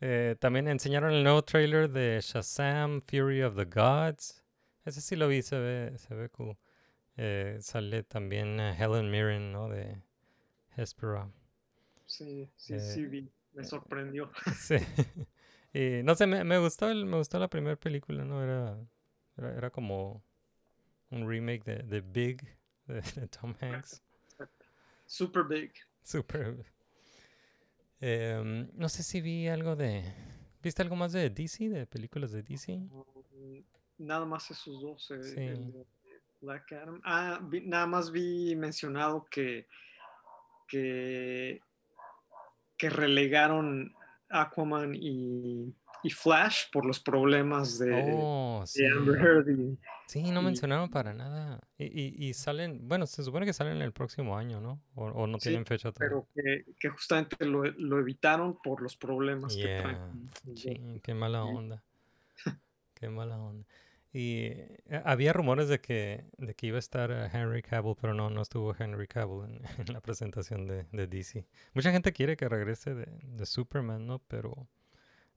Eh, 0.00 0.36
también 0.40 0.68
enseñaron 0.68 1.12
el 1.12 1.22
nuevo 1.24 1.42
trailer 1.42 1.90
de 1.90 2.20
Shazam, 2.22 3.00
Fury 3.02 3.42
of 3.42 3.56
the 3.56 3.64
Gods. 3.64 4.44
Ese 4.84 5.00
sí 5.00 5.16
lo 5.16 5.28
vi, 5.28 5.42
se 5.42 5.58
ve, 5.58 5.98
se 5.98 6.14
ve 6.14 6.28
cool. 6.30 6.56
Eh, 7.16 7.58
sale 7.60 8.02
también 8.04 8.60
eh, 8.60 8.76
Helen 8.78 9.10
Mirren, 9.10 9.52
¿no? 9.52 9.68
De 9.68 9.98
Hespera. 10.76 11.30
Sí, 12.06 12.50
sí, 12.56 12.78
Eh, 12.78 12.80
sí 12.80 13.04
vi. 13.06 13.30
me 13.52 13.64
sorprendió. 13.64 14.30
Sí. 14.50 14.76
Y 15.72 16.02
no 16.04 16.14
sé, 16.14 16.26
me, 16.26 16.44
me 16.44 16.58
gustó 16.58 16.88
el, 16.90 17.06
me 17.06 17.18
gustó 17.18 17.38
la 17.38 17.48
primera 17.48 17.76
película, 17.76 18.24
¿no? 18.24 18.42
Era, 18.42 18.78
era, 19.36 19.54
era 19.56 19.70
como 19.70 20.22
un 21.10 21.28
remake 21.28 21.64
de, 21.64 21.76
de 21.84 22.00
Big, 22.02 22.42
de, 22.86 23.02
de 23.02 23.28
Tom 23.28 23.54
Hanks. 23.60 24.02
Super 25.06 25.44
big. 25.44 25.72
Súper. 26.02 26.64
Em, 28.00 28.68
no 28.74 28.88
sé 28.88 29.02
si 29.02 29.20
vi 29.20 29.48
algo 29.48 29.74
de... 29.76 30.02
¿Viste 30.62 30.82
algo 30.82 30.96
más 30.96 31.12
de 31.12 31.30
DC, 31.30 31.68
de 31.68 31.86
películas 31.86 32.32
de 32.32 32.42
DC? 32.42 32.76
Mm, 32.76 33.60
Nada 33.98 34.26
más 34.26 34.50
esos 34.50 34.80
dos. 34.82 35.10
eh, 35.12 35.22
Sí. 35.22 35.40
el 35.40 35.72
de 35.72 35.86
Black 36.40 36.72
Adam. 36.72 37.00
Ah, 37.04 37.40
vi- 37.42 37.62
nada 37.66 37.86
más 37.86 38.10
vi 38.10 38.54
mencionado 38.56 39.24
que, 39.30 39.66
que, 40.68 41.60
que 42.76 42.90
relegaron 42.90 43.94
Aquaman 44.28 44.94
y, 44.94 45.74
y 46.02 46.10
Flash 46.10 46.64
por 46.72 46.84
los 46.84 47.00
problemas 47.00 47.78
de, 47.78 47.92
Oh, 47.94 48.62
sí. 48.66 48.82
de 48.82 48.90
Amber 48.90 49.16
Heard. 49.20 49.48
y- 49.50 49.78
Sí, 50.08 50.30
no 50.30 50.40
y- 50.40 50.44
mencionaron 50.44 50.88
para 50.88 51.12
nada. 51.12 51.60
Y, 51.78 52.32
salen, 52.34 52.86
bueno, 52.88 53.06
se 53.08 53.24
supone 53.24 53.44
que 53.44 53.52
salen 53.52 53.82
el 53.82 53.92
próximo 53.92 54.36
año, 54.38 54.60
¿no? 54.60 54.80
O, 54.94 55.06
o 55.06 55.26
no 55.26 55.38
Sí, 55.40 55.48
tienen 55.48 55.66
fecha 55.66 55.90
todavía. 55.90 56.24
pero 56.34 56.64
que, 56.64 56.64
que 56.78 56.88
justamente 56.90 57.44
lo, 57.44 57.64
lo 57.64 57.98
evitaron 57.98 58.56
por 58.62 58.82
los 58.82 58.96
problemas 58.96 59.56
que 59.56 59.78
traen. 59.82 60.30
Sí, 60.54 60.80
qué 61.02 61.12
mala 61.14 61.44
onda. 61.44 61.82
Qué 62.94 63.08
mala 63.08 63.36
onda. 63.36 63.66
Y 64.16 64.46
eh, 64.46 65.02
había 65.04 65.34
rumores 65.34 65.68
de 65.68 65.78
que, 65.78 66.24
de 66.38 66.54
que 66.54 66.68
iba 66.68 66.76
a 66.76 66.78
estar 66.78 67.10
eh, 67.10 67.28
Henry 67.30 67.60
Cavill, 67.60 67.96
pero 68.00 68.14
no, 68.14 68.30
no 68.30 68.40
estuvo 68.40 68.74
Henry 68.74 69.06
Cavill 69.06 69.44
en, 69.44 69.60
la 69.92 70.00
presentación 70.00 70.66
de, 70.66 70.86
de 70.90 71.06
DC. 71.06 71.46
Mucha 71.74 71.92
gente 71.92 72.14
quiere 72.14 72.38
que 72.38 72.48
regrese 72.48 72.94
de, 72.94 73.06
de 73.22 73.44
Superman, 73.44 74.06
¿no? 74.06 74.20
Pero 74.26 74.66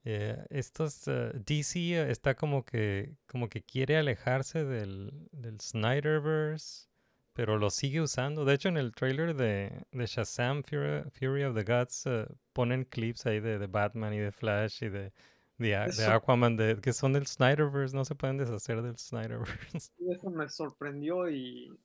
eh, 0.06 0.46
estos 0.50 1.08
eh, 1.08 1.32
DC 1.46 2.10
está 2.10 2.36
como 2.36 2.64
que, 2.64 3.16
como 3.28 3.50
que 3.50 3.62
quiere 3.64 3.98
alejarse 3.98 4.64
del, 4.64 5.28
del 5.34 5.60
Snyderverse, 5.60 6.88
pero 7.34 7.58
lo 7.58 7.70
sigue 7.70 8.00
usando. 8.00 8.46
De 8.46 8.54
hecho, 8.54 8.70
en 8.70 8.78
el 8.78 8.94
trailer 8.94 9.36
de, 9.36 9.86
de 9.92 10.06
Shazam 10.06 10.64
Fury, 10.64 11.44
of 11.44 11.56
the 11.56 11.64
Gods 11.64 12.06
eh, 12.06 12.26
ponen 12.54 12.86
clips 12.86 13.26
ahí 13.26 13.42
de, 13.42 13.60
de 13.60 13.68
Batman 13.68 14.14
y 14.14 14.20
de 14.20 14.32
Flash 14.32 14.84
y 14.84 14.90
de, 14.90 15.12
de, 15.60 16.06
Aquaman 16.06 16.58
de, 16.58 16.80
que 16.82 16.94
son 16.94 17.14
del 17.14 17.28
Snyderverse, 17.28 17.96
no 17.96 18.06
se 18.06 18.16
pueden 18.16 18.38
deshacer 18.38 18.82
del 18.82 18.98
Snyderverse. 18.98 19.92
Eso 20.10 20.30
me 20.30 20.50
sorprendió 20.50 21.30
y, 21.30 21.78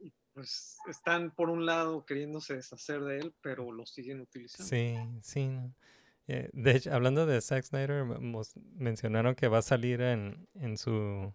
y, 0.00 0.12
pues 0.34 0.78
están 0.88 1.30
por 1.30 1.48
un 1.48 1.64
lado 1.64 2.04
queriéndose 2.04 2.56
deshacer 2.56 3.00
de 3.00 3.18
él, 3.18 3.34
pero 3.40 3.72
lo 3.72 3.86
siguen 3.86 4.20
utilizando. 4.20 4.68
Sí, 4.68 4.96
sí. 5.22 5.48
no. 5.48 5.72
Eh, 6.28 6.48
de 6.52 6.76
hecho, 6.76 6.92
hablando 6.92 7.26
de 7.26 7.40
Zack 7.40 7.64
Snyder, 7.64 8.04
mos- 8.04 8.54
mencionaron 8.76 9.34
que 9.34 9.48
va 9.48 9.58
a 9.58 9.62
salir 9.62 10.00
en, 10.00 10.46
en 10.54 10.76
su 10.76 11.32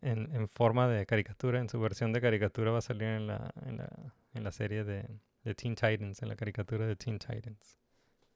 en, 0.00 0.34
en 0.34 0.48
forma 0.48 0.88
de 0.88 1.06
caricatura, 1.06 1.60
en 1.60 1.68
su 1.68 1.80
versión 1.80 2.12
de 2.12 2.20
caricatura 2.20 2.70
va 2.70 2.78
a 2.78 2.82
salir 2.82 3.08
en 3.08 3.26
la, 3.26 3.52
en 3.66 3.78
la, 3.78 3.88
en 4.34 4.44
la 4.44 4.52
serie 4.52 4.84
de, 4.84 5.08
de 5.44 5.54
Teen 5.54 5.74
Titans, 5.74 6.22
en 6.22 6.28
la 6.28 6.36
caricatura 6.36 6.86
de 6.86 6.94
Teen 6.96 7.18
Titans. 7.18 7.78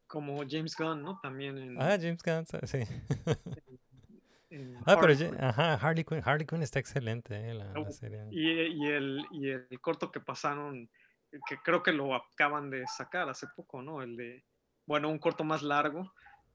Como 0.06 0.42
James 0.48 0.76
Gunn, 0.76 1.02
¿no? 1.02 1.18
También 1.20 1.58
en, 1.58 1.80
Ah, 1.82 1.96
James 2.00 2.22
Gunn, 2.22 2.46
sí. 2.66 2.78
en 4.50 4.76
Ah, 4.86 4.96
pero 5.00 5.00
Harley 5.12 5.16
ya- 5.16 5.30
Quinn. 5.30 5.44
ajá, 5.44 5.74
Harley 5.74 6.04
Quinn, 6.04 6.22
Harley 6.24 6.46
Quinn 6.46 6.62
está 6.62 6.78
excelente, 6.78 7.50
eh, 7.50 7.54
la, 7.54 7.72
la 7.72 7.90
serie. 7.90 8.26
Y, 8.30 8.50
y 8.50 8.86
el, 8.86 9.26
y 9.32 9.50
el 9.50 9.80
corto 9.80 10.10
que 10.12 10.20
pasaron, 10.20 10.88
que 11.48 11.58
creo 11.64 11.82
que 11.82 11.92
lo 11.92 12.14
acaban 12.14 12.70
de 12.70 12.86
sacar 12.86 13.28
hace 13.28 13.46
poco, 13.56 13.82
¿no? 13.82 14.02
El 14.02 14.16
de, 14.16 14.44
bueno, 14.86 15.08
un 15.08 15.18
corto 15.18 15.42
más 15.44 15.62
largo 15.62 16.12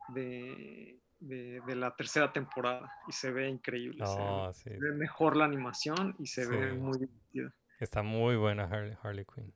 de, 0.09 0.99
de, 1.19 1.61
de 1.67 1.75
la 1.75 1.93
tercera 1.95 2.31
temporada 2.31 2.91
y 3.07 3.11
se 3.11 3.31
ve 3.31 3.49
increíble. 3.49 4.05
se 4.05 4.15
ve- 4.15 4.27
Oh, 4.29 4.53
sí, 4.53 4.63
se 4.69 4.77
ve 4.79 4.91
mejor 4.93 5.35
la 5.35 5.45
animación 5.45 6.15
y 6.19 6.27
se 6.27 6.47
ve 6.47 6.71
Sí. 6.71 6.77
muy 6.77 6.97
divertida. 6.99 7.53
está 7.79 8.01
muy 8.01 8.37
buena 8.37 8.63
Harley, 8.63 8.97
Harley 9.03 9.25
Quinn. 9.25 9.53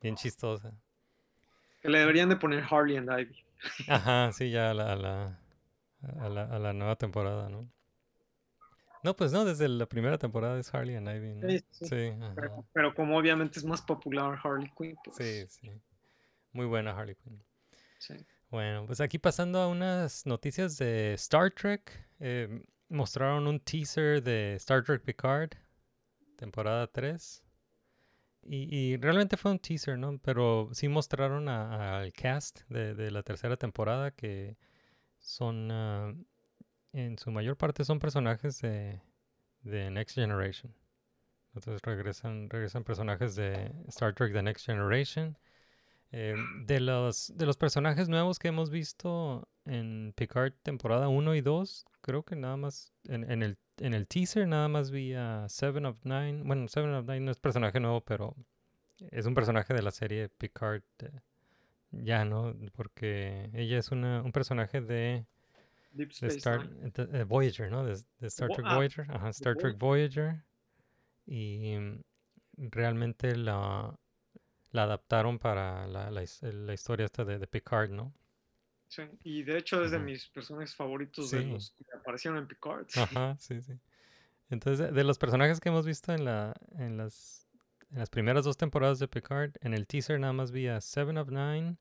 Bien 0.00 0.14
chistosa. 0.16 0.72
Que 1.80 1.88
le 1.88 1.98
deberían 2.00 2.28
de 2.28 2.36
poner 2.36 2.64
Harley 2.68 2.96
and 2.96 3.08
Ivy. 3.10 3.36
Ajá, 3.88 4.32
sí, 4.32 4.50
ya 4.50 4.70
a 4.70 4.74
la, 4.74 4.92
a 4.92 4.96
la, 4.96 5.38
a 6.20 6.28
la, 6.28 6.42
a 6.44 6.58
la 6.58 6.72
nueva 6.72 6.96
temporada, 6.96 7.48
¿no? 7.48 7.68
No, 9.04 9.14
pues 9.14 9.32
no, 9.32 9.44
desde 9.44 9.68
la 9.68 9.86
primera 9.86 10.18
temporada 10.18 10.58
es 10.58 10.74
Harley 10.74 10.96
and 10.96 11.08
Ivy, 11.08 11.34
¿no? 11.34 11.48
Sí, 11.48 11.58
sí. 11.70 11.86
Sí, 11.86 12.12
Pero, 12.34 12.52
ajá. 12.52 12.62
pero 12.72 12.94
como 12.94 13.16
obviamente 13.16 13.58
es 13.60 13.64
más 13.64 13.80
popular 13.82 14.38
Harley 14.42 14.70
Quinn, 14.76 14.96
pues 15.04 15.16
Sí, 15.16 15.46
sí. 15.48 15.70
Muy 16.52 16.66
buena 16.66 16.96
Harley 16.96 17.14
Quinn. 17.14 17.42
sí. 17.98 18.14
Bueno, 18.50 18.86
pues 18.86 19.00
aquí 19.02 19.18
pasando 19.18 19.60
a 19.60 19.68
unas 19.68 20.24
noticias 20.24 20.78
de 20.78 21.12
Star 21.14 21.50
Trek. 21.50 21.92
eh, 22.18 22.64
mostraron 22.88 23.46
un 23.46 23.60
teaser 23.60 24.22
de 24.22 24.54
Star 24.54 24.82
Trek 24.82 25.02
Picard, 25.02 25.50
temporada 26.36 26.86
3. 26.86 27.44
Y, 28.50 28.74
y 28.74 28.96
realmente 28.96 29.36
fue 29.36 29.50
un 29.50 29.58
teaser, 29.58 29.98
¿no? 29.98 30.18
Pero 30.18 30.70
sí 30.72 30.88
mostraron 30.88 31.48
al 31.48 32.12
cast 32.14 32.62
de, 32.70 33.10
la 33.10 33.22
tercera 33.22 33.58
temporada 33.58 34.10
que 34.10 34.56
son, 35.18 35.70
ah, 35.70 36.14
en 36.92 37.18
su 37.18 37.30
mayor 37.30 37.58
parte 37.58 37.84
son 37.84 37.98
personajes 37.98 38.60
de, 38.62 39.02
de 39.62 39.90
Next 39.90 40.14
Generation. 40.14 40.74
Entonces 41.54 41.82
regresan, 41.82 42.48
regresan 42.48 42.84
personajes 42.84 43.36
de 43.36 43.70
Star 43.88 44.14
Trek 44.14 44.32
The 44.32 44.42
Next 44.42 44.64
Generation. 44.64 45.36
Eh, 46.10 46.34
de, 46.64 46.80
los, 46.80 47.36
de 47.36 47.44
los 47.44 47.58
personajes 47.58 48.08
nuevos 48.08 48.38
que 48.38 48.48
hemos 48.48 48.70
visto 48.70 49.46
en 49.68 50.12
Picard 50.16 50.52
temporada 50.62 51.08
1 51.08 51.34
y 51.34 51.40
2, 51.40 51.86
creo 52.00 52.24
que 52.24 52.36
nada 52.36 52.56
más 52.56 52.92
en, 53.08 53.30
en 53.30 53.42
el, 53.42 53.58
en 53.78 53.94
el 53.94 54.06
teaser 54.06 54.46
nada 54.48 54.68
más 54.68 54.90
vi 54.90 55.14
a 55.14 55.46
Seven 55.48 55.86
of 55.86 56.04
Nine. 56.04 56.42
Bueno, 56.44 56.68
Seven 56.68 56.92
of 56.94 57.06
Nine 57.06 57.20
no 57.20 57.30
es 57.30 57.38
personaje 57.38 57.80
nuevo, 57.80 58.00
pero 58.02 58.34
es 59.10 59.26
un 59.26 59.34
personaje 59.34 59.74
de 59.74 59.82
la 59.82 59.90
serie 59.90 60.28
Picard. 60.28 60.82
eh, 61.00 61.10
ya, 61.90 62.24
¿no? 62.24 62.54
Porque 62.74 63.50
ella 63.54 63.78
es 63.78 63.90
una, 63.90 64.22
un 64.22 64.32
personaje 64.32 64.80
de, 64.80 65.26
Deep 65.92 66.08
de 66.08 66.14
Space 66.14 66.36
Star, 66.38 66.68
Nine. 66.68 66.90
de- 66.90 67.06
de 67.06 67.24
Voyager, 67.24 67.70
¿no? 67.70 67.84
De, 67.84 67.94
de 67.94 68.26
Star 68.26 68.48
Trek 68.50 68.66
ah, 68.66 68.74
Voyager. 68.76 69.06
Ajá, 69.10 69.28
Star 69.30 69.56
Trek 69.56 69.78
Voyager. 69.78 70.44
Y 71.26 71.76
mm, 71.78 72.00
realmente 72.70 73.36
la, 73.36 73.98
la 74.72 74.82
adaptaron 74.82 75.38
para 75.38 75.86
la, 75.86 76.10
la 76.10 76.24
la 76.42 76.74
historia 76.74 77.06
esta 77.06 77.24
de, 77.24 77.38
de 77.38 77.46
Picard, 77.46 77.90
¿no? 77.90 78.12
Sí, 78.88 79.02
Y 79.22 79.42
de 79.42 79.58
hecho 79.58 79.84
es 79.84 79.90
de 79.90 79.98
mis 79.98 80.28
personajes 80.28 80.74
favoritos 80.74 81.30
de 81.30 81.42
los 81.44 81.70
que 81.72 81.84
aparecieron 81.94 82.38
en 82.38 82.48
Picard. 82.48 82.86
Ajá, 82.96 83.36
sí, 83.38 83.60
sí. 83.60 83.74
Entonces, 84.50 84.94
de- 84.94 85.04
los 85.04 85.18
personajes 85.18 85.60
que 85.60 85.68
hemos 85.68 85.84
visto 85.86 86.12
en 86.12 86.24
la, 86.24 86.54
en 86.78 86.96
las, 86.96 87.46
en 87.90 87.98
las 87.98 88.08
primeras 88.08 88.44
dos 88.44 88.56
temporadas 88.56 88.98
de 88.98 89.06
Picard, 89.08 89.52
en 89.60 89.74
el 89.74 89.86
teaser 89.86 90.18
nada 90.18 90.32
más 90.32 90.52
vi 90.52 90.68
a 90.68 90.80
Seven 90.80 91.18
of 91.18 91.28
Nine 91.28 91.76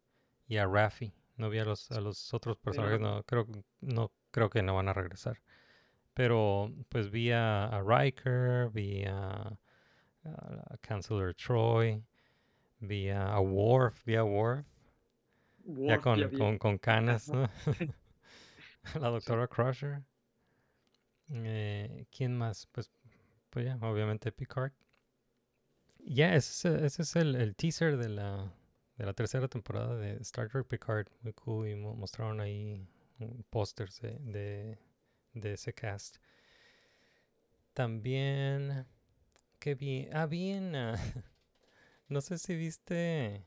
y 0.47 0.57
a 0.57 0.65
Raffi. 0.65 1.13
No 1.37 1.49
vi 1.49 1.59
a 1.59 1.65
los, 1.65 1.89
a 1.91 2.01
los 2.01 2.33
otros 2.33 2.57
personajes, 2.57 2.99
no 2.99 3.23
creo, 3.23 3.47
no 3.79 4.11
creo 4.31 4.49
que 4.49 4.61
no 4.63 4.75
van 4.75 4.89
a 4.89 4.93
regresar. 4.93 5.39
Pero 6.13 6.73
pues 6.89 7.09
vi 7.11 7.31
a, 7.31 7.65
a 7.67 7.81
Riker, 7.83 8.69
vi 8.71 9.05
a, 9.05 9.57
a 10.25 10.77
Chancellor 10.85 11.33
Troy, 11.35 12.03
vi 12.79 13.09
a, 13.09 13.33
a 13.33 13.39
Worf, 13.39 14.03
vi 14.03 14.15
a 14.15 14.23
Worf, 14.23 14.65
ya 15.87 15.99
con, 15.99 16.19
ya 16.19 16.29
con, 16.31 16.57
con 16.57 16.77
canas, 16.77 17.29
¿no? 17.29 17.47
La 18.99 19.09
doctora 19.09 19.47
Crusher. 19.47 20.03
Eh, 21.29 22.05
¿Quién 22.11 22.37
más? 22.37 22.67
Pues, 22.71 22.91
pues 23.49 23.65
ya, 23.65 23.77
obviamente 23.81 24.31
Picard. 24.31 24.71
Ya, 26.05 26.35
ese, 26.35 26.69
es- 26.75 26.81
ese 26.83 27.01
es 27.03 27.15
el, 27.15 27.35
el 27.35 27.55
teaser 27.55 27.97
de 27.97 28.09
la, 28.09 28.51
de 28.97 29.05
la 29.05 29.13
tercera 29.13 29.47
temporada 29.47 29.95
de 29.95 30.13
Star 30.21 30.49
Trek 30.49 30.65
Picard. 30.67 31.07
Muy 31.21 31.33
cool. 31.33 31.69
Y 31.69 31.75
mo- 31.75 31.95
mostraron 31.95 32.39
ahí 32.41 32.87
pósters 33.49 33.99
de, 34.01 34.17
de, 34.19 34.77
de 35.33 35.53
ese 35.53 35.73
cast. 35.73 36.17
También, 37.73 38.85
¿qué 39.59 39.75
vi? 39.75 40.09
Ah, 40.13 40.25
vi 40.27 40.51
en, 40.51 40.75
ah, 40.75 40.95
no 42.09 42.21
sé 42.21 42.37
si 42.37 42.55
viste 42.55 43.45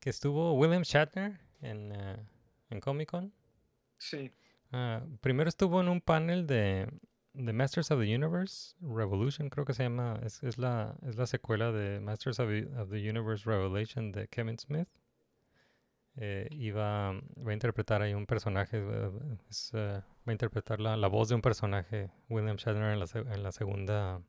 que 0.00 0.10
estuvo 0.10 0.54
William 0.54 0.82
Shatner 0.82 1.40
en, 1.60 1.92
ah, 1.92 2.18
en 2.70 2.80
Comic 2.80 3.10
Con. 3.10 3.32
Sí, 3.98 4.32
Ah, 4.72 5.02
primero 5.20 5.48
estuvo 5.48 5.80
en 5.80 5.88
un 5.88 6.00
panel 6.00 6.46
de, 6.46 6.88
de 7.34 7.52
Masters 7.52 7.90
of 7.90 8.00
the 8.00 8.14
Universe 8.14 8.76
Revolution, 8.80 9.50
creo 9.50 9.64
que 9.64 9.74
se 9.74 9.82
llama, 9.82 10.20
es, 10.22 10.42
es 10.42 10.58
la, 10.58 10.96
es 11.06 11.16
la 11.16 11.26
secuela 11.26 11.72
de 11.72 12.00
Masters 12.00 12.38
of 12.38 12.48
the, 12.48 12.66
of 12.78 12.90
the 12.90 13.10
Universe 13.10 13.48
Revelation 13.48 14.12
de 14.12 14.28
Kevin 14.28 14.58
Smith. 14.58 14.88
Eh, 16.16 16.48
iba, 16.50 17.12
va 17.12 17.50
a 17.50 17.52
interpretar 17.52 18.02
ahí 18.02 18.14
un 18.14 18.26
personaje, 18.26 18.78
eh, 18.78 19.10
es, 19.48 19.70
eh, 19.74 20.02
va 20.26 20.30
a 20.30 20.32
interpretar 20.32 20.80
la, 20.80 20.96
la 20.96 21.08
voz 21.08 21.28
de 21.28 21.34
un 21.34 21.42
personaje, 21.42 22.10
William 22.28 22.56
Shatner, 22.56 22.92
en 22.92 23.00
la, 23.00 23.06
en 23.14 23.42
la 23.42 23.52
segunda, 23.52 24.22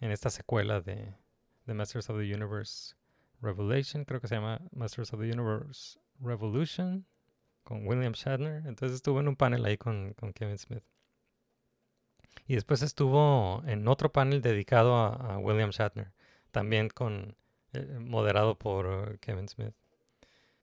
en 0.00 0.10
esta 0.10 0.30
secuela 0.30 0.80
de, 0.80 1.14
de 1.64 1.74
Masters 1.74 2.10
of 2.10 2.18
the 2.18 2.34
Universe 2.34 2.94
Revelation, 3.40 4.04
creo 4.04 4.20
que 4.20 4.28
se 4.28 4.36
llama 4.36 4.60
Masters 4.72 5.12
of 5.12 5.20
the 5.20 5.30
Universe 5.30 5.98
Revolution 6.20 7.06
con 7.62 7.86
William 7.86 8.12
Shatner. 8.12 8.62
Entonces 8.66 8.96
estuvo 8.96 9.20
en 9.20 9.28
un 9.28 9.36
panel 9.36 9.64
ahí 9.64 9.76
con, 9.76 10.14
con 10.14 10.32
Kevin 10.32 10.58
Smith. 10.58 10.84
Y 12.46 12.54
después 12.54 12.82
estuvo 12.82 13.62
en 13.66 13.88
otro 13.88 14.12
panel 14.12 14.40
dedicado 14.40 14.94
a, 14.94 15.38
William 15.38 15.70
Shatner, 15.70 16.12
también 16.52 16.88
con 16.88 17.36
eh, 17.72 17.98
moderado 18.00 18.56
por 18.56 18.86
uh, 18.86 19.18
Kevin 19.20 19.48
Smith. 19.48 19.74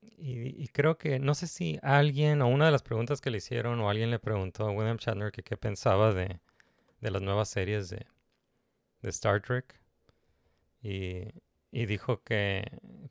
Y, 0.02 0.64
y 0.64 0.68
creo 0.70 0.98
que, 0.98 1.20
no 1.20 1.34
sé 1.34 1.48
si 1.48 1.80
alguien 1.82 2.42
o 2.42 2.48
una 2.48 2.66
de 2.66 2.72
las 2.72 2.84
preguntas 2.84 3.22
que 3.22 3.32
le 3.32 3.38
hicieron 3.38 3.80
o 3.80 3.90
alguien 3.90 4.12
le 4.12 4.20
preguntó 4.20 4.66
a 4.66 4.72
William 4.72 4.98
Shatner 4.98 5.32
que 5.32 5.44
qué 5.44 5.58
pensaba 5.58 6.14
de, 6.14 6.40
de 7.02 7.12
las 7.12 7.22
nuevas 7.22 7.50
series 7.50 7.90
de, 7.90 8.06
de 9.02 9.10
Star 9.10 9.42
Trek. 9.42 9.80
Y, 10.82 11.28
y 11.74 11.86
dijo 11.86 12.22
que, 12.24 12.64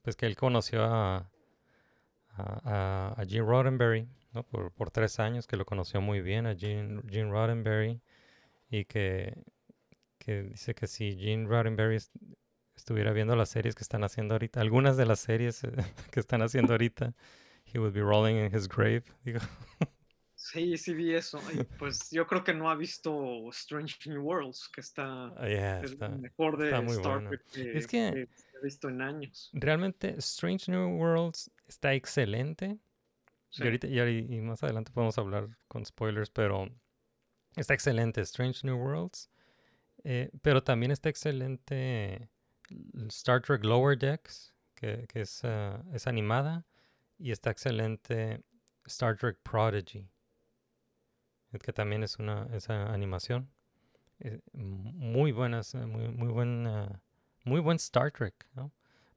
pues 0.03 0.17
que 0.17 0.27
él 0.27 0.37
conoció 0.37 0.85
a, 0.85 1.31
a, 2.37 3.25
Gene 3.29 3.45
Roddenberry, 3.47 4.09
¿no? 4.33 4.43
Por, 4.45 4.73
por 4.73 4.91
tres 4.91 5.19
años, 5.21 5.47
que 5.47 5.57
lo 5.57 5.65
conoció 5.67 6.01
muy 6.01 6.21
bien 6.23 6.47
a 6.47 6.55
Gene, 6.55 7.03
Gene 7.09 7.31
Roddenberry. 7.31 8.01
Y 8.71 8.87
que, 8.87 9.35
que 10.19 10.43
dice 10.45 10.75
que 10.75 10.87
si 10.87 11.17
Gene 11.19 11.47
Roddenberry 11.47 11.97
est- 11.97 12.15
estuviera 12.75 13.13
viendo 13.13 13.37
las 13.37 13.51
series 13.51 13.75
que 13.75 13.83
están 13.83 14.03
haciendo 14.05 14.35
ahorita, 14.35 14.61
algunas 14.61 14.97
de 14.97 15.05
las 15.07 15.21
series 15.21 15.61
que 16.11 16.21
están 16.21 16.41
haciendo 16.43 16.73
ahorita, 16.73 17.13
he 17.73 17.79
would 17.79 17.93
be 17.93 18.01
rolling 18.01 18.37
in 18.37 18.55
his 18.55 18.69
grave. 18.69 19.03
Digo, 19.25 19.41
Sí, 20.35 20.77
sí 20.77 20.93
vi 20.93 21.15
eso. 21.15 21.39
Y 21.55 21.63
pues 21.79 22.11
yo 22.11 22.27
creo 22.27 22.43
que 22.43 22.53
no 22.53 22.69
ha 22.69 22.75
visto 22.75 23.49
Strange 23.51 24.11
New 24.11 24.23
Worlds, 24.23 24.69
que 24.75 24.81
está 24.81 25.27
"Ah, 25.37 25.47
yeah, 25.49 25.81
es 25.81 25.93
está- 25.93 26.09
lo 26.09 26.19
mejor 26.19 26.57
de 26.59 26.65
está 26.67 26.81
muy 26.81 26.97
Star. 26.97 27.29
Trek 27.29 27.43
Es 27.55 27.87
que- 27.87 28.29
visto 28.63 28.89
en 28.89 29.03
años. 29.03 29.51
Realmente 29.53 30.15
Strange 30.19 30.71
New 30.71 30.97
Worlds 30.99 31.51
está 31.67 31.93
excelente. 31.95 32.79
Sí. 33.51 33.63
Y 33.63 33.67
ahorita 33.67 33.87
y, 33.87 33.97
ahori- 33.97 34.31
y 34.31 34.41
más 34.41 34.63
adelante 34.63 34.93
podemos 34.93 35.19
hablar 35.19 35.49
con 35.69 35.85
spoilers, 35.85 36.31
pero 36.31 36.69
está 37.57 37.75
excelente 37.75 38.21
Strange 38.23 38.61
New 38.67 38.77
Worlds. 38.77 39.29
eh, 40.05 40.31
pero 40.43 40.63
también 40.63 40.91
está 40.91 41.09
excelente 41.11 42.29
Star 43.09 43.41
Trek 43.43 43.63
Lower 43.65 43.99
Decks, 43.99 44.55
que, 44.75 45.07
que 45.09 45.21
es, 45.21 45.45
ah, 45.45 45.85
es 45.93 46.07
animada. 46.07 46.65
Y 47.19 47.31
está 47.31 47.51
excelente 47.51 48.43
Star 48.87 49.17
Trek 49.17 49.39
Prodigy, 49.43 50.09
que 51.63 51.73
también 51.73 52.03
es 52.03 52.19
una 52.19 52.47
esa 52.53 52.93
animación. 52.93 53.49
Eh, 54.19 54.41
muy 54.55 55.31
buenas, 55.33 55.75
eh, 55.75 55.85
muy, 55.87 56.09
muy 56.09 56.29
buen, 56.29 56.67
ah, 56.67 57.01
muy 57.45 57.61
buen 57.61 57.77
Star 57.77 58.11
Trek, 58.11 58.35
¿no? 58.55 58.71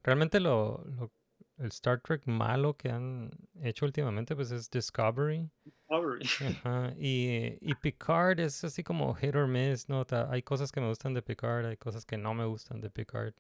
Realmente 0.04 0.40
lo, 0.40 0.84
lo- 0.98 1.12
el 1.58 1.68
Star 1.68 2.02
Trek 2.02 2.26
malo 2.26 2.76
que 2.76 2.90
han 2.90 3.32
hecho 3.62 3.86
últimamente 3.86 4.36
pues 4.36 4.52
es 4.52 4.70
Discovery. 4.70 5.50
Discovery. 5.64 6.26
Ajá, 6.64 6.94
Y, 7.00 7.58
y 7.62 7.76
Picard 7.76 8.40
es 8.40 8.64
así 8.64 8.84
como 8.84 9.14
hit 9.16 9.36
or 9.36 9.48
miss, 9.48 9.88
¿no? 9.88 10.06
Hay 10.30 10.44
cosas 10.44 10.72
que 10.72 10.82
me 10.82 10.90
gustan 10.90 11.14
de 11.14 11.22
Picard, 11.22 11.66
hay 11.66 11.78
cosas 11.78 12.06
que 12.06 12.18
no 12.18 12.34
me 12.34 12.46
gustan 12.46 12.82
de 12.82 12.90
Picard. 12.90 13.34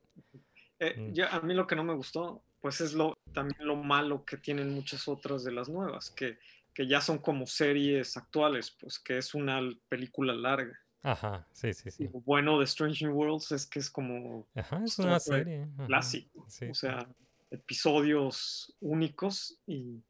Eh, 0.79 0.95
Mm. 0.97 1.13
ya, 1.13 1.27
a 1.29 1.41
mí 1.41 1.53
lo 1.53 1.67
que 1.67 1.75
no 1.75 1.83
me 1.83 1.93
gustó, 1.93 2.41
pues 2.61 2.81
es 2.81 2.93
lo 2.93 3.13
también 3.33 3.65
lo 3.67 3.75
malo 3.75 4.23
que 4.25 4.38
tienen 4.38 4.73
muchas 4.73 5.07
otras 5.07 5.43
de 5.43 5.51
las 5.51 5.67
nuevas, 5.69 6.09
que, 6.11 6.38
que 6.73 6.88
ya 6.88 7.01
son 7.01 7.17
como 7.19 7.45
series 7.47 8.15
actuales, 8.17 8.71
pues 8.79 8.99
que 8.99 9.17
es 9.17 9.33
una 9.33 9.59
película 9.89 10.33
larga. 10.33 10.77
Ajá, 11.06 11.47
sí, 11.53 11.74
sí, 11.74 11.91
sí. 11.91 12.03
lo 12.06 12.20
bueno 12.22 12.58
de 12.58 12.66
Strange 12.66 13.06
New 13.06 13.16
Worlds 13.16 13.51
es 13.51 13.66
que 13.68 13.80
es 13.80 13.89
como 13.89 14.47
Ajá, 14.56 14.82
es 14.84 14.97
una 14.99 15.20
serie. 15.20 15.68
ajá, 15.74 15.88
clásico, 15.88 16.45
sí, 16.49 16.66
o 16.66 16.74
sea, 16.74 17.08
episodios 17.51 18.76
únicos 18.82 19.60
y, 19.68 20.01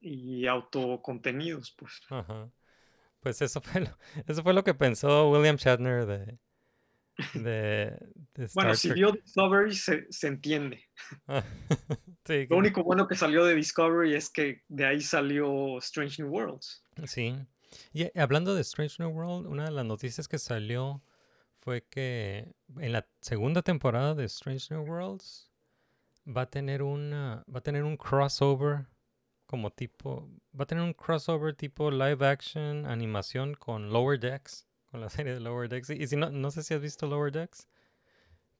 y 0.00 0.46
autocontenidos, 0.46 1.74
pues. 1.78 2.00
Ajá. 2.10 2.50
Pues 3.20 3.42
eso 3.42 3.60
fue 3.60 3.80
lo, 3.82 3.98
eso 4.26 4.42
fue 4.42 4.54
lo 4.54 4.64
que 4.64 4.74
pensó 4.74 5.30
William 5.30 5.56
Shatner 5.56 6.06
de, 6.06 6.38
de, 7.34 7.98
de 8.34 8.44
Star 8.44 8.54
Bueno, 8.54 8.74
si 8.74 8.92
vio 8.92 9.12
Discovery 9.12 9.74
se, 9.74 10.06
se 10.10 10.28
entiende. 10.28 10.84
Ah, 11.28 11.42
sí, 12.24 12.46
Lo 12.48 12.56
único 12.56 12.82
bueno 12.84 13.06
que 13.08 13.14
salió 13.14 13.44
de 13.44 13.54
Discovery 13.54 14.14
es 14.14 14.30
que 14.30 14.62
de 14.68 14.86
ahí 14.86 15.00
salió 15.00 15.78
Strange 15.78 16.22
New 16.22 16.32
Worlds. 16.32 16.82
Sí. 17.06 17.34
Y 17.92 18.02
eh, 18.02 18.12
hablando 18.16 18.54
de 18.54 18.60
Strange 18.62 18.96
New 19.02 19.10
World, 19.10 19.46
una 19.46 19.64
de 19.64 19.70
las 19.70 19.84
noticias 19.84 20.28
que 20.28 20.38
salió 20.38 21.02
fue 21.54 21.82
que 21.82 22.54
en 22.78 22.92
la 22.92 23.06
segunda 23.20 23.62
temporada 23.62 24.14
de 24.14 24.24
Strange 24.26 24.72
New 24.74 24.84
Worlds 24.84 25.50
va 26.28 26.42
a 26.42 26.50
tener 26.50 26.82
una 26.82 27.44
va 27.52 27.58
a 27.58 27.62
tener 27.62 27.84
un 27.84 27.96
crossover 27.96 28.86
como 29.46 29.70
tipo 29.72 30.28
va 30.58 30.64
a 30.64 30.66
tener 30.66 30.82
un 30.84 30.92
crossover 30.92 31.54
tipo 31.54 31.90
live 31.90 32.26
action 32.26 32.84
animación 32.86 33.54
con 33.54 33.90
Lower 33.92 34.18
Decks, 34.18 34.66
con 34.86 35.00
la 35.00 35.08
serie 35.10 35.34
de 35.34 35.40
Lower 35.40 35.68
Decks. 35.68 35.90
Y, 35.90 36.02
y 36.02 36.06
si 36.06 36.16
no 36.16 36.30
no 36.30 36.50
sé 36.50 36.62
si 36.62 36.74
has 36.74 36.80
visto 36.80 37.06
Lower 37.06 37.32
Decks, 37.32 37.68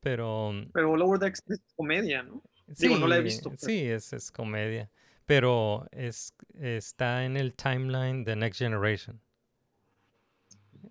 pero 0.00 0.52
Pero 0.72 0.96
Lower 0.96 1.18
Decks 1.18 1.42
es 1.48 1.60
comedia, 1.76 2.22
¿no? 2.22 2.42
Digo, 2.66 2.96
no 2.98 3.06
la 3.06 3.16
he 3.18 3.22
visto, 3.22 3.50
pero- 3.50 3.60
Sí, 3.60 3.86
es, 3.86 4.12
es 4.12 4.30
comedia. 4.32 4.90
Pero 5.26 5.86
es, 5.90 6.32
está 6.54 7.24
en 7.24 7.36
el 7.36 7.54
timeline 7.54 8.24
de 8.24 8.36
Next 8.36 8.58
Generation. 8.60 9.20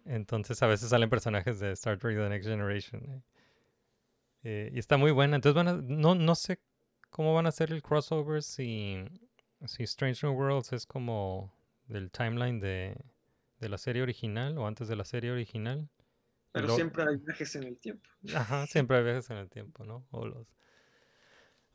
Entonces 0.05 0.61
a 0.61 0.67
veces 0.67 0.89
salen 0.89 1.09
personajes 1.09 1.59
de 1.59 1.71
Star 1.71 1.97
Trek 1.97 2.15
The 2.17 2.29
Next 2.29 2.47
Generation. 2.47 3.23
eh. 4.43 4.69
Y 4.73 4.77
está 4.79 4.97
muy 4.97 5.11
buena. 5.11 5.38
Entonces 5.38 5.55
van 5.55 5.67
a- 5.67 5.81
no, 5.81 6.13
no 6.15 6.36
sé 6.36 6.59
cómo 7.09 7.33
van 7.33 7.45
a 7.45 7.49
hacer 7.49 7.71
el 7.71 7.81
crossover 7.81 8.43
si, 8.43 8.97
si 9.65 9.83
Strange 9.83 10.27
New 10.27 10.36
Worlds 10.36 10.73
es 10.73 10.86
como 10.86 11.51
del 11.88 12.11
timeline 12.11 12.59
de, 12.59 12.95
de 13.59 13.69
la 13.69 13.77
serie 13.77 14.01
original 14.03 14.57
o 14.57 14.67
antes 14.67 14.88
de 14.88 14.95
la 14.95 15.05
serie 15.05 15.31
original. 15.31 15.89
Pero 16.51 16.67
lo- 16.67 16.75
siempre 16.75 17.03
hay 17.03 17.15
viajes 17.17 17.55
en 17.55 17.63
el 17.63 17.77
tiempo. 17.77 18.07
Ajá, 18.36 18.67
siempre 18.67 18.97
hay 18.97 19.03
viajes 19.03 19.29
en 19.29 19.38
el 19.38 19.49
tiempo, 19.49 19.83
¿no? 19.86 20.05
O 20.11 20.25
los, 20.25 20.47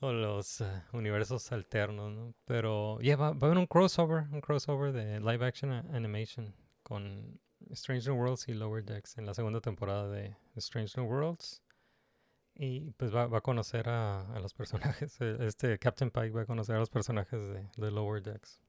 o 0.01 0.12
los 0.12 0.62
eh, 0.62 0.82
universos 0.92 1.53
alternos, 1.53 2.12
¿no? 2.12 2.34
Pero 2.46 3.01
ya 3.01 3.16
va, 3.16 3.28
a 3.28 3.30
haber 3.30 3.59
un 3.59 3.66
crossover, 3.66 4.24
un 4.32 4.40
crossover 4.40 4.92
de 4.92 5.20
live 5.20 5.46
action 5.46 5.72
animation 5.94 6.55
con 6.82 7.38
Strange 7.70 8.09
New 8.09 8.18
Worlds 8.18 8.48
y 8.48 8.55
Lower 8.55 8.82
Decks 8.82 9.18
en 9.18 9.26
la 9.26 9.34
segunda 9.34 9.61
temporada 9.61 10.09
de 10.09 10.34
Strange 10.57 10.98
New 10.98 11.09
Worlds. 11.09 11.62
Y 12.55 12.90
pues 12.92 13.14
va, 13.14 13.26
va 13.26 13.38
a 13.38 13.42
conocer 13.42 13.88
a, 13.88 14.22
a 14.34 14.40
los 14.40 14.55
personajes, 14.55 15.20
eh, 15.20 15.36
este 15.40 15.78
Captain 15.78 16.11
Pike 16.11 16.30
va 16.30 16.42
a 16.42 16.46
conocer 16.46 16.76
a 16.76 16.78
los 16.78 16.90
personajes 16.90 17.48
de, 17.48 17.68
de 17.76 17.90
Lower 17.90 18.22
Decks. 18.22 18.61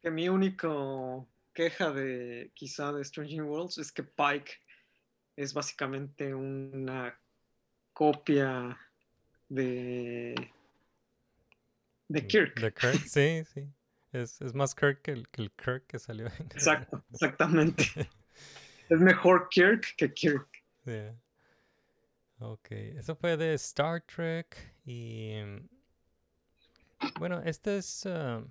Que 0.00 0.10
mi 0.10 0.28
único 0.28 1.26
queja 1.52 1.90
de 1.90 2.52
quizá 2.54 2.92
de 2.92 3.02
Strange 3.02 3.34
New 3.34 3.46
Worlds 3.46 3.78
es 3.78 3.90
que 3.90 4.04
Pike 4.04 4.52
es 5.36 5.52
básicamente 5.52 6.34
una 6.34 7.18
copia 7.92 8.78
de 9.54 10.34
de 12.08 12.26
Kirk. 12.26 12.60
De 12.60 12.72
Kirk, 12.72 13.00
sí, 13.06 13.44
sí. 13.52 13.68
Es, 14.12 14.40
es 14.40 14.54
más 14.54 14.74
Kirk 14.74 15.02
que 15.02 15.12
el, 15.12 15.28
que 15.28 15.42
el 15.42 15.50
Kirk 15.52 15.86
que 15.86 15.98
salió 15.98 16.26
en... 16.26 16.46
Exacto, 16.46 17.04
exactamente. 17.12 17.84
es 18.88 19.00
mejor 19.00 19.48
Kirk 19.50 19.94
que 19.96 20.12
Kirk. 20.12 20.48
Yeah. 20.84 21.16
Ok, 22.38 22.72
eso 22.72 23.16
fue 23.16 23.36
de 23.36 23.54
Star 23.54 24.02
Trek 24.02 24.74
y 24.84 25.40
mm, 25.42 25.68
bueno, 27.18 27.40
este 27.42 27.78
es 27.78 28.04
ah, 28.06 28.44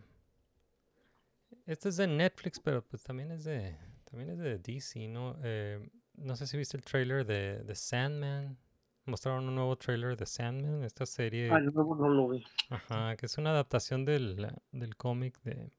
este 1.65 1.89
es 1.89 1.97
de 1.97 2.07
Netflix, 2.07 2.59
pero 2.59 2.83
pues 2.83 3.03
también 3.03 3.31
es 3.31 3.43
de 3.43 3.77
también 4.09 4.31
es 4.31 4.39
de 4.39 4.57
DC, 4.57 5.07
¿no? 5.07 5.37
Eh, 5.43 5.79
no 6.15 6.35
sé 6.35 6.47
si 6.47 6.57
viste 6.57 6.77
el 6.77 6.83
trailer 6.83 7.25
de, 7.25 7.63
de 7.63 7.75
Sandman. 7.75 8.57
Mostraron 9.05 9.47
un 9.49 9.55
nuevo 9.55 9.75
trailer 9.75 10.15
de 10.15 10.25
Sandman, 10.25 10.83
esta 10.83 11.05
serie, 11.05 11.49
Ah, 11.51 11.59
no, 11.59 11.71
no 11.95 12.07
lo 12.09 12.29
vi. 12.29 12.43
ajá, 12.69 13.17
que 13.17 13.25
es 13.25 13.37
una 13.37 13.49
adaptación 13.49 14.05
del, 14.05 14.47
del 14.71 14.95
cómic 14.95 15.41
de, 15.43 15.69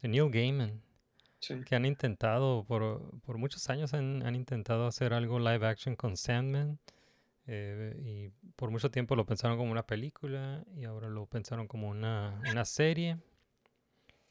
de 0.00 0.08
Neil 0.08 0.30
Gaiman 0.30 0.80
Sí. 1.40 1.54
que 1.64 1.74
han 1.74 1.86
intentado, 1.86 2.64
por, 2.64 3.18
por 3.22 3.38
muchos 3.38 3.68
años 3.70 3.94
han, 3.94 4.24
han 4.26 4.36
intentado 4.36 4.86
hacer 4.86 5.14
algo 5.14 5.38
live 5.38 5.66
action 5.66 5.96
con 5.96 6.16
Sandman. 6.16 6.78
eh, 7.46 7.96
y 8.04 8.28
por 8.56 8.70
mucho 8.70 8.90
tiempo 8.90 9.16
lo 9.16 9.24
pensaron 9.26 9.56
como 9.56 9.72
una 9.72 9.86
película 9.86 10.62
y 10.76 10.84
ahora 10.84 11.08
lo 11.08 11.26
pensaron 11.26 11.66
como 11.66 11.88
una, 11.88 12.40
una 12.50 12.64
serie. 12.64 13.18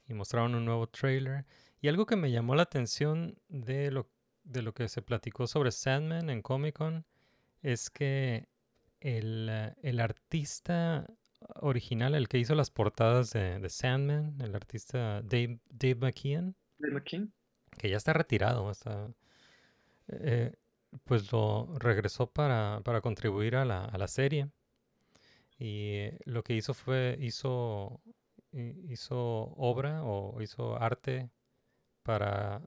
Y 0.08 0.14
mostraron 0.14 0.56
un 0.56 0.66
nuevo 0.66 0.88
trailer. 0.88 1.46
Y 1.82 1.88
algo 1.88 2.06
que 2.06 2.16
me 2.16 2.32
llamó 2.32 2.56
la 2.56 2.64
atención 2.64 3.36
de 3.50 3.92
lo, 3.92 4.08
de 4.44 4.62
lo 4.62 4.74
que 4.74 4.88
se 4.88 5.02
platicó 5.02 5.48
sobre 5.48 5.72
Sandman 5.72 6.30
en 6.30 6.42
Comic 6.42 6.78
Con 6.78 7.06
es 7.62 7.90
que 7.90 8.48
el, 9.02 9.48
eh, 9.50 9.74
el 9.82 10.00
artista 10.00 11.08
original, 11.62 12.16
el 12.16 12.28
que 12.28 12.38
hizo 12.38 12.56
las 12.56 12.70
portadas 12.72 13.32
de, 13.32 13.60
de 13.60 13.70
Sandman, 13.70 14.40
el 14.42 14.56
artista 14.56 15.22
Dave, 15.22 15.60
Dave 15.70 15.96
McKean. 15.96 16.56
que 17.78 17.90
ya 17.90 17.98
está 17.98 18.14
retirado, 18.14 18.70
está, 18.72 19.10
eh, 20.08 20.54
pues 21.06 21.32
lo 21.32 21.68
regresó 21.80 22.28
para, 22.32 22.82
para 22.84 23.02
contribuir 23.02 23.56
a 23.56 23.66
la, 23.66 23.86
a 23.86 23.98
la 23.98 24.08
serie. 24.08 24.50
Y 25.58 26.10
lo 26.26 26.44
que 26.44 26.56
hizo 26.56 26.74
fue, 26.74 27.18
hizo, 27.20 28.02
hi- 28.52 28.76
hizo 28.90 29.18
obra 29.58 30.04
o 30.04 30.42
hizo 30.42 30.82
arte 30.82 31.30
para, 32.10 32.60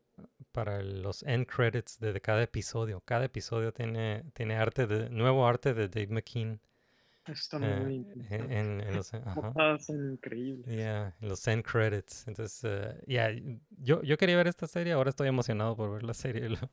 para 0.52 0.80
los 0.84 1.24
end 1.24 1.46
credits 1.48 1.98
de, 1.98 2.12
de 2.12 2.20
cada 2.20 2.44
episodio. 2.44 3.00
Cada 3.00 3.24
episodio 3.24 3.72
tiene, 3.72 4.22
tiene 4.34 4.54
arte 4.54 4.86
de, 4.86 5.10
nuevo 5.10 5.48
arte 5.48 5.74
de 5.74 5.88
Dave 5.88 6.06
McKean. 6.06 6.60
Está 7.26 7.56
eh, 7.56 7.80
muy 7.80 8.06
en, 8.30 8.52
en- 8.52 8.80
en 8.82 8.94
los, 8.94 9.12
ajá. 9.14 9.34
Portadas 9.34 9.86
son 9.86 10.12
increíbles. 10.12 10.64
Yeah, 10.72 11.16
los 11.20 11.44
end 11.48 11.64
credits. 11.64 12.28
Entonces, 12.28 12.60
eh, 12.62 13.02
yeah, 13.08 13.32
yo, 13.78 14.00
yo 14.04 14.16
quería 14.16 14.36
ver 14.36 14.46
esta 14.46 14.68
serie, 14.68 14.92
ahora 14.92 15.10
estoy 15.10 15.26
emocionado 15.26 15.76
por 15.76 15.90
ver 15.92 16.04
la 16.04 16.14
serie 16.14 16.48
lo- 16.48 16.70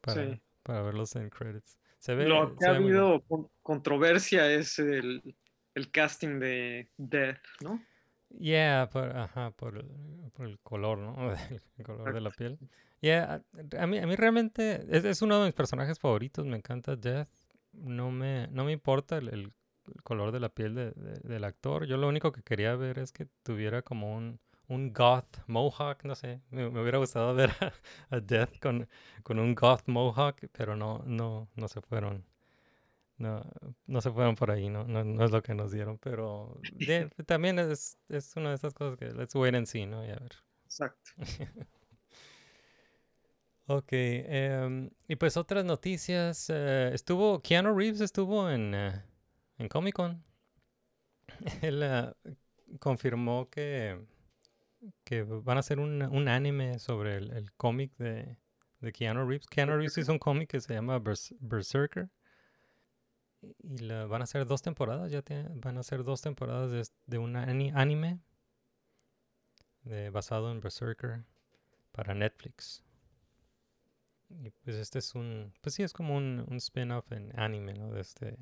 para, 0.00 0.24
Sí. 0.32 0.40
para 0.64 0.82
ver 0.82 0.94
los 0.94 1.14
end 1.14 1.30
credits. 1.30 1.78
Se 2.00 2.16
ve, 2.16 2.24
Lo 2.28 2.56
que 2.56 2.64
se 2.64 2.66
ha 2.70 2.72
bien. 2.72 2.82
habido 2.82 3.20
con- 3.28 3.48
controversia 3.62 4.50
es 4.50 4.80
el, 4.80 5.36
el 5.76 5.90
casting 5.92 6.40
de 6.40 6.88
Death, 6.96 7.38
¿no? 7.62 7.80
Yeah, 8.38 8.88
por, 8.92 9.16
ajá, 9.16 9.50
por, 9.52 9.76
el- 9.76 10.30
por 10.32 10.46
el 10.46 10.58
color, 10.60 10.98
¿no? 10.98 11.14
El 11.78 11.84
color 11.84 12.12
de 12.12 12.20
la 12.20 12.30
piel. 12.30 12.58
Yeah, 13.00 13.42
a, 13.78 13.86
mí, 13.86 13.98
a 13.98 14.06
mí 14.06 14.16
realmente 14.16 14.84
es, 14.90 15.04
es 15.04 15.22
uno 15.22 15.38
de 15.40 15.46
mis 15.46 15.54
personajes 15.54 15.98
favoritos, 15.98 16.46
me 16.46 16.56
encanta 16.56 16.96
Death. 16.96 17.28
No 17.72 18.10
me, 18.10 18.48
no 18.48 18.64
me 18.64 18.72
importa 18.72 19.18
el, 19.18 19.52
color 20.04 20.32
de 20.32 20.40
la 20.40 20.48
piel 20.50 20.74
de- 20.74 20.92
de- 20.92 21.20
del 21.28 21.44
actor. 21.44 21.86
Yo 21.86 21.96
lo 21.96 22.08
único 22.08 22.32
que 22.32 22.42
quería 22.42 22.76
ver 22.76 22.98
es 22.98 23.12
que 23.12 23.26
tuviera 23.42 23.82
como 23.82 24.14
un, 24.16 24.38
un 24.68 24.92
goth 24.92 25.38
mohawk, 25.46 26.04
no 26.04 26.14
sé. 26.14 26.40
Me, 26.50 26.70
me 26.70 26.80
hubiera 26.82 26.98
gustado 26.98 27.34
ver 27.34 27.50
a, 27.60 27.72
a 28.16 28.20
Death 28.20 28.58
con, 28.60 28.88
con 29.22 29.38
un 29.38 29.54
goth 29.54 29.82
mohawk, 29.86 30.36
pero 30.52 30.76
no, 30.76 31.02
no, 31.06 31.48
no 31.56 31.68
se 31.68 31.80
fueron. 31.80 32.24
No, 33.20 33.44
no 33.86 34.00
se 34.00 34.10
fueron 34.10 34.34
por 34.34 34.50
ahí, 34.50 34.70
no, 34.70 34.84
no, 34.84 35.04
no 35.04 35.24
es 35.26 35.30
lo 35.30 35.42
que 35.42 35.52
nos 35.54 35.70
dieron, 35.70 35.98
pero 35.98 36.58
de- 36.72 37.10
también 37.26 37.58
es, 37.58 37.98
es 38.08 38.34
una 38.34 38.48
de 38.48 38.54
esas 38.54 38.72
cosas 38.72 38.96
que 38.98 39.10
let's 39.12 39.34
wait 39.34 39.54
and 39.54 39.66
see, 39.66 39.84
¿no? 39.84 40.02
Y 40.04 40.08
a 40.10 40.16
ver. 40.16 40.32
Exacto. 40.64 41.10
Ok, 43.66 43.88
em, 43.92 44.90
y 45.06 45.14
pues 45.16 45.36
otras 45.36 45.64
noticias. 45.64 46.46
eh, 46.50 46.90
estuvo, 46.92 47.40
Keanu 47.40 47.72
Reeves 47.76 48.00
estuvo 48.00 48.50
en, 48.50 48.74
eh, 48.74 49.00
en 49.58 49.68
Comic 49.68 49.94
Con. 49.94 50.24
Él 51.62 51.80
eh, 51.84 52.12
confirmó 52.80 53.48
que, 53.48 53.96
que 55.04 55.22
van 55.22 55.56
a 55.56 55.60
hacer 55.60 55.78
un, 55.78 56.02
un 56.02 56.26
anime 56.28 56.80
sobre 56.80 57.18
el, 57.18 57.30
el 57.32 57.52
cómic 57.52 57.92
de, 57.96 58.36
de 58.80 58.92
Keanu 58.92 59.24
Reeves. 59.24 59.46
Keanu 59.46 59.76
Reeves 59.76 59.98
hizo 59.98 60.10
un 60.10 60.18
cómic 60.18 60.48
que 60.50 60.60
se 60.60 60.74
llama 60.74 60.98
Bers- 60.98 61.36
Berserker. 61.38 62.08
Y 63.62 63.78
la, 63.78 64.06
van 64.06 64.20
a 64.22 64.24
hacer 64.24 64.46
dos 64.46 64.62
temporadas, 64.62 65.10
ya 65.10 65.22
van 65.54 65.78
a 65.78 65.82
ser 65.82 66.04
dos 66.04 66.20
temporadas 66.22 66.92
de, 67.06 67.18
un 67.18 67.36
ani- 67.36 67.72
anime 67.74 68.20
de- 69.84 70.08
basado 70.10 70.50
en 70.50 70.60
Berserker 70.60 71.22
para 71.92 72.14
Netflix. 72.14 72.82
Y 74.30 74.50
pues 74.50 74.76
este 74.76 74.98
es 75.00 75.14
un, 75.14 75.52
pues 75.60 75.74
sí, 75.74 75.82
es 75.82 75.92
como 75.92 76.16
un, 76.16 76.44
un 76.48 76.56
spin-off 76.58 77.10
en 77.12 77.38
anime, 77.38 77.74
¿no? 77.74 77.90
De 77.92 78.00
este, 78.00 78.38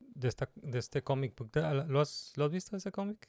de 0.00 0.28
esta, 0.28 0.50
de 0.56 0.78
este 0.78 1.02
comic 1.02 1.36
book. 1.36 1.50
¿Te- 1.52 1.62
¿Lo 1.86 2.00
has, 2.00 2.32
lo 2.36 2.46
has 2.46 2.52
visto 2.52 2.76
ese 2.76 2.92
cómic? 2.92 3.28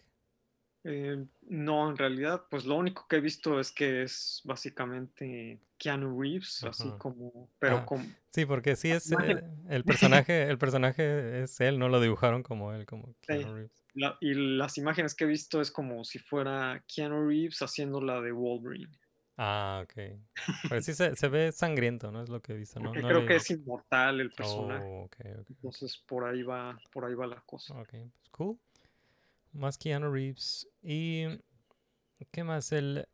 Eh, 0.88 1.26
no, 1.50 1.90
en 1.90 1.98
realidad, 1.98 2.44
pues 2.50 2.64
lo 2.66 2.76
único 2.76 3.08
que 3.08 3.16
he 3.16 3.20
visto 3.20 3.60
es 3.60 3.72
que 3.72 4.04
es 4.04 4.42
básicamente 4.46 5.60
Keanu 5.80 6.22
Reeves, 6.22 6.64
así 6.64 6.92
como, 7.00 7.50
pero 7.60 7.78
Ah. 7.78 7.86
con, 7.86 8.16
Sí, 8.32 8.46
porque 8.46 8.76
sí 8.76 8.92
es, 8.92 9.12
eh, 9.12 9.44
el 9.70 9.84
personaje, 10.28 10.44
el 10.44 10.58
personaje 10.60 11.42
es 11.42 11.60
él, 11.62 11.80
no 11.80 11.90
lo 11.90 12.00
dibujaron 12.00 12.44
como 12.44 12.72
él, 12.74 12.86
como 12.86 13.16
Keanu 13.22 13.42
Sí. 13.42 13.54
Reeves. 13.54 13.72
la- 13.94 14.18
y 14.22 14.34
las 14.34 14.78
imágenes 14.78 15.16
que 15.16 15.24
he 15.24 15.28
visto 15.28 15.60
es 15.62 15.72
como 15.72 16.04
si 16.04 16.20
fuera 16.20 16.84
Keanu 16.88 17.28
Reeves 17.28 17.62
haciendo 17.62 18.00
la 18.02 18.22
de 18.22 18.32
Wolverine. 18.32 18.92
Ah, 19.38 19.84
ok. 19.84 20.20
Pues 20.70 20.86
sí 20.86 20.94
se, 20.96 21.16
se 21.16 21.28
ve 21.30 21.52
sangriento, 21.52 22.12
¿no? 22.12 22.22
Es 22.22 22.30
lo 22.30 22.42
que 22.42 22.54
he 22.54 22.58
visto, 22.58 22.80
¿no? 22.80 22.92
Creo 22.92 23.22
le- 23.22 23.26
que 23.26 23.36
es 23.38 23.50
inmortal 23.52 24.20
el 24.22 24.32
personaje. 24.32 24.86
Oh, 24.86 25.06
ok, 25.06 25.16
ok. 25.40 25.50
Entonces 25.50 25.98
por 26.06 26.26
ahí 26.26 26.44
va, 26.44 26.78
por 26.92 27.06
ahí 27.06 27.16
va 27.16 27.26
la 27.26 27.42
cosa. 27.42 27.74
Ok, 27.74 27.90
pues 27.90 28.30
cool. 28.32 28.60
Más 29.56 29.78
Keanu 29.78 30.12
Reeves. 30.12 30.68
Y 30.82 31.26
¿qué 32.32 32.43
más? 32.43 32.72
El, 32.72 33.08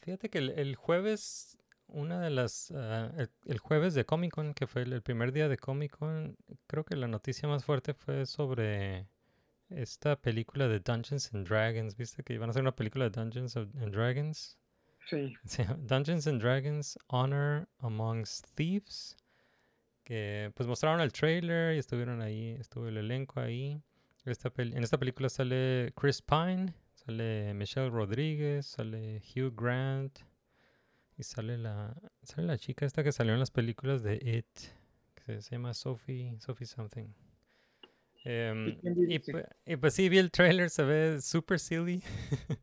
fíjate 0.00 0.28
que 0.28 0.38
el, 0.38 0.50
el 0.50 0.76
jueves, 0.76 1.56
una 1.86 2.20
de 2.20 2.30
las, 2.30 2.70
ah, 2.72 3.12
el, 3.16 3.30
el 3.46 3.58
jueves 3.58 3.94
de 3.94 4.04
Comic 4.04 4.32
Con, 4.32 4.54
que 4.54 4.66
fue 4.66 4.82
el, 4.82 4.92
el 4.92 5.02
primer 5.02 5.32
día 5.32 5.48
de 5.48 5.56
Comic 5.56 5.96
Con, 5.96 6.36
creo 6.66 6.84
que 6.84 6.96
la 6.96 7.08
noticia 7.08 7.48
más 7.48 7.64
fuerte 7.64 7.94
fue 7.94 8.26
sobre 8.26 9.06
esta 9.70 10.16
película 10.16 10.68
de 10.68 10.80
Dungeons 10.80 11.32
and 11.32 11.48
Dragons. 11.48 11.96
¿Viste 11.96 12.22
que 12.22 12.34
iban 12.34 12.48
a 12.48 12.50
hacer 12.50 12.62
una 12.62 12.76
película 12.76 13.08
de 13.08 13.10
Dungeons 13.10 13.56
and 13.56 13.90
Dragons? 13.90 14.58
Sí, 15.06 15.34
Dungeons 15.78 16.26
and 16.26 16.40
Dragons 16.40 16.98
Honor 17.08 17.68
Amongst 17.78 18.54
Thieves. 18.54 19.16
Que 20.02 20.52
pues 20.54 20.68
mostraron 20.68 21.00
el 21.00 21.12
trailer 21.12 21.74
y 21.74 21.78
estuvieron 21.78 22.20
ahí, 22.20 22.56
estuvo 22.60 22.88
el 22.88 22.98
elenco 22.98 23.40
ahí. 23.40 23.80
Esta 24.24 24.50
en 24.56 24.82
esta 24.82 24.98
película 24.98 25.28
sale 25.28 25.92
Chris 25.94 26.22
Pine, 26.22 26.72
sale 26.94 27.52
Michelle 27.52 27.90
Rodríguez, 27.90 28.64
sale 28.64 29.20
Hugh 29.20 29.54
Grant 29.54 30.18
y 31.18 31.22
sale 31.22 31.58
la, 31.58 31.94
sale 32.22 32.46
la 32.46 32.56
chica 32.56 32.86
esta 32.86 33.04
que 33.04 33.12
salió 33.12 33.34
en 33.34 33.40
las 33.40 33.50
películas 33.50 34.02
de 34.02 34.14
It, 34.14 34.46
que 35.14 35.42
se 35.42 35.50
llama 35.50 35.74
Sophie, 35.74 36.36
Sophie 36.40 36.66
something. 36.66 37.08
Em, 38.24 38.78
y, 39.66 39.76
pues 39.76 39.92
sí, 39.92 40.08
vi 40.08 40.16
el 40.16 40.30
trailer, 40.30 40.70
se 40.70 40.82
ve 40.84 41.20
super 41.20 41.60
silly. 41.60 42.02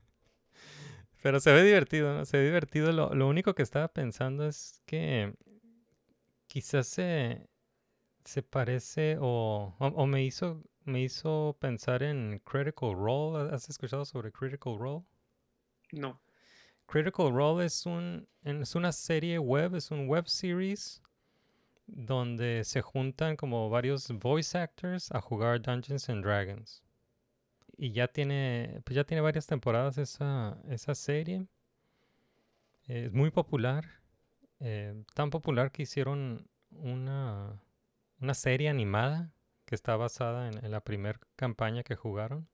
Pero 1.21 1.39
se 1.39 1.53
ve 1.53 1.63
divertido, 1.63 2.11
¿no? 2.15 2.25
Se 2.25 2.37
ve 2.37 2.45
divertido. 2.45 2.91
Lo, 2.91 3.13
lo 3.13 3.27
único 3.27 3.53
que 3.53 3.61
estaba 3.61 3.87
pensando 3.89 4.47
es 4.47 4.81
que 4.87 5.35
quizás 6.47 6.87
se, 6.87 7.47
se 8.25 8.41
parece 8.41 9.17
o, 9.19 9.75
o, 9.77 9.85
o 9.85 10.07
me 10.07 10.23
hizo 10.23 10.63
me 10.85 11.01
hizo 11.01 11.55
pensar 11.59 12.03
en 12.03 12.39
Critical 12.45 12.93
Role. 12.95 13.53
¿Has 13.53 13.69
escuchado 13.69 14.05
sobre 14.05 14.31
Critical 14.31 14.77
Role? 14.77 15.03
no. 15.91 16.19
Critical 16.87 17.31
Role 17.33 17.65
es 17.65 17.85
un 17.85 18.27
es 18.43 18.75
una 18.75 18.91
serie 18.91 19.39
web, 19.39 19.75
es 19.75 19.91
un 19.91 20.07
web 20.07 20.27
series 20.27 21.01
donde 21.87 22.63
se 22.65 22.81
juntan 22.81 23.37
como 23.37 23.69
varios 23.69 24.09
voice 24.09 24.57
actors 24.57 25.11
a 25.11 25.21
jugar 25.21 25.61
Dungeons 25.61 26.09
and 26.09 26.23
Dragons. 26.23 26.83
Y 27.77 27.91
ya 27.93 28.07
tiene 28.07 28.81
pues 28.83 28.95
ya 28.95 29.03
tiene 29.05 29.21
varias 29.21 29.47
temporadas 29.47 29.97
esa 29.97 30.57
esa 30.69 30.93
serie. 30.95 31.47
Eh, 32.87 33.05
es 33.05 33.13
muy 33.13 33.31
popular. 33.31 33.85
eh, 34.59 34.93
tan 35.15 35.29
popular 35.29 35.71
que 35.71 35.83
hicieron 35.83 36.47
una 36.71 37.61
una 38.19 38.33
serie 38.33 38.69
animada 38.69 39.33
que 39.71 39.75
está 39.75 39.95
basada 39.95 40.49
en, 40.49 40.69
la 40.69 40.81
primera 40.81 41.17
campaña 41.37 41.81
que 41.83 41.95
jugaron. 41.95 42.45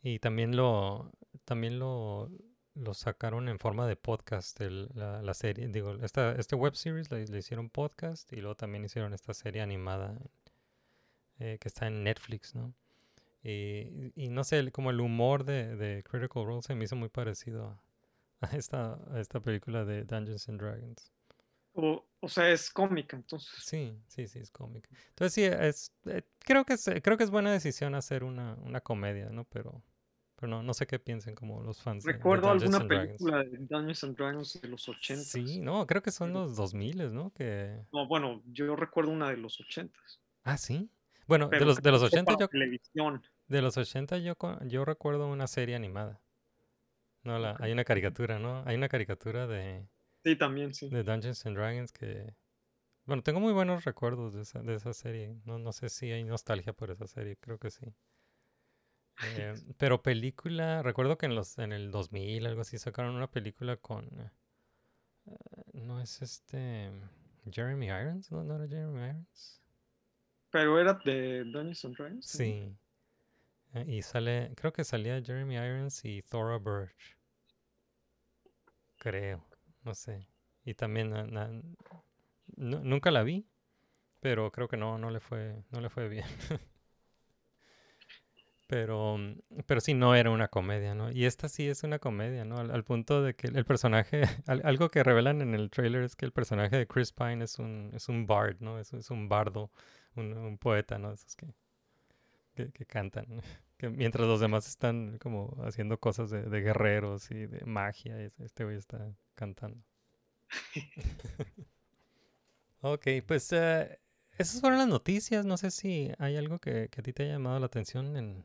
Y 0.00 0.20
también 0.20 0.54
lo 0.54 1.10
también 1.44 1.80
lo, 1.80 2.30
lo 2.76 2.94
sacaron 2.94 3.48
en 3.48 3.58
forma 3.58 3.88
de 3.88 3.96
podcast, 3.96 4.60
el- 4.60 4.90
la, 4.94 5.22
la 5.22 5.34
serie. 5.34 5.66
Digo, 5.66 5.94
esta, 6.04 6.36
este 6.36 6.54
web 6.54 6.76
series 6.76 7.10
le, 7.10 7.24
hicieron 7.36 7.68
podcast 7.68 8.32
y 8.32 8.36
luego 8.36 8.54
también 8.54 8.84
hicieron 8.84 9.12
esta 9.12 9.34
serie 9.34 9.60
animada 9.60 10.16
eh, 11.40 11.58
que 11.60 11.66
está 11.66 11.88
en 11.88 12.04
Netflix, 12.04 12.54
¿no? 12.54 12.72
Y, 13.42 14.28
no 14.30 14.44
sé, 14.44 14.60
el- 14.60 14.70
como 14.70 14.90
el 14.90 15.00
humor 15.00 15.42
de, 15.44 15.74
de 15.74 16.04
Critical 16.04 16.44
Role 16.46 16.62
se 16.62 16.76
me 16.76 16.84
hizo 16.84 16.94
muy 16.94 17.08
parecido 17.08 17.66
a, 17.66 17.82
a 18.46 18.56
esta, 18.56 19.00
a 19.12 19.18
esta 19.20 19.40
película 19.40 19.84
de 19.84 20.04
Dungeons 20.04 20.48
and 20.48 20.60
Dragons. 20.60 21.10
O, 21.72 22.04
o 22.20 22.28
sea, 22.28 22.50
es 22.50 22.70
cómica, 22.70 23.16
entonces. 23.16 23.50
Sí, 23.64 23.96
sí, 24.06 24.26
sí, 24.26 24.40
es 24.40 24.50
cómic. 24.50 24.88
Entonces 25.10 25.32
sí, 25.32 25.44
es, 25.44 25.92
eh, 26.06 26.22
creo 26.40 26.64
que 26.64 26.74
es, 26.74 26.88
eh, 26.88 27.00
creo 27.00 27.16
que 27.16 27.24
es 27.24 27.30
buena 27.30 27.52
decisión 27.52 27.94
hacer 27.94 28.24
una, 28.24 28.54
una 28.62 28.80
comedia, 28.80 29.30
¿no? 29.30 29.44
Pero, 29.44 29.82
pero 30.36 30.48
no, 30.48 30.62
no 30.62 30.74
sé 30.74 30.86
qué 30.86 30.98
piensen 30.98 31.34
como 31.34 31.62
los 31.62 31.80
fans 31.80 32.04
de 32.04 32.12
Recuerdo 32.12 32.50
alguna 32.50 32.86
película 32.86 33.44
de 33.44 33.58
Dungeons 33.58 34.04
and 34.04 34.16
Dragons 34.16 34.60
de 34.60 34.68
los 34.68 34.88
80. 34.88 35.22
Sí, 35.22 35.60
no, 35.60 35.86
creo 35.86 36.02
que 36.02 36.10
son 36.10 36.32
los 36.32 36.56
2000, 36.56 37.14
¿no? 37.14 37.32
Que... 37.32 37.84
No, 37.92 38.06
bueno, 38.06 38.42
yo 38.46 38.74
recuerdo 38.74 39.12
una 39.12 39.30
de 39.30 39.36
los 39.36 39.60
80. 39.60 39.98
Ah, 40.42 40.58
sí. 40.58 40.90
Bueno, 41.26 41.48
de 41.48 41.60
los, 41.60 41.80
de 41.80 41.90
los 41.92 42.00
fue 42.00 42.08
80 42.08 42.24
para 42.24 42.40
yo, 42.40 42.48
televisión. 42.48 43.22
de 43.46 43.62
los 43.62 43.76
80 43.76 44.18
yo, 44.18 44.34
yo 44.66 44.84
recuerdo 44.84 45.28
una 45.28 45.46
serie 45.46 45.76
animada. 45.76 46.20
No, 47.22 47.38
la, 47.38 47.56
hay 47.60 47.70
una 47.70 47.84
caricatura, 47.84 48.38
¿no? 48.38 48.64
Hay 48.66 48.76
una 48.76 48.88
caricatura 48.88 49.46
de, 49.46 49.86
Sí, 50.24 50.36
también, 50.36 50.74
sí. 50.74 50.90
de 50.90 51.02
Dungeons 51.02 51.46
and 51.46 51.56
Dragons 51.56 51.92
que... 51.92 52.34
Bueno, 53.04 53.22
tengo 53.22 53.40
muy 53.40 53.52
buenos 53.52 53.84
recuerdos 53.84 54.34
de 54.34 54.42
esa, 54.42 54.62
de 54.62 54.74
esa 54.74 54.92
serie. 54.92 55.36
No, 55.44 55.58
no 55.58 55.72
sé 55.72 55.88
si 55.88 56.12
hay 56.12 56.24
nostalgia 56.24 56.72
por 56.72 56.90
esa 56.90 57.06
serie, 57.06 57.36
creo 57.36 57.58
que 57.58 57.70
sí. 57.70 57.86
Eh, 59.22 59.54
pero 59.78 60.02
película, 60.02 60.82
recuerdo 60.82 61.18
que 61.18 61.26
en 61.26 61.34
los 61.34 61.58
en 61.58 61.72
el 61.72 61.90
2000, 61.90 62.46
algo 62.46 62.62
así, 62.62 62.78
sacaron 62.78 63.14
una 63.14 63.30
película 63.30 63.76
con... 63.76 64.06
eh, 64.20 64.30
no 65.74 66.00
es 66.00 66.22
este... 66.22 66.90
Jeremy 67.50 67.86
Irons, 67.86 68.30
¿no? 68.30 68.44
¿No 68.44 68.56
era 68.56 68.68
Jeremy 68.68 69.00
Irons? 69.08 69.60
Pero 70.50 70.78
era 70.78 70.94
de 71.04 71.44
Dungeons 71.44 71.84
and 71.84 71.96
Dragons. 71.96 72.26
Sí. 72.26 72.76
Eh, 73.74 73.84
Y 73.88 74.02
sale, 74.02 74.52
creo 74.56 74.72
que 74.72 74.84
salía 74.84 75.20
Jeremy 75.22 75.56
Irons 75.56 76.04
y 76.04 76.22
Thora 76.22 76.58
Birch. 76.58 77.16
Creo, 78.98 79.44
no 79.84 79.94
sé. 79.94 80.26
Y 80.64 80.74
también 80.74 81.12
nunca 82.56 83.10
la 83.10 83.22
vi, 83.22 83.46
pero 84.20 84.52
creo 84.52 84.68
que 84.68 84.76
no, 84.76 84.98
no 84.98 85.10
le 85.10 85.20
fue, 85.20 85.64
no 85.70 85.80
le 85.80 85.90
fue 85.90 86.08
bien. 86.08 86.26
Pero, 88.66 89.18
pero 89.66 89.80
sí, 89.80 89.94
no 89.94 90.14
era 90.14 90.30
una 90.30 90.46
comedia, 90.46 90.94
¿no? 90.94 91.10
Y 91.10 91.24
esta 91.24 91.48
sí 91.48 91.66
es 91.68 91.82
una 91.82 91.98
comedia, 91.98 92.44
¿no? 92.44 92.58
Al, 92.58 92.84
punto 92.84 93.20
de 93.20 93.34
que 93.34 93.48
el 93.48 93.64
personaje, 93.64 94.22
al- 94.46 94.62
algo 94.64 94.90
que 94.90 95.02
revelan 95.02 95.40
en 95.42 95.56
el 95.56 95.70
trailer 95.70 96.04
es 96.04 96.14
que 96.14 96.24
el 96.24 96.30
personaje 96.32 96.76
de 96.76 96.86
Chris 96.86 97.10
Pine 97.10 97.42
es 97.42 97.58
un, 97.58 97.90
es 97.94 98.08
un 98.08 98.28
bard, 98.28 98.58
¿no? 98.60 98.78
Es, 98.78 98.92
es 98.92 99.10
un 99.10 99.28
bardo, 99.28 99.72
un, 100.14 100.56
poeta, 100.56 101.00
¿no? 101.00 101.12
Esos 101.12 101.34
que, 101.34 101.52
que 102.54 102.86
cantan, 102.86 103.26
que 103.80 103.88
mientras 103.88 104.26
los 104.26 104.40
demás 104.40 104.68
están 104.68 105.16
como 105.18 105.56
haciendo 105.64 105.98
cosas 105.98 106.28
de, 106.28 106.42
de 106.42 106.60
guerreros 106.60 107.30
y 107.30 107.46
de 107.46 107.64
magia, 107.64 108.20
es- 108.20 108.38
este 108.40 108.64
güey 108.64 108.76
está 108.76 109.10
cantando. 109.34 109.82
ok, 112.82 113.06
pues 113.26 113.50
eh, 113.52 113.98
esas 114.38 114.60
fueron 114.60 114.78
las 114.78 114.88
noticias. 114.88 115.44
No 115.46 115.56
sé 115.56 115.70
si 115.70 116.10
hay 116.18 116.36
algo 116.36 116.58
que, 116.58 116.88
que 116.90 117.00
a 117.00 117.02
ti 117.02 117.12
te 117.12 117.22
haya 117.24 117.32
llamado 117.34 117.58
la 117.58 117.66
atención 117.66 118.16
en, 118.16 118.44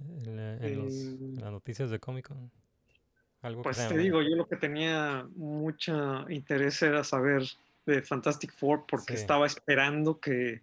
en, 0.00 0.36
los- 0.76 0.92
en 0.94 1.36
Eh, 1.38 1.40
las 1.40 1.52
noticias 1.52 1.90
de 1.90 1.98
Comic 1.98 2.28
Con. 2.28 2.50
Algo 3.42 3.62
Pues 3.62 3.88
te 3.88 3.96
digo, 3.96 4.20
yo 4.20 4.36
lo 4.36 4.46
que 4.46 4.56
tenía 4.56 5.26
mucho 5.34 6.28
interés 6.28 6.82
era 6.82 7.02
saber 7.02 7.44
de 7.86 8.02
Fantastic 8.02 8.52
Four 8.52 8.84
porque 8.86 9.14
Sí. 9.14 9.20
estaba 9.22 9.46
esperando 9.46 10.20
que, 10.20 10.60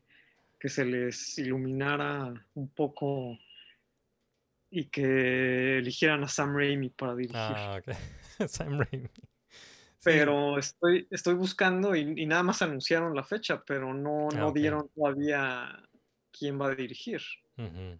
que 0.59 0.69
se 0.69 0.85
les 0.85 1.39
iluminara 1.39 2.31
un 2.53 2.67
poco 2.67 3.35
y 4.69 4.85
que 4.85 5.77
eligieran 5.79 6.23
a 6.23 6.27
Sam 6.27 6.55
Raimi 6.55 6.89
para 6.89 7.15
dirigir. 7.15 7.35
Ah, 7.37 7.79
ok. 7.79 7.95
Sam 8.49 8.79
Raimi. 8.79 9.07
Sí, 9.99 10.11
pero 10.13 10.57
estoy, 10.59 11.07
estoy 11.09 11.33
buscando 11.33 11.95
y, 11.95 12.01
y 12.21 12.25
nada 12.25 12.43
más 12.43 12.61
anunciaron 12.61 13.15
la 13.15 13.23
fecha, 13.23 13.63
pero 13.65 13.93
no, 13.93 14.29
Ah, 14.31 14.35
no 14.37 14.51
dieron 14.51 14.89
todavía 14.95 15.83
quién 16.31 16.59
va 16.61 16.67
a 16.67 16.75
dirigir. 16.75 17.21
ujú. 17.57 17.97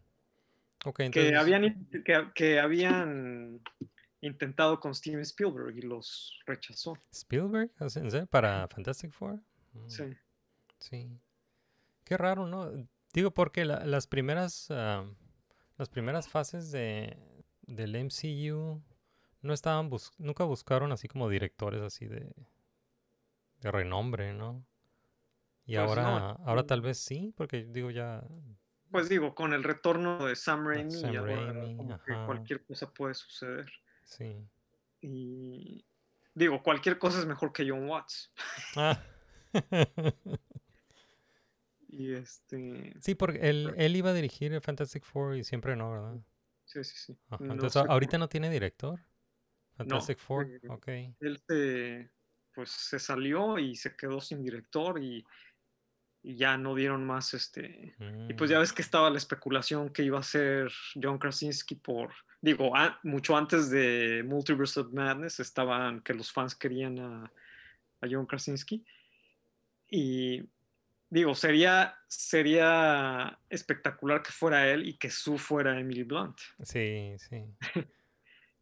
Ok, 0.85 0.97
Que 0.97 1.05
entonces. 1.05 1.35
habían, 1.37 1.63
in- 1.65 1.89
que, 2.05 2.27
que 2.35 2.59
habían 2.59 3.59
intentado 4.21 4.79
con 4.79 4.93
Steven 4.93 5.21
Spielberg 5.21 5.75
y 5.75 5.81
los 5.81 6.39
rechazó. 6.45 6.97
Spielberg. 7.11 7.71
¿Para 8.29 8.67
Fantastic 8.67 9.11
Four? 9.11 9.39
Mm, 9.73 9.87
Sí. 9.89 10.03
Sí. 10.79 11.09
Qué 12.03 12.15
raro, 12.15 12.45
¿no? 12.47 12.71
Digo, 13.11 13.31
porque 13.31 13.65
la- 13.65 13.83
las 13.85 14.05
primeras 14.07 14.67
ah, 14.69 15.03
las 15.77 15.89
primeras 15.89 16.27
fases 16.27 16.71
de 16.71 17.17
del 17.61 17.95
MCU 17.95 18.81
no 19.41 19.53
estaban 19.53 19.89
bus- 19.89 20.13
nunca 20.17 20.43
buscaron 20.45 20.91
así 20.91 21.07
como 21.07 21.29
directores 21.29 21.81
así 21.81 22.05
de 22.07 22.33
de 23.61 23.71
renombre, 23.71 24.33
¿no? 24.33 24.63
Y 25.65 25.75
Pues 25.75 25.95
no, 25.95 26.07
ahora 26.07 26.31
ahora 26.45 26.63
mm. 26.63 26.67
tal 26.67 26.81
vez 26.81 26.97
sí, 26.99 27.33
porque 27.35 27.65
digo 27.65 27.91
ya 27.91 28.23
Pues 28.91 29.09
digo, 29.09 29.35
con 29.35 29.53
el 29.53 29.63
retorno 29.63 30.25
de 30.25 30.35
Sam 30.35 30.65
Raimi, 30.67 30.91
Sam 30.91 31.15
ahora 31.17 31.51
Raimi, 31.53 31.77
que 32.05 32.13
cualquier 32.25 32.63
cosa 32.65 32.91
puede 32.93 33.13
suceder. 33.13 33.69
sí. 34.03 34.35
Y 35.01 35.85
digo, 36.33 36.63
cualquier 36.63 36.97
cosa 36.97 37.19
es 37.19 37.25
mejor 37.25 37.51
que 37.53 37.69
John 37.69 37.87
Watts. 37.89 38.31
Ah. 38.75 38.99
Y 41.87 42.13
este, 42.13 42.93
sí, 42.99 43.15
porque 43.15 43.39
él, 43.49 43.73
él 43.77 43.95
iba 43.95 44.09
a 44.11 44.13
dirigir 44.13 44.53
el 44.53 44.61
Fantastic 44.61 45.03
Four 45.03 45.35
y 45.37 45.43
siempre 45.43 45.75
no, 45.75 45.91
¿verdad? 45.91 46.19
sí, 46.65 46.83
sí, 46.83 46.95
sí. 46.97 47.17
Ajá, 47.29 47.53
No 47.53 47.53
Entonces 47.53 47.81
sé 47.81 47.87
ahorita 47.87 48.17
no 48.17 48.27
tiene 48.29 48.49
director. 48.49 48.99
Fantastic 49.77 50.17
Four, 50.19 50.47
eh, 50.47 50.59
ok. 50.67 50.87
él 51.19 51.41
se, 51.47 52.11
pues 52.53 52.71
se 52.71 52.99
salió 52.99 53.57
y 53.59 53.75
se 53.75 53.95
quedó 53.95 54.21
sin 54.21 54.43
director 54.43 55.01
y, 55.01 55.23
y 56.23 56.35
ya 56.37 56.57
no 56.57 56.75
dieron 56.75 57.05
más 57.05 57.33
este 57.33 57.97
y 58.29 58.33
pues 58.33 58.49
ya 58.49 58.59
Mm, 58.59 58.59
ves 58.59 58.73
que 58.73 58.81
estaba 58.81 59.09
la 59.09 59.17
especulación 59.17 59.89
que 59.93 60.03
iba 60.03 60.19
a 60.19 60.23
ser 60.23 60.71
John 61.01 61.17
Krasinski 61.19 61.75
por 61.75 62.13
digo 62.41 62.75
a- 62.75 62.99
mucho 63.03 63.37
antes 63.37 63.69
de 63.69 64.23
Multiverse 64.25 64.81
of 64.81 64.93
Madness 64.93 65.39
estaban 65.39 66.01
que 66.01 66.13
los 66.13 66.31
fans 66.31 66.55
querían 66.55 66.99
a, 66.99 67.25
a 68.01 68.07
John 68.09 68.25
Krasinski 68.27 68.85
y 69.89 70.43
digo 71.09 71.35
sería 71.35 71.95
sería 72.07 73.39
espectacular 73.49 74.21
que 74.21 74.31
fuera 74.31 74.67
él 74.69 74.87
y 74.87 74.97
que 74.97 75.09
Sue 75.09 75.37
fuera 75.37 75.79
Emily 75.79 76.03
Blunt 76.03 76.37
Sí, 76.63 77.15
sí. 77.17 77.43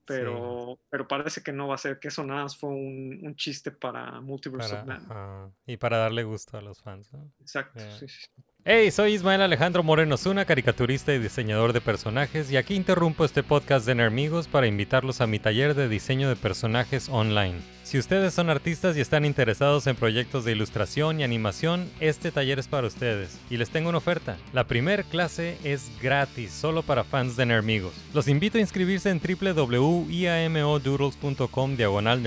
Sí, 0.08 0.14
pero 0.14 0.80
pero 0.88 1.08
parece 1.08 1.41
que 1.41 1.52
no 1.52 1.68
va 1.68 1.74
a 1.74 1.80
ser 1.80 1.98
que 1.98 2.10
eso 2.10 2.24
nada 2.24 2.43
más 2.43 2.56
fue 2.56 2.70
un, 2.70 3.22
un 3.24 3.36
chiste 3.36 3.72
para 3.72 4.22
Multiverse 4.22 4.76
para, 4.76 4.98
of 4.98 5.12
ajá, 5.12 5.52
Y 5.66 5.78
para 5.78 5.98
darle 5.98 6.22
gusto 6.22 6.60
a 6.60 6.62
los 6.62 6.80
fans, 6.80 7.12
¿no? 7.12 7.32
exacto 7.41 7.80
sí, 7.80 8.08
sí, 8.08 8.28
sí. 8.36 8.43
Hey, 8.68 8.89
soy 8.89 9.14
Ismael 9.14 9.41
Alejandro 9.41 9.84
Moreno 9.84 10.18
Zuna, 10.18 10.46
caricaturista 10.46 11.14
y 11.14 11.20
diseñador 11.20 11.72
de 11.74 11.82
personajes, 11.82 12.52
y 12.52 12.58
aquí 12.58 12.76
interrumpo 12.76 13.26
este 13.26 13.43
podcast 13.43 13.86
de 13.86 13.93
Nermigos 13.96 14.48
para 14.48 14.66
invitarlos 14.66 15.22
a 15.22 15.28
mi 15.28 15.39
taller 15.39 15.76
de 15.76 15.88
diseño 15.88 16.30
de 16.30 16.36
personajes 16.36 17.10
online. 17.10 17.62
Si 17.86 18.00
ustedes 18.00 18.34
son 18.34 18.50
artistas 18.50 18.98
y 18.98 19.02
están 19.02 19.26
interesados 19.26 19.86
en 19.86 19.96
proyectos 19.96 20.44
de 20.44 20.54
ilustración 20.54 21.20
y 21.20 21.24
animación, 21.24 21.88
este 22.00 22.32
taller 22.32 22.58
es 22.58 22.68
para 22.68 22.88
ustedes. 22.88 23.38
Y 23.48 23.58
les 23.58 23.70
tengo 23.70 23.90
una 23.90 24.00
oferta. 24.00 24.38
La 24.54 24.64
primer 24.66 25.06
clase 25.06 25.60
es 25.64 25.92
gratis, 26.02 26.50
solo 26.52 26.82
para 26.82 27.04
fans 27.04 27.36
de 27.38 27.46
Nermigos. 27.46 27.94
Los 28.12 28.28
invito 28.28 28.58
a 28.58 28.62
inscribirse 28.62 29.12
en 29.12 29.22
www.iamodoodles.com 29.22 31.76
diagonal 31.78 32.24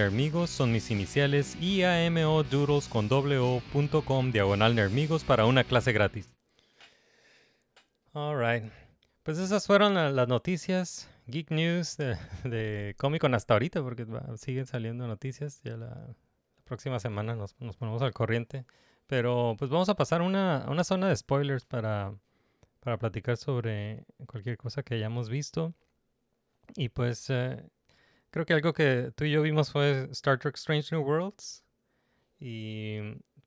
son 0.46 0.70
mis 0.70 0.92
iniciales, 0.92 1.56
iamodoodles 1.60 2.86
con 2.86 3.08
diagonal 4.30 4.76
para 5.26 5.44
una 5.44 5.64
clase 5.64 5.90
gratis. 5.92 6.28
Alright. 8.14 8.62
Pues 9.24 9.38
esas 9.38 9.66
fueron 9.66 9.94
la- 9.94 10.10
las 10.12 10.28
noticias, 10.28 11.10
Geek 11.28 11.50
News 11.50 11.96
de, 11.96 12.16
de 12.44 12.94
Comic 12.98 13.20
Con 13.20 13.34
hasta 13.34 13.54
ahorita, 13.54 13.82
porque 13.82 14.04
va- 14.04 14.36
siguen 14.36 14.66
saliendo 14.66 15.06
noticias. 15.06 15.62
Ya 15.62 15.76
la, 15.76 15.86
la 15.88 16.62
próxima 16.64 16.98
semana 16.98 17.34
nos, 17.36 17.54
nos 17.60 17.76
ponemos 17.76 18.02
al 18.02 18.12
corriente. 18.12 18.64
Pero 19.06 19.54
pues 19.58 19.70
vamos 19.70 19.88
a 19.88 19.94
pasar 19.94 20.20
una, 20.22 20.62
a 20.64 20.70
una 20.70 20.84
zona 20.84 21.08
de 21.08 21.16
spoilers 21.16 21.64
para, 21.64 22.14
para 22.80 22.98
platicar 22.98 23.36
sobre 23.36 24.04
cualquier 24.26 24.56
cosa 24.58 24.82
que 24.82 24.94
hayamos 24.94 25.28
visto. 25.30 25.74
Y 26.76 26.90
pues 26.90 27.30
eh, 27.30 27.62
creo 28.30 28.44
que 28.44 28.52
algo 28.54 28.72
que 28.74 29.12
tú 29.16 29.24
y 29.24 29.30
yo 29.30 29.42
vimos 29.42 29.70
fue 29.72 30.08
Star 30.10 30.38
Trek 30.38 30.56
Strange 30.56 30.94
New 30.94 31.04
Worlds. 31.04 31.64
Y 32.38 32.98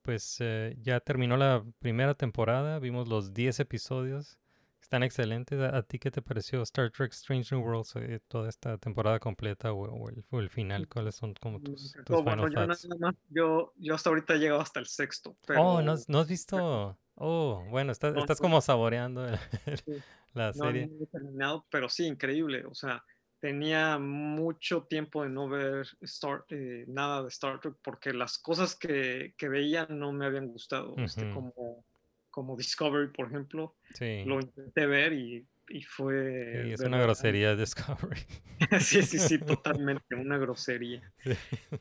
pues 0.02 0.38
eh, 0.40 0.76
ya 0.82 1.00
terminó 1.00 1.38
la 1.38 1.64
primera 1.80 2.16
temporada, 2.16 2.80
vimos 2.80 3.08
los 3.08 3.34
10 3.34 3.60
episodios. 3.60 4.40
Están 4.82 5.04
excelentes. 5.04 5.60
¿A, 5.62 5.84
ti 5.84 6.00
qué 6.00 6.12
te 6.12 6.22
pareció 6.22 6.62
Star 6.64 6.90
Trek 6.92 7.12
Strange 7.14 7.56
New 7.56 7.64
Worlds, 7.64 7.96
eh, 7.96 8.20
toda 8.28 8.50
esta 8.50 8.78
temporada 8.78 9.20
completa 9.20 9.72
o, 9.72 9.84
o 9.86 10.10
el, 10.10 10.26
o 10.30 10.40
el 10.40 10.50
final? 10.50 10.88
¿Cuáles 10.88 11.16
son 11.16 11.34
como 11.36 11.60
Me 11.60 11.66
tus, 11.66 11.94
tus 11.94 11.96
encantó. 11.96 12.24
Bueno, 12.24 12.48
final 12.48 12.52
yo, 12.52 12.68
thoughts? 12.68 12.86
nada 12.90 13.00
más- 13.00 13.16
yo, 13.30 13.74
yo 13.78 13.96
hasta 13.96 14.10
ahorita 14.10 14.34
he 14.34 14.40
llegado 14.40 14.60
hasta 14.62 14.80
el 14.80 14.88
sexto. 14.88 15.38
Pero 15.48 15.62
Oh, 15.62 15.82
¿no 15.82 15.94
has, 15.94 16.10
no 16.10 16.20
has 16.20 16.28
visto? 16.28 16.98
Oh, 17.16 17.64
bueno, 17.70 17.92
estás, 17.92 18.14
No, 18.14 18.20
estás 18.22 18.40
no. 18.40 18.44
como 18.44 18.62
saboreando 18.62 19.26
el- 19.26 19.38
Sí. 19.86 19.94
la 20.34 20.48
no, 20.48 20.54
serie. 20.54 20.88
no 20.88 21.04
he 21.04 21.08
terminado, 21.08 21.66
pero 21.70 21.88
sí, 21.88 22.06
increíble. 22.08 22.66
O 22.66 22.74
sea, 22.74 23.04
tenía 23.40 23.98
mucho 24.00 24.84
tiempo 24.84 25.24
de 25.24 25.30
no 25.30 25.48
ver 25.48 25.88
Star, 26.02 26.46
eh, 26.50 26.86
nada 26.88 27.22
de 27.22 27.28
Star 27.30 27.60
Trek 27.60 27.76
porque 27.84 28.14
las 28.14 28.40
cosas 28.40 28.76
que, 28.76 29.36
que 29.38 29.48
veía 29.50 29.86
no 29.88 30.12
me 30.12 30.26
habían 30.26 30.48
gustado. 30.48 30.96
este, 30.98 31.32
como, 31.34 31.86
como 32.32 32.58
Discovery, 32.58 33.10
por 33.12 33.28
ejemplo, 33.28 33.76
Sí, 33.94 34.24
lo 34.26 34.40
intenté 34.40 34.86
ver 34.88 35.14
y, 35.14 35.46
y 35.70 35.84
fue... 35.84 36.64
sí, 36.66 36.72
es 36.74 36.82
una 36.82 37.02
grosería 37.02 37.56
Discovery. 37.56 38.22
sí, 38.80 39.04
sí, 39.04 39.20
sí, 39.20 39.38
totalmente, 39.46 40.16
una 40.16 40.38
grosería. 40.38 41.14
Sí. 41.24 41.32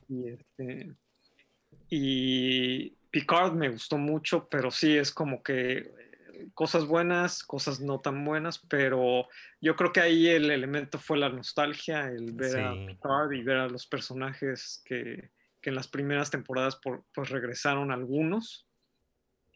Y, 0.09 0.29
este, 0.29 0.95
y 1.89 2.91
Picard 3.11 3.53
me 3.55 3.69
gustó 3.69 3.97
mucho, 3.99 4.49
pero 4.49 4.71
sí 4.71 4.97
es 4.97 5.11
como 5.13 5.43
que 5.43 5.91
cosas 6.55 6.87
buenas, 6.87 7.43
cosas 7.45 7.81
no 7.81 8.01
tan 8.01 8.25
buenas, 8.25 8.59
pero 8.59 9.29
yo 9.61 9.77
creo 9.77 9.93
que 9.93 10.01
ahí 10.01 10.29
el 10.29 10.51
elemento 10.51 10.99
fue 10.99 11.19
la 11.19 11.29
nostalgia, 11.29 12.09
el 12.09 12.33
ver 12.33 12.61
a. 12.61 12.87
Picard 12.87 13.33
y 13.33 13.43
ver 13.43 13.59
a 13.59 13.69
los 13.69 13.87
personajes 13.87 14.83
que, 14.85 15.31
que 15.61 15.71
en 15.71 15.77
las 15.77 15.89
primeras 15.89 16.31
temporadas 16.31 16.77
por- 16.77 17.05
pues 17.15 17.29
regresaron 17.29 17.91
algunos. 17.93 18.67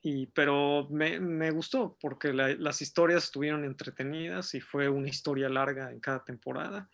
Y, 0.06 0.26
pero 0.26 0.86
me, 0.90 1.18
me 1.18 1.50
gustó 1.50 1.96
porque 1.98 2.34
la- 2.34 2.54
las 2.56 2.82
historias 2.82 3.24
estuvieron 3.24 3.64
entretenidas 3.64 4.54
y 4.54 4.60
fue 4.60 4.86
una 4.90 5.08
historia 5.08 5.48
larga 5.48 5.90
en 5.90 5.98
cada 5.98 6.22
temporada. 6.22 6.90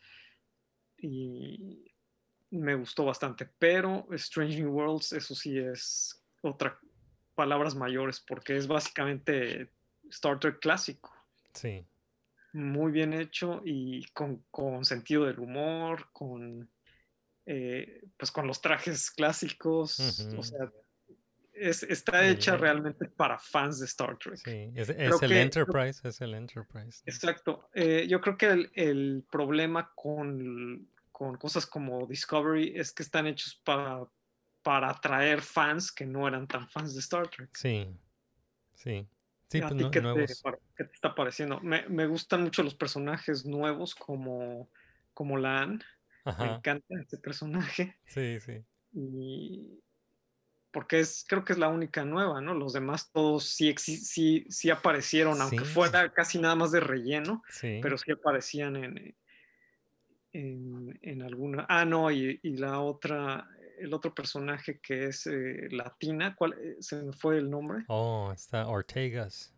Y 0.97 1.93
me 2.51 2.77
gustó 2.77 3.05
bastante. 3.05 3.49
Pero 3.59 4.07
Strange 4.13 4.61
New 4.61 4.71
Worlds, 4.73 5.13
eso 5.13 5.35
sí 5.35 5.59
es 5.59 6.23
otra 6.43 6.79
palabras 7.35 7.75
mayores 7.75 8.21
porque 8.21 8.57
es 8.57 8.69
básicamente 8.69 9.73
Star 10.11 10.39
Trek 10.39 10.61
clásico. 10.61 11.11
Sí. 11.53 11.85
Muy 12.53 12.93
bien 12.93 13.13
hecho 13.13 13.61
y 13.65 14.05
con, 14.13 14.45
con 14.53 14.85
sentido 14.85 15.25
del 15.25 15.41
humor, 15.41 16.11
con 16.13 16.71
eh, 17.47 18.03
pues 18.17 18.31
con 18.31 18.47
los 18.47 18.61
trajes 18.61 19.11
clásicos. 19.11 19.99
Ujú. 19.99 20.41
O 20.41 20.43
sea, 20.45 20.71
es- 21.61 21.83
está 21.85 22.27
hecha 22.29 22.57
realmente 22.57 23.07
para 23.07 23.39
fans 23.39 23.79
de 23.81 23.87
Star 23.87 24.17
Trek. 24.19 24.37
Sí, 24.37 24.73
es, 24.75 24.89
el 24.89 25.13
que- 25.21 25.41
Enterprise, 25.43 26.07
es 26.09 26.21
el 26.21 26.35
Enterprise. 26.35 27.03
¿no? 27.07 27.13
Exacto. 27.13 27.69
Eh, 27.75 28.07
yo 28.09 28.21
creo 28.21 28.37
que 28.37 28.47
el, 28.47 28.71
el 28.75 29.25
problema 29.31 29.93
con, 29.95 30.89
con 31.13 31.37
cosas 31.37 31.67
como 31.67 32.07
Discovery 32.07 32.73
es 32.77 32.93
que 32.93 33.03
están 33.03 33.27
hechos 33.27 33.61
para, 33.65 34.05
para 34.63 34.91
atraer 34.91 35.43
fans 35.43 35.93
que 35.93 36.07
no 36.07 36.27
eran 36.27 36.47
tan 36.47 36.69
fans 36.69 36.95
de 36.95 37.01
Star 37.01 37.29
Trek. 37.29 37.51
Sí, 37.55 37.89
sí. 38.75 39.07
Sí, 39.49 39.59
¿A 39.61 39.69
pues 39.69 39.83
no- 39.83 39.91
qué, 39.91 39.99
te, 39.99 40.03
nuevos. 40.03 40.41
par- 40.43 40.61
qué 40.77 40.85
te 40.85 40.93
está 40.95 41.15
pareciendo? 41.15 41.59
Me, 41.61 41.89
me 41.89 42.07
gustan 42.07 42.43
mucho 42.45 42.63
los 42.63 42.75
personajes 42.77 43.45
nuevos 43.45 43.95
como, 43.97 44.71
como 45.13 45.37
Lan. 45.37 45.83
Me 46.39 46.47
encanta 46.55 46.95
ese 47.03 47.19
personaje. 47.19 47.97
sí, 48.07 48.39
sí. 48.41 48.63
Y 48.93 49.81
porque 50.73 51.01
es, 51.01 51.25
creo 51.29 51.45
que 51.45 51.53
es 51.53 51.59
la 51.59 51.69
única 51.69 52.05
nueva, 52.05 52.41
¿no? 52.41 52.55
Los 52.55 52.73
demás 52.73 53.11
todos 53.13 53.45
sí, 53.45 53.75
sí, 53.79 54.47
sí 54.49 54.71
aparecieron, 54.71 55.41
aunque 55.41 55.65
fuera 55.65 56.13
casi 56.13 56.39
nada 56.39 56.55
más 56.55 56.71
de 56.73 56.81
relleno, 56.81 57.43
Sí. 57.49 57.81
pero 57.83 57.99
sí 57.99 58.13
aparecían 58.13 58.77
en, 58.77 59.15
en, 60.33 60.99
en 61.03 61.23
alguna. 61.23 61.67
Ah, 61.69 61.85
no, 61.85 62.11
y, 62.11 62.39
y 62.43 62.57
la 62.57 62.81
otra, 62.81 63.49
el 63.79 63.93
otro 63.93 64.15
personaje 64.15 64.79
que 64.81 65.07
es 65.07 65.27
eh, 65.27 65.69
latina, 65.71 66.35
¿cuál 66.37 66.53
eh, 66.55 66.77
se 66.81 67.03
me 67.03 67.13
fue 67.13 67.39
el 67.39 67.51
nombre? 67.51 67.85
Oh, 67.89 68.31
está 68.33 68.67
Ortegas. 68.69 69.53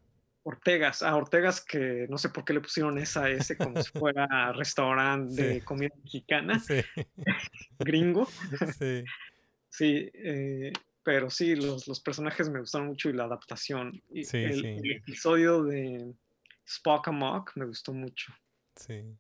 Ortegas, 0.44 1.02
ah, 1.04 1.14
Ortegas 1.14 1.60
que 1.64 2.06
no 2.10 2.18
sé 2.18 2.28
por 2.30 2.44
qué 2.44 2.52
le 2.52 2.60
pusieron 2.60 2.98
esa 2.98 3.30
S 3.30 3.56
como 3.56 3.80
si 3.80 3.90
fuera 3.96 4.52
restaurante 4.54 5.34
Sí. 5.34 5.42
de 5.42 5.60
comida 5.64 5.90
mexicana, 6.02 6.58
Sí, 6.58 6.80
gringo. 7.78 8.26
sí. 8.78 9.04
Sí, 9.68 10.10
eh, 10.14 10.72
pero 11.04 11.30
sí, 11.30 11.54
los, 11.56 11.88
los 11.88 12.00
personajes 12.00 12.48
me 12.50 12.60
gustaron 12.60 12.88
mucho 12.88 13.10
y 13.10 13.14
la 13.14 13.24
adaptación. 13.24 14.02
Y 14.10 14.22
Sí, 14.22 14.38
el, 14.40 14.60
sí. 14.60 14.84
el 14.84 14.92
episodio 14.92 15.62
de 15.64 16.14
Spock 16.66 17.08
Amok 17.08 17.52
me 17.56 17.66
gustó 17.66 17.92
mucho. 17.92 18.32
Sí. 18.76 19.18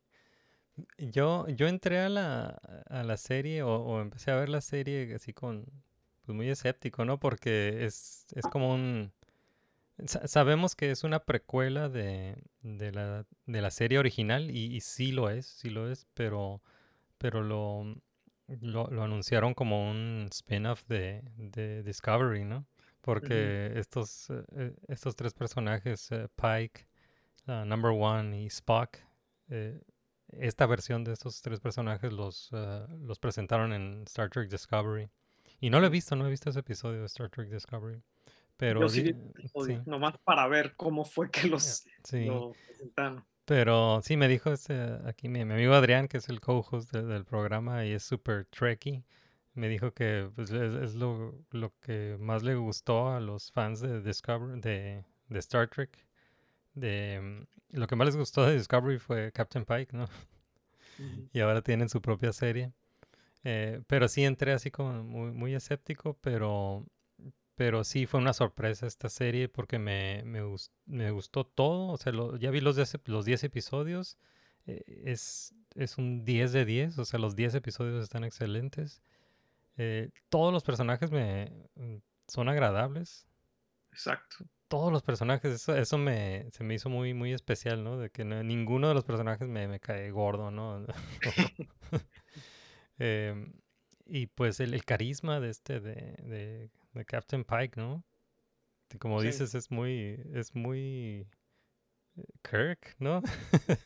Yo, 0.98 1.46
yo 1.48 1.68
entré 1.68 1.98
a 2.00 2.08
la, 2.08 2.46
a 2.88 3.02
la 3.04 3.16
serie 3.16 3.62
o, 3.62 3.74
o 3.76 4.00
empecé 4.00 4.30
a 4.30 4.36
ver 4.36 4.48
la 4.48 4.60
serie 4.60 5.14
así 5.14 5.32
con, 5.34 5.66
pues 6.24 6.34
muy 6.36 6.48
escéptico, 6.48 7.04
¿no? 7.04 7.18
Porque 7.20 7.84
es, 7.84 8.26
es 8.34 8.48
como 8.48 8.72
un... 8.74 9.12
sa- 10.06 10.28
sabemos 10.28 10.76
que 10.76 10.90
es 10.92 11.04
una 11.04 11.20
precuela 11.20 11.88
de, 11.88 12.36
de 12.62 12.92
la, 12.92 13.26
de 13.46 13.62
la 13.62 13.70
serie 13.72 13.98
original 13.98 14.50
y, 14.50 14.74
y 14.76 14.80
sí 14.82 15.12
lo 15.12 15.30
es, 15.30 15.46
sí 15.46 15.70
lo 15.70 15.90
es, 15.90 16.06
pero, 16.14 16.62
pero 17.18 17.42
lo, 17.42 17.96
lo, 18.46 18.88
lo 18.88 19.02
anunciaron 19.02 19.54
como 19.54 19.90
un 19.90 20.28
spin-off 20.30 20.84
de, 20.86 21.22
de 21.36 21.82
Discovery, 21.82 22.44
¿no? 22.44 22.66
Porque 23.00 23.72
estos, 23.76 24.30
eh, 24.30 24.44
eh, 24.56 24.74
estos 24.88 25.16
tres 25.16 25.34
personajes, 25.34 26.10
eh, 26.12 26.28
Pike, 26.36 26.86
uh, 27.48 27.64
Number 27.64 27.90
One 27.90 28.40
y 28.40 28.46
Spock, 28.46 28.98
eh, 29.48 29.82
esta 30.28 30.66
versión 30.66 31.02
de 31.02 31.12
estos 31.12 31.42
tres 31.42 31.60
personajes 31.60 32.12
los, 32.12 32.52
uh, 32.52 32.86
los 33.00 33.18
presentaron 33.18 33.72
en 33.72 34.04
Star 34.06 34.30
Trek 34.30 34.48
Discovery. 34.48 35.10
Y 35.60 35.70
no 35.70 35.80
lo 35.80 35.86
he 35.86 35.90
visto, 35.90 36.14
no 36.16 36.26
he 36.26 36.30
visto 36.30 36.50
ese 36.50 36.60
episodio 36.60 37.00
de 37.00 37.06
Star 37.06 37.28
Trek 37.28 37.48
Discovery. 37.48 38.02
Pero 38.56 38.80
Yo 38.80 38.88
sí 38.88 39.14
nomás 39.86 40.18
para 40.18 40.46
ver 40.46 40.76
cómo 40.76 41.04
fue 41.04 41.30
que 41.30 41.48
los 41.48 41.84
sí. 42.04 42.26
lo 42.26 42.52
presentaron. 42.66 43.24
Pero 43.44 44.00
sí, 44.02 44.16
me 44.16 44.28
dijo 44.28 44.52
este, 44.52 44.74
aquí 45.06 45.28
mi, 45.28 45.44
mi 45.44 45.54
amigo 45.54 45.74
Adrián, 45.74 46.08
que 46.08 46.18
es 46.18 46.28
el 46.28 46.40
co-host 46.40 46.92
de- 46.92 47.02
del 47.04 47.24
programa 47.24 47.84
y 47.84 47.92
es 47.92 48.04
súper 48.04 48.46
trekkie, 48.46 49.04
me 49.54 49.68
dijo 49.68 49.92
que 49.92 50.30
pues, 50.34 50.50
es, 50.50 50.74
es 50.74 50.94
lo, 50.94 51.34
lo 51.50 51.72
que 51.80 52.16
más 52.20 52.42
le 52.42 52.54
gustó 52.56 53.10
a 53.10 53.20
los 53.20 53.50
fans 53.52 53.80
de 53.80 54.00
Discovery, 54.02 54.60
de, 54.60 55.04
de 55.28 55.38
Star 55.40 55.68
Trek. 55.68 56.06
De, 56.74 57.20
mm, 57.72 57.78
lo 57.78 57.86
que 57.88 57.96
más 57.96 58.06
les 58.06 58.16
gustó 58.16 58.46
de 58.46 58.54
Discovery 58.56 58.98
fue 58.98 59.32
Captain 59.32 59.64
Pike, 59.64 59.96
¿no? 59.96 60.08
Y 61.32 61.40
ahora 61.40 61.62
tienen 61.62 61.88
su 61.88 62.00
propia 62.00 62.32
serie. 62.32 62.72
Eh, 63.44 63.82
pero 63.88 64.08
sí 64.08 64.24
entré 64.24 64.52
así 64.52 64.70
como 64.70 65.02
muy, 65.04 65.32
muy 65.32 65.54
escéptico, 65.54 66.18
pero, 66.20 66.86
pero 67.54 67.84
sí 67.84 68.06
fue 68.06 68.20
una 68.20 68.32
sorpresa 68.32 68.86
esta 68.86 69.08
serie 69.08 69.48
porque 69.48 69.78
me, 69.78 70.22
me, 70.24 70.42
gus- 70.42 70.70
me 70.86 71.10
gustó 71.10 71.44
todo. 71.44 71.88
O 71.92 71.96
sea, 71.98 72.12
lo- 72.12 72.36
ya 72.36 72.50
vi 72.50 72.60
los 72.60 72.76
10, 72.76 72.94
ep- 72.94 73.08
los 73.08 73.24
10 73.24 73.44
episodios. 73.44 74.18
eh, 74.66 74.82
es, 75.04 75.54
es 75.74 75.98
un 75.98 76.24
10 76.24 76.52
de 76.52 76.64
10, 76.64 76.98
o 76.98 77.04
sea, 77.04 77.18
los 77.18 77.34
10 77.36 77.54
episodios 77.54 78.02
están 78.02 78.24
excelentes. 78.24 79.02
Eh, 79.76 80.10
todos 80.28 80.52
los 80.52 80.62
personajes 80.64 81.10
me 81.10 81.50
mm, 81.74 81.96
son 82.28 82.48
agradables. 82.48 83.26
Exacto. 83.92 84.44
Todos 84.68 84.90
los 84.92 85.02
personajes, 85.02 85.52
eso, 85.52 85.76
eso 85.76 85.98
me, 85.98 86.46
se 86.52 86.64
me 86.64 86.74
hizo 86.74 86.88
muy, 86.88 87.12
muy 87.12 87.32
especial, 87.34 87.84
¿no? 87.84 87.98
De 87.98 88.08
que 88.10 88.24
no- 88.24 88.42
ninguno 88.42 88.88
de 88.88 88.94
los 88.94 89.04
personajes 89.04 89.46
me, 89.48 89.68
me 89.68 89.80
cae 89.80 90.10
gordo, 90.10 90.50
¿no? 90.50 90.86
Em, 92.98 93.52
y 94.06 94.26
pues 94.28 94.60
el, 94.60 94.74
el 94.74 94.84
carisma 94.84 95.40
de 95.40 95.50
este, 95.50 95.80
de, 95.80 95.94
de, 96.22 96.70
de 96.92 97.04
Captain 97.04 97.44
Pike, 97.44 97.76
¿no? 97.76 98.04
Como 98.98 99.20
Sí. 99.20 99.28
dices, 99.28 99.54
es 99.54 99.70
muy, 99.70 100.20
es 100.34 100.54
muy 100.54 101.26
eh, 102.16 102.22
Kirk, 102.42 102.94
¿no? 102.98 103.22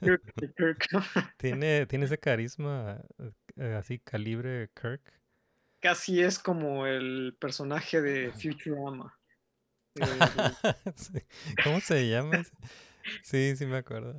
Kirk, 0.03 0.23
Kirk. 0.57 0.89
tiene, 1.39 1.87
tiene 1.87 2.07
ese 2.07 2.19
carisma 2.19 3.01
eh, 3.57 3.75
así, 3.75 3.99
calibre 4.01 4.71
Kirk. 4.75 5.03
Casi 5.81 6.21
es 6.23 6.39
como 6.39 6.87
el 6.87 7.37
personaje 7.39 8.01
de 8.01 8.33
Futurama. 8.33 9.15
¿Cómo 11.63 11.81
se 11.81 12.09
llama? 12.09 12.43
Sí, 13.23 13.55
sí 13.57 13.67
me 13.67 13.79
acuerdo. 13.79 14.15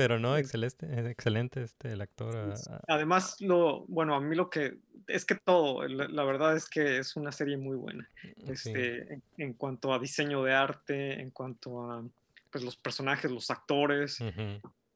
Pero 0.00 0.18
no, 0.18 0.34
excelente, 0.34 1.10
excelente 1.10 1.62
este 1.62 1.92
el 1.92 2.00
actor. 2.00 2.34
ah, 2.34 2.54
ah, 2.70 2.80
Además, 2.88 3.38
lo, 3.40 3.84
bueno, 3.86 4.14
a 4.14 4.20
mí 4.22 4.34
lo 4.34 4.48
que 4.48 4.78
es 5.06 5.26
que 5.26 5.34
todo, 5.34 5.86
la, 5.86 6.08
la 6.08 6.24
verdad 6.24 6.56
es 6.56 6.70
que 6.70 6.96
es 6.96 7.16
una 7.16 7.32
serie 7.32 7.58
muy 7.58 7.76
buena. 7.76 8.08
sí. 8.22 8.32
Este, 8.46 9.12
en, 9.12 9.22
en 9.36 9.52
cuanto 9.52 9.92
a 9.92 9.98
diseño 9.98 10.42
de 10.42 10.54
arte, 10.54 11.20
en 11.20 11.30
cuanto 11.30 11.82
a 11.90 12.02
pues, 12.50 12.64
los 12.64 12.78
personajes, 12.78 13.30
los 13.30 13.50
actores. 13.50 14.18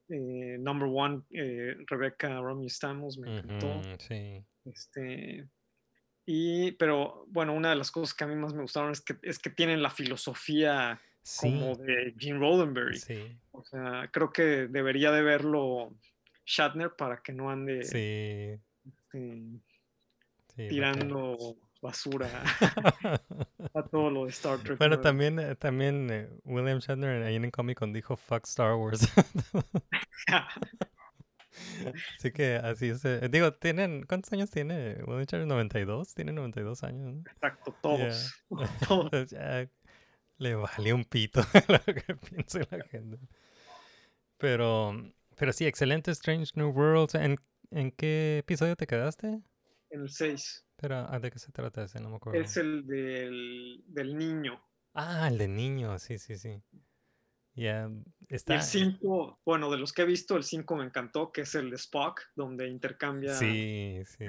Eh, 0.09 0.57
number 0.59 0.89
one, 0.91 1.21
eh, 1.33 1.77
Rebecca 1.87 2.41
Romeo 2.41 2.71
Stamos, 2.71 3.19
me 3.19 3.39
encantó. 3.41 3.83
sí. 3.99 4.43
Este, 4.65 5.47
y, 6.25 6.73
pero 6.73 7.27
bueno, 7.29 7.53
una 7.53 7.69
de 7.69 7.77
las 7.77 7.91
cosas 7.91 8.15
que 8.15 8.25
a 8.25 8.27
mí 8.27 8.37
más 8.37 8.55
me 8.55 8.63
gustaron 8.63 8.91
es 8.93 9.03
que, 9.03 9.17
es 9.21 9.39
que 9.39 9.51
tienen 9.51 9.83
la 9.83 9.91
filosofía 9.91 10.99
como 11.41 11.75
de 11.77 12.15
Gene 12.19 12.39
Roddenberry. 12.39 12.99
sí, 12.99 13.39
O 13.53 13.65
sea, 13.65 14.09
creo 14.13 14.33
que 14.33 14.67
debería 14.69 15.11
de 15.11 15.23
verlo 15.23 15.95
Shatner 16.47 16.95
para 16.97 17.23
que 17.23 17.33
no 17.33 17.51
ande 17.51 17.83
sí, 17.85 18.61
este, 19.13 20.69
tirando 20.69 21.57
basura 21.81 22.29
a 23.75 23.83
todo 23.91 24.11
lo 24.11 24.25
de 24.25 24.31
Star 24.31 24.59
Trek. 24.59 24.79
Bueno, 24.79 25.01
también, 25.01 25.39
eh, 25.39 25.55
también 25.55 26.09
eh, 26.11 26.29
William 26.45 26.79
Shatner 26.79 27.23
ahí 27.23 27.37
en 27.37 27.51
Comic 27.51 27.79
Con 27.79 27.93
dijo 27.93 28.17
fuck 28.17 28.45
Star 28.47 28.75
Wars. 28.75 29.07
Así 32.19 32.33
que 32.33 32.57
así 32.57 32.89
es. 32.89 33.05
eh, 33.05 33.29
Digo, 33.31 33.55
tienen, 33.55 34.05
¿cuántos 34.07 34.33
años 34.33 34.51
tiene 34.51 34.97
William 35.07 35.25
Shatner? 35.25 35.47
92, 35.47 36.15
tiene 36.15 36.33
92 36.33 36.83
años, 36.83 37.15
¿no? 37.15 37.21
Exacto, 37.31 37.77
todos. 37.81 38.35
todos. 38.89 39.35
Le 40.39 40.55
valió 40.55 40.95
un 40.97 41.05
pito 41.05 41.41
lo 41.69 41.81
que 41.95 42.15
piense 42.17 42.67
la 42.71 42.85
gente. 42.85 43.19
Pero, 44.39 44.93
pero 45.37 45.53
sí, 45.53 45.67
excelente 45.67 46.11
Strange 46.11 46.53
New 46.57 46.71
Worlds. 46.71 47.15
¿En, 47.15 47.37
en 47.71 47.91
qué 47.93 48.39
episodio 48.39 48.77
te 48.77 48.87
quedaste? 48.87 49.41
En 49.91 50.01
el 50.01 50.11
6 50.11 50.67
Pero, 50.77 50.97
ah, 51.09 51.19
¿de 51.21 51.31
qué 51.31 51.39
se 51.39 51.53
trata 51.53 51.85
ese? 51.85 52.01
No 52.01 52.11
me 52.11 52.17
acuerdo. 52.17 52.41
es 52.41 52.57
el 52.57 52.87
del, 52.87 53.85
del 53.87 54.17
niño. 54.19 54.61
Ah, 54.93 55.29
el 55.29 55.39
de 55.39 55.49
niño, 55.49 55.99
sí, 55.99 56.19
sí, 56.19 56.37
sí. 56.37 56.63
Ya 57.57 57.89
está. 58.29 58.57
el 58.57 58.63
5, 58.63 59.41
bueno, 59.45 59.71
de 59.71 59.79
los 59.79 59.93
que 59.93 60.03
he 60.03 60.05
visto, 60.05 60.37
el 60.37 60.43
5 60.43 60.75
me 60.75 60.85
encantó, 60.85 61.31
que 61.31 61.43
es 61.43 61.55
el 61.55 61.71
de 61.71 61.77
Spock, 61.77 62.21
donde 62.35 62.67
intercambia. 62.69 63.33
Sí, 63.35 64.03
sí. 64.07 64.27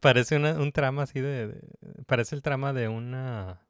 Parece 0.00 0.36
una- 0.36 0.54
un 0.54 0.70
trama 0.70 1.02
así 1.02 1.20
de, 1.20 1.48
de- 1.48 2.04
Parece 2.06 2.36
el 2.36 2.42
trama 2.42 2.72
de 2.72 2.86
una. 2.86 3.66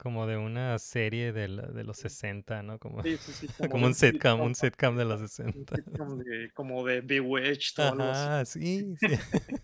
Como 0.00 0.26
de 0.26 0.36
una 0.36 0.78
serie 0.78 1.32
de, 1.32 1.48
la- 1.48 1.66
de 1.66 1.84
los 1.84 1.98
60, 1.98 2.62
¿no? 2.62 2.78
Como, 2.78 3.02
Sí, 3.02 3.16
sí, 3.18 3.32
sí, 3.32 3.48
como 3.70 3.86
un 3.86 3.94
sitcom, 3.94 4.42
un 4.42 4.54
sitcom, 4.54 4.54
sitcom 4.54 4.96
de 4.96 5.04
los 5.04 5.20
un 5.20 5.28
60. 5.28 5.76
sitcom 5.76 6.18
de- 6.18 6.50
como 6.54 6.84
de 6.86 7.00
Bewitched. 7.02 7.74
Ajá, 7.82 8.44
sí, 8.44 8.96
sí. 8.98 9.12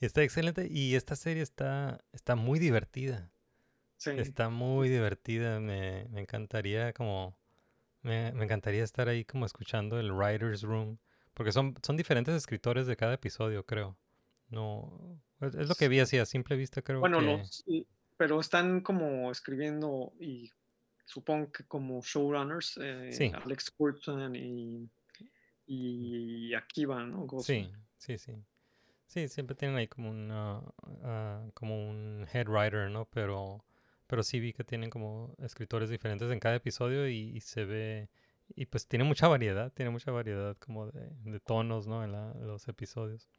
Está 0.00 0.22
excelente. 0.22 0.68
Y 0.70 0.94
esta 0.94 1.16
serie 1.16 1.42
está, 1.42 2.04
está 2.12 2.36
muy 2.36 2.58
divertida. 2.58 3.30
Sí, 3.96 4.10
Está 4.16 4.50
muy 4.50 4.88
divertida, 4.90 5.60
me, 5.60 6.06
me 6.10 6.20
encantaría 6.22 6.92
como, 6.92 7.36
me, 8.02 8.32
me 8.32 8.44
encantaría 8.44 8.84
estar 8.84 9.08
ahí 9.08 9.24
como 9.24 9.46
escuchando 9.46 10.00
el 10.00 10.12
writer's 10.12 10.62
room, 10.62 10.98
porque 11.34 11.52
son, 11.52 11.74
son 11.82 11.96
diferentes 11.96 12.34
escritores 12.34 12.86
de 12.86 12.96
cada 12.96 13.14
episodio, 13.14 13.66
creo. 13.66 13.98
No, 14.50 15.20
es, 15.40 15.54
lo 15.68 15.74
que 15.76 15.88
vi 15.88 16.00
así 16.00 16.18
a 16.18 16.26
simple 16.26 16.56
vista, 16.56 16.82
creo 16.82 17.00
bueno, 17.00 17.20
que... 17.20 17.22
los, 17.22 17.64
pero 18.20 18.38
están 18.38 18.82
como 18.82 19.30
escribiendo 19.30 20.12
y 20.20 20.52
supongo 21.06 21.50
que 21.50 21.64
como 21.64 22.02
showrunners, 22.02 22.78
eh, 22.82 23.08
Sí. 23.10 23.32
Alex 23.34 23.70
Kurtzman 23.70 24.36
y, 24.36 24.86
y 25.66 26.52
Akiva, 26.52 27.02
¿no? 27.06 27.26
Sí, 27.40 27.66
sí, 27.96 28.18
sí. 28.18 28.34
Sí, 29.06 29.26
siempre 29.28 29.56
tienen 29.56 29.78
ahí 29.78 29.88
como 29.88 30.10
una, 30.10 30.60
ah, 31.02 31.46
como 31.54 31.88
un 31.88 32.26
head 32.30 32.46
writer, 32.46 32.90
¿no? 32.90 33.06
Pero, 33.06 33.64
pero 34.06 34.22
sí 34.22 34.38
vi 34.38 34.52
que 34.52 34.64
tienen 34.64 34.90
como 34.90 35.34
escritores 35.38 35.88
diferentes 35.88 36.30
en 36.30 36.40
cada 36.40 36.56
episodio 36.56 37.08
y, 37.08 37.34
y 37.34 37.40
se 37.40 37.64
ve, 37.64 38.10
y 38.54 38.66
pues 38.66 38.86
tiene 38.86 39.06
mucha 39.06 39.28
variedad, 39.28 39.72
tiene 39.72 39.90
mucha 39.90 40.10
variedad 40.10 40.58
como 40.58 40.88
de, 40.88 41.08
de 41.24 41.40
tonos, 41.40 41.86
¿no? 41.86 42.04
En, 42.04 42.12
la- 42.12 42.34
los 42.34 42.68
episodios. 42.68 43.30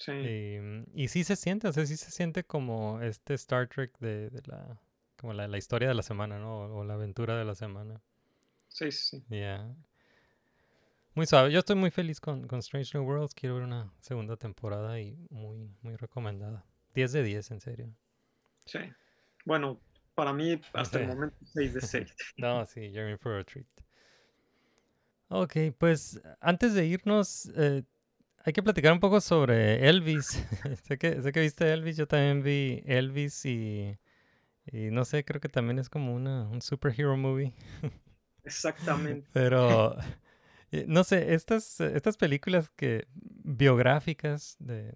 Sí, 0.00 0.12
Y, 0.20 0.58
mm, 0.60 0.84
y 0.94 1.08
sí 1.08 1.24
se 1.24 1.36
siente, 1.36 1.68
o 1.68 1.72
sea, 1.72 1.86
sí 1.86 1.96
se 1.96 2.10
siente 2.10 2.44
como 2.44 3.00
este 3.00 3.34
Star 3.34 3.68
Trek 3.68 3.98
de, 4.00 4.30
de 4.30 4.42
la, 4.46 4.80
como 5.16 5.32
la, 5.34 5.48
la 5.48 5.58
historia 5.58 5.88
de 5.88 5.94
la 5.94 6.02
semana, 6.02 6.38
¿no? 6.38 6.60
O, 6.62 6.80
o 6.80 6.84
la 6.84 6.94
aventura 6.94 7.36
de 7.38 7.44
la 7.44 7.54
semana. 7.54 8.00
sí, 8.68 8.90
sí, 8.90 9.06
sí. 9.18 9.24
Ya. 9.28 9.74
Muy 11.14 11.26
suave. 11.26 11.52
Yo 11.52 11.58
estoy 11.60 11.76
muy 11.76 11.90
feliz 11.90 12.20
con, 12.20 12.46
con 12.48 12.58
Strange 12.60 12.96
New 12.98 13.06
Worlds. 13.06 13.34
Quiero 13.34 13.56
ver 13.56 13.64
una 13.64 13.92
segunda 14.00 14.36
temporada 14.36 15.00
y 15.00 15.16
muy, 15.30 15.70
muy 15.82 15.96
recomendada. 15.96 16.64
10 16.94 17.12
de 17.12 17.22
10, 17.22 17.50
en 17.52 17.60
serio. 17.60 17.94
sí. 18.66 18.78
Bueno, 19.44 19.80
para 20.14 20.32
mí 20.32 20.60
hasta 20.74 20.98
el 20.98 21.06
momento 21.06 21.36
6 21.44 21.74
de 21.74 21.80
6. 21.80 22.14
No, 22.36 22.66
sí, 22.66 22.90
you're 22.90 23.10
in 23.10 23.18
for 23.18 23.38
a 23.38 23.44
treat. 23.44 23.66
Ok, 25.28 25.56
pues 25.78 26.20
antes 26.40 26.74
de 26.74 26.86
irnos, 26.86 27.46
eh, 27.56 27.84
hay 28.44 28.52
que 28.52 28.62
platicar 28.62 28.92
un 28.92 29.00
poco 29.00 29.20
sobre 29.20 29.88
Elvis. 29.88 30.42
sé, 30.84 30.98
que, 30.98 31.22
sé 31.22 31.32
que 31.32 31.40
viste 31.40 31.72
Elvis, 31.72 31.96
yo 31.96 32.06
también 32.06 32.42
vi 32.42 32.82
Elvis 32.86 33.44
y, 33.44 33.98
y 34.66 34.90
no 34.90 35.04
sé, 35.04 35.24
creo 35.24 35.40
que 35.40 35.48
también 35.48 35.78
es 35.78 35.88
como 35.88 36.14
una, 36.14 36.48
un 36.48 36.62
superhero 36.62 37.16
movie. 37.16 37.52
Exactamente. 38.44 39.28
Pero, 39.32 39.96
eh, 40.72 40.84
no 40.88 41.04
sé, 41.04 41.34
estas, 41.34 41.80
estas 41.80 42.16
películas 42.16 42.70
que 42.70 43.06
biográficas 43.12 44.56
de, 44.58 44.94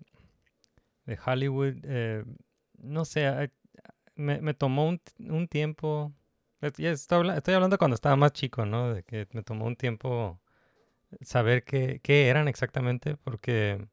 de 1.05 1.19
Hollywood, 1.25 1.75
eh, 1.85 2.25
no 2.79 3.05
sé, 3.05 3.51
me, 4.17 4.41
me 4.41 4.55
tomó 4.55 4.89
un, 4.89 5.01
un 5.19 5.49
tiempo, 5.49 6.15
estoy 6.61 7.55
hablando 7.55 7.77
cuando 7.77 7.95
estaba 7.95 8.17
más 8.17 8.33
chico, 8.33 8.65
¿no? 8.65 8.95
De 8.95 9.03
que 9.03 9.29
me 9.33 9.43
tomó 9.43 9.67
un 9.67 9.77
tiempo 9.77 10.41
saber 11.21 11.65
qué, 11.65 12.01
qué 12.03 12.29
eran 12.29 12.49
exactamente, 12.49 13.17
porque 13.17 13.87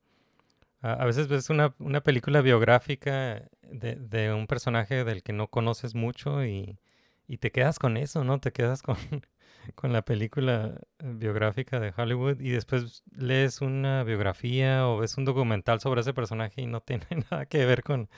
a, 0.82 1.06
veces 1.06 1.28
ves 1.28 1.50
una, 1.50 1.76
una 1.80 2.02
película 2.02 2.42
biográfica 2.42 3.48
de, 3.62 3.96
de 3.96 4.34
un 4.34 4.48
personaje 4.48 5.04
del 5.04 5.24
que 5.24 5.34
no 5.34 5.48
conoces 5.48 5.96
mucho 5.96 6.46
y, 6.46 6.80
y 7.28 7.38
te 7.38 7.52
quedas 7.52 7.80
con 7.80 7.98
eso, 7.98 8.24
¿no? 8.24 8.40
Te 8.40 8.52
quedas 8.52 8.82
con, 8.82 8.98
con 9.76 9.94
la 9.94 10.02
película 10.02 10.82
eh, 11.00 11.14
biográfica 11.16 11.80
de 11.80 11.94
Hollywood 11.96 12.42
y 12.42 12.50
después 12.50 13.04
lees 13.16 13.62
una 13.62 14.04
biografía 14.04 14.88
o 14.88 14.98
ves 14.98 15.18
un 15.18 15.26
documental 15.26 15.80
sobre 15.80 16.02
ese 16.02 16.14
personaje 16.14 16.62
y 16.62 16.68
no 16.68 16.82
tiene 16.82 17.06
nada 17.30 17.46
que 17.46 17.66
ver 17.66 17.84
con, 17.84 18.10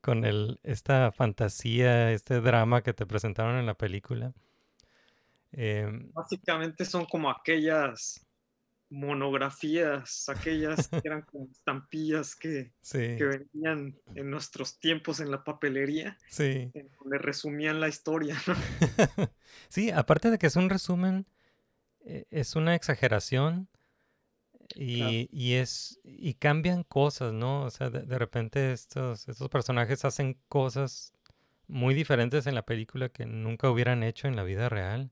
con 0.00 0.24
el, 0.24 0.60
esta 0.62 1.12
fantasía, 1.12 2.10
este 2.12 2.40
drama 2.40 2.82
que 2.82 2.94
te 2.94 3.06
presentaron 3.06 3.58
en 3.58 3.66
la 3.66 3.74
película. 3.74 4.32
Em, 5.52 6.10
Básicamente 6.12 6.84
son 6.84 7.06
como 7.06 7.30
aquellas 7.30 8.26
monografías, 8.90 10.28
aquellas 10.28 10.88
que 10.88 11.00
eran 11.04 11.22
como 11.22 11.48
estampillas 11.50 12.34
que, 12.34 12.72
sí, 12.80 13.16
que 13.16 13.24
venían 13.24 13.98
en 14.14 14.30
nuestros 14.30 14.78
tiempos 14.78 15.20
en 15.20 15.30
la 15.30 15.44
papelería, 15.44 16.18
sí. 16.28 16.70
en 16.72 16.90
donde 17.00 17.18
resumían 17.18 17.80
la 17.80 17.88
historia. 17.88 18.36
¿no? 18.46 18.54
Sí, 19.68 19.90
aparte 19.90 20.30
de 20.30 20.38
que 20.38 20.46
es 20.46 20.56
un 20.56 20.70
resumen, 20.70 21.26
eh, 22.00 22.26
es 22.30 22.56
una 22.56 22.74
exageración 22.74 23.68
y, 24.74 25.28
y 25.32 25.54
es 25.54 26.00
y 26.04 26.34
cambian 26.34 26.84
cosas, 26.84 27.32
¿no? 27.32 27.62
O 27.62 27.70
sea, 27.70 27.90
de, 27.90 28.02
de 28.02 28.18
repente 28.18 28.72
estos, 28.72 29.28
estos 29.28 29.48
personajes 29.48 30.04
hacen 30.04 30.38
cosas 30.48 31.12
muy 31.66 31.94
diferentes 31.94 32.46
en 32.46 32.54
la 32.54 32.64
película 32.64 33.10
que 33.10 33.26
nunca 33.26 33.70
hubieran 33.70 34.02
hecho 34.02 34.28
en 34.28 34.36
la 34.36 34.42
vida 34.42 34.68
real. 34.68 35.10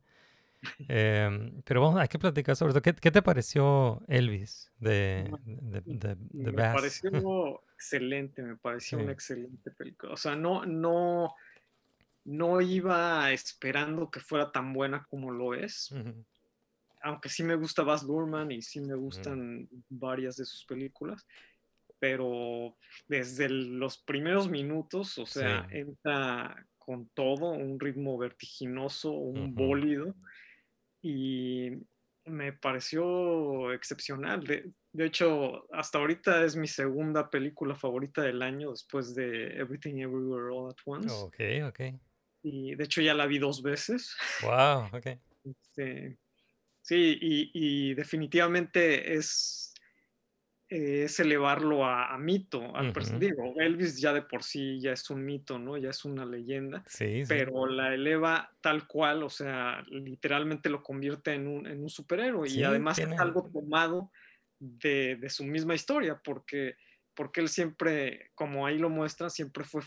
Em, 0.89 1.63
pero 1.63 1.81
vamos, 1.81 2.01
hay 2.01 2.09
que 2.09 2.19
platicar 2.19 2.57
sobre 2.57 2.71
eso. 2.73 2.83
¿Qué, 2.83 2.95
qué 2.95 3.11
te 3.11 3.23
pareció 3.23 4.03
Elvis 4.09 4.73
de, 4.79 5.31
de, 5.45 5.81
de- 5.85 6.17
de 6.17 6.51
me 6.53 6.53
Bass? 6.53 6.75
pareció 6.75 7.63
excelente, 7.75 8.43
me 8.43 8.57
pareció 8.63 8.99
Sí. 8.99 9.05
una 9.05 9.13
excelente 9.13 9.71
película. 9.71 10.13
O 10.13 10.17
sea, 10.17 10.37
no, 10.37 10.65
no, 10.67 11.35
no 12.25 12.61
iba 12.61 13.31
esperando 13.33 14.11
que 14.11 14.21
fuera 14.21 14.51
tan 14.51 14.73
buena 14.73 15.05
como 15.09 15.31
lo 15.31 15.55
es. 15.55 15.95
Aunque 17.03 17.29
sí 17.29 17.43
me 17.45 17.55
gusta 17.55 17.83
Baz 17.83 18.03
Luhrmann 18.03 18.51
y 18.51 18.63
sí 18.63 18.81
me 18.81 18.95
gustan 18.97 19.69
varias 19.89 20.37
de 20.37 20.45
sus 20.45 20.65
películas, 20.65 21.25
pero 21.99 22.77
desde 23.07 23.47
el- 23.47 23.79
los 23.79 23.99
primeros 23.99 24.49
minutos, 24.49 25.17
o 25.19 25.27
sea, 25.27 25.67
Sí. 25.71 25.77
entra 25.79 26.67
con 26.79 27.09
todo, 27.15 27.51
un 27.51 27.79
ritmo 27.81 28.17
vertiginoso, 28.19 29.11
un 29.13 29.55
bólido, 29.55 30.15
y 31.07 31.71
me 32.25 32.53
pareció 32.53 33.73
excepcional. 33.73 34.45
De, 34.45 34.73
de 34.93 35.07
hecho, 35.07 35.73
hasta 35.73 35.99
ahorita 35.99 36.45
es 36.45 36.57
mi 36.57 36.67
segunda 36.67 37.31
película 37.31 37.77
favorita 37.77 38.23
del 38.23 38.43
año 38.43 38.73
después 38.73 39.15
de 39.15 39.57
Everything 39.57 39.99
Everywhere 39.99 40.53
All 40.53 40.71
at 40.71 40.77
Once. 40.85 41.15
Ok, 41.15 41.69
ok. 41.69 41.81
Y 42.43 42.75
de 42.75 42.85
hecho 42.85 43.01
ya 43.01 43.15
la 43.15 43.27
vi 43.27 43.39
dos 43.39 43.63
veces. 43.63 44.17
Wow, 44.43 44.89
ok. 44.93 45.07
Este, 45.47 46.19
sí, 46.83 47.17
y, 47.21 47.51
y 47.55 47.95
definitivamente 47.95 49.15
es, 49.15 49.66
eh, 50.69 51.05
es 51.05 51.21
elevarlo 51.21 51.85
a, 51.85 52.15
a 52.15 52.19
mito. 52.19 52.75
Al 52.77 52.89
Ujú. 52.89 53.19
digo, 53.19 53.55
Elvis 53.59 54.01
ya 54.01 54.13
de 54.13 54.23
por 54.23 54.43
sí 54.43 54.81
ya 54.81 54.93
es 54.93 55.09
un 55.11 55.25
mito, 55.25 55.59
¿no? 55.59 55.77
Ya 55.77 55.91
es 55.91 56.05
una 56.05 56.25
leyenda, 56.27 56.85
Sí, 56.87 57.25
sí. 57.25 57.35
pero 57.35 57.67
la 57.67 57.95
eleva 57.95 58.57
tal 58.61 58.87
cual, 58.87 59.23
o 59.23 59.31
sea, 59.31 59.83
literalmente 59.89 60.69
lo 60.71 60.83
convierte 60.83 61.33
en 61.35 61.47
un, 61.49 61.67
en 61.67 61.83
un 61.83 61.89
superhéroe 61.91 62.49
Sí, 62.49 62.61
y 62.61 62.65
además 62.65 62.97
tiene- 62.97 63.15
es 63.15 63.21
algo 63.21 63.51
tomado 63.53 64.11
de, 64.59 65.17
de 65.17 65.31
su 65.31 65.45
misma 65.45 65.75
historia, 65.75 66.21
porque, 66.25 66.77
porque 67.15 67.41
él 67.41 67.49
siempre, 67.49 68.31
como 68.35 68.67
ahí 68.67 68.79
lo 68.79 68.91
muestran, 68.91 69.31
siempre 69.31 69.65
fue 69.65 69.83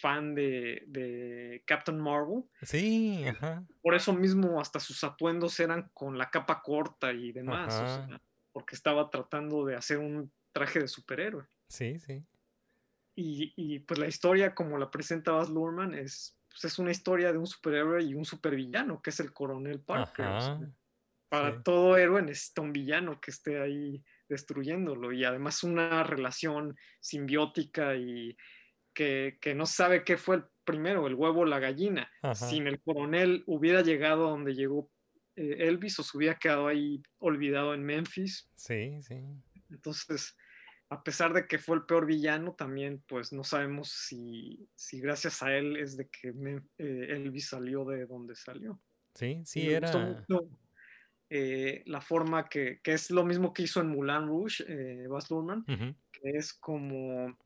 fan 0.00 0.34
de, 0.34 0.82
de 0.86 1.62
Captain 1.66 1.98
Marvel 2.00 2.44
Sí, 2.62 3.24
ajá. 3.28 3.64
por 3.82 3.94
eso 3.94 4.12
mismo 4.14 4.60
hasta 4.60 4.80
sus 4.80 5.04
atuendos 5.04 5.58
eran 5.60 5.90
con 5.92 6.16
la 6.18 6.30
capa 6.30 6.62
corta 6.62 7.12
y 7.12 7.32
demás, 7.32 7.80
o 7.82 7.86
sea, 7.86 8.20
porque 8.54 8.76
estaba 8.76 9.10
tratando 9.10 9.66
de 9.66 9.74
hacer 9.74 9.98
un 9.98 10.32
traje 10.52 10.78
de 10.78 10.88
superhéroe. 10.88 11.44
Sí, 11.68 11.98
sí. 11.98 12.24
Y, 13.16 13.52
y, 13.56 13.80
pues 13.80 13.98
la 13.98 14.06
historia 14.06 14.54
como 14.54 14.78
la 14.78 14.90
presenta 14.90 15.32
Baz 15.32 15.50
Luhrmann 15.50 15.92
es, 15.92 16.38
pues, 16.48 16.64
es 16.64 16.78
una 16.78 16.92
historia 16.92 17.32
de 17.32 17.38
un 17.38 17.46
superhéroe 17.46 18.02
y 18.02 18.14
un 18.14 18.24
supervillano, 18.24 19.02
que 19.02 19.10
es 19.10 19.18
el 19.20 19.32
coronel 19.32 19.80
Parker. 19.80 20.26
o 20.26 20.40
sea, 20.40 20.60
para 21.28 21.56
sí. 21.56 21.62
todo 21.64 21.96
héroe 21.96 22.22
necesita 22.22 22.62
un 22.62 22.72
villano 22.72 23.20
que 23.20 23.32
esté 23.32 23.60
ahí 23.60 24.04
destruyéndolo 24.28 25.12
y 25.12 25.24
además 25.24 25.64
una 25.64 26.04
relación 26.04 26.76
simbiótica 27.00 27.96
y 27.96 28.36
que, 28.92 29.38
que 29.40 29.54
no 29.54 29.66
sabe 29.66 30.04
qué 30.04 30.16
fue 30.16 30.36
el 30.36 30.44
primero, 30.62 31.08
el 31.08 31.14
huevo 31.14 31.40
o 31.40 31.44
la 31.44 31.58
gallina. 31.58 32.08
Ajá. 32.22 32.34
Sin 32.36 32.68
el 32.68 32.80
coronel 32.80 33.42
hubiera 33.46 33.82
llegado 33.82 34.28
a 34.28 34.30
donde 34.30 34.54
llegó 34.54 34.92
Elvis 35.36 35.98
o 35.98 36.02
se 36.02 36.16
hubiera 36.16 36.38
quedado 36.38 36.66
ahí 36.68 37.02
olvidado 37.18 37.74
en 37.74 37.82
Memphis. 37.84 38.50
Sí, 38.56 39.00
sí. 39.02 39.16
Entonces, 39.70 40.36
a 40.90 41.02
pesar 41.02 41.32
de 41.32 41.46
que 41.46 41.58
fue 41.58 41.76
el 41.76 41.86
peor 41.86 42.06
villano, 42.06 42.54
también 42.54 43.02
pues 43.08 43.32
no 43.32 43.42
sabemos 43.44 43.90
si, 43.90 44.68
si 44.74 45.00
gracias 45.00 45.42
a 45.42 45.56
él 45.56 45.76
es 45.76 45.96
de 45.96 46.08
que 46.08 46.32
Mem- 46.32 46.68
eh, 46.78 47.06
Elvis 47.10 47.48
salió 47.48 47.84
de 47.84 48.06
donde 48.06 48.34
salió. 48.36 48.80
Sí, 49.14 49.42
sí, 49.44 49.70
era. 49.70 49.90
mucho, 49.98 50.48
eh, 51.30 51.82
la 51.86 52.00
forma 52.00 52.48
que, 52.48 52.80
que 52.82 52.92
es 52.92 53.10
lo 53.10 53.24
mismo 53.24 53.52
que 53.52 53.62
hizo 53.64 53.80
en 53.80 53.88
Moulin 53.88 54.26
Rouge, 54.28 54.64
eh, 54.68 55.06
Baz 55.08 55.30
Luhrmann, 55.30 55.64
que 56.12 56.30
es 56.30 56.52
como 56.52 57.36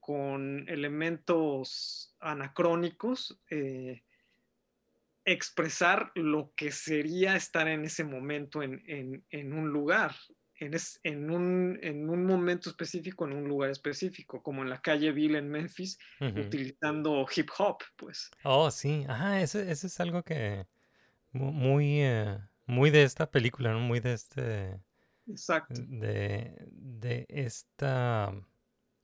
con 0.00 0.68
elementos 0.68 2.14
anacrónicos, 2.20 3.40
eh, 3.50 4.02
expresar 5.24 6.10
lo 6.14 6.52
que 6.56 6.72
sería 6.72 7.36
estar 7.36 7.68
en 7.68 7.84
ese 7.84 8.04
momento 8.04 8.62
en, 8.62 8.82
en- 8.86 9.24
en 9.30 9.52
un 9.52 9.68
lugar. 9.70 10.14
en, 10.58 10.74
es- 10.74 11.00
en 11.02 11.28
un, 11.30 11.78
en 11.82 12.08
un 12.08 12.24
momento 12.24 12.70
específico, 12.70 13.26
en 13.26 13.32
un 13.32 13.48
lugar 13.48 13.70
específico, 13.70 14.42
como 14.44 14.62
en 14.62 14.70
la 14.70 14.80
calle 14.80 15.10
Bill 15.10 15.34
en 15.36 15.48
Memphis, 15.50 15.98
utilizando 16.20 17.26
hip 17.36 17.50
hop, 17.58 17.78
pues. 17.96 18.30
Oh, 18.44 18.70
sí. 18.70 19.04
Ajá, 19.08 19.40
eso, 19.42 19.58
eso 19.58 19.86
es 19.88 19.98
algo 20.00 20.22
que 20.22 20.66
mu- 21.32 21.52
muy, 21.52 22.00
eh, 22.02 22.38
muy 22.66 22.90
de 22.90 23.04
esta 23.04 23.30
película, 23.30 23.72
¿no? 23.72 23.80
Muy 23.80 24.00
de 24.00 24.12
este, 24.14 24.80
Exacto. 25.26 25.74
de, 25.88 26.54
de 26.70 27.26
esta 27.28 28.32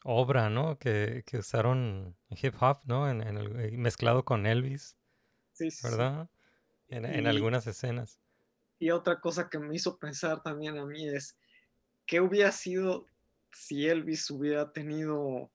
obra, 0.05 0.51
¿no? 0.51 0.79
Que, 0.79 1.25
que 1.27 1.39
usaron 1.39 2.17
hip 2.31 2.55
hop, 2.61 2.81
¿no? 2.85 3.11
En, 3.11 3.23
en 3.23 3.39
el- 3.39 3.61
eh, 3.61 3.71
mezclado 3.79 4.25
con 4.25 4.47
Elvis, 4.47 4.98
Sí, 5.59 5.71
sí, 5.71 5.79
sí. 5.79 5.89
¿verdad? 5.89 6.31
En, 6.89 7.27
algunas 7.27 7.67
escenas. 7.67 8.21
Y 8.79 8.91
otra 8.91 9.21
cosa 9.21 9.49
que 9.51 9.59
me 9.59 9.75
hizo 9.75 9.99
pensar 9.99 10.43
también 10.43 10.79
a 10.79 10.87
mí 10.87 11.09
es, 11.09 11.37
¿qué 12.07 12.21
hubiera 12.21 12.53
sido 12.53 13.07
si 13.53 13.89
Elvis 13.89 14.31
hubiera 14.31 14.73
tenido, 14.73 15.51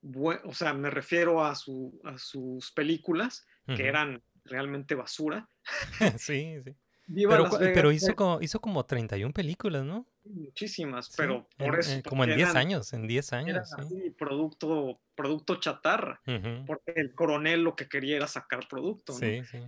buen- 0.00 0.40
o 0.44 0.54
sea, 0.54 0.72
me 0.72 0.90
refiero 0.90 1.44
a, 1.44 1.54
su, 1.54 2.00
a 2.04 2.18
sus 2.18 2.72
películas, 2.72 3.46
que 3.66 3.88
eran 3.88 4.22
realmente 4.44 4.94
basura. 4.94 5.48
Sí, 6.20 6.60
sí. 6.64 6.76
Viva 7.08 7.36
Pero, 7.36 7.50
pero 7.58 7.82
fue 7.88 7.94
hizo 7.94 8.16
como, 8.16 8.40
hizo 8.40 8.60
como 8.60 8.84
31 8.84 9.32
películas, 9.32 9.84
¿no? 9.84 10.06
Muchísimas, 10.34 11.06
Sí, 11.06 11.12
pero 11.16 11.48
por 11.56 11.78
eso. 11.78 11.92
en- 11.92 12.02
como 12.02 12.24
en 12.24 12.30
porque 12.30 12.36
10 12.36 12.50
eran- 12.50 12.56
años, 12.66 12.92
en 12.92 13.06
10 13.06 13.32
eran 13.32 13.46
años, 13.48 13.68
sí. 13.70 13.74
así, 13.78 14.10
producto, 14.10 15.00
producto 15.14 15.56
chatarra, 15.56 16.20
Ujú. 16.26 16.64
porque 16.66 16.92
el 16.96 17.14
coronel 17.14 17.62
lo 17.62 17.74
que 17.76 17.88
quería 17.88 18.16
era 18.16 18.26
sacar 18.26 18.66
producto, 18.68 19.12
¿no? 19.12 19.18
Sí, 19.18 19.42
sí. 19.44 19.58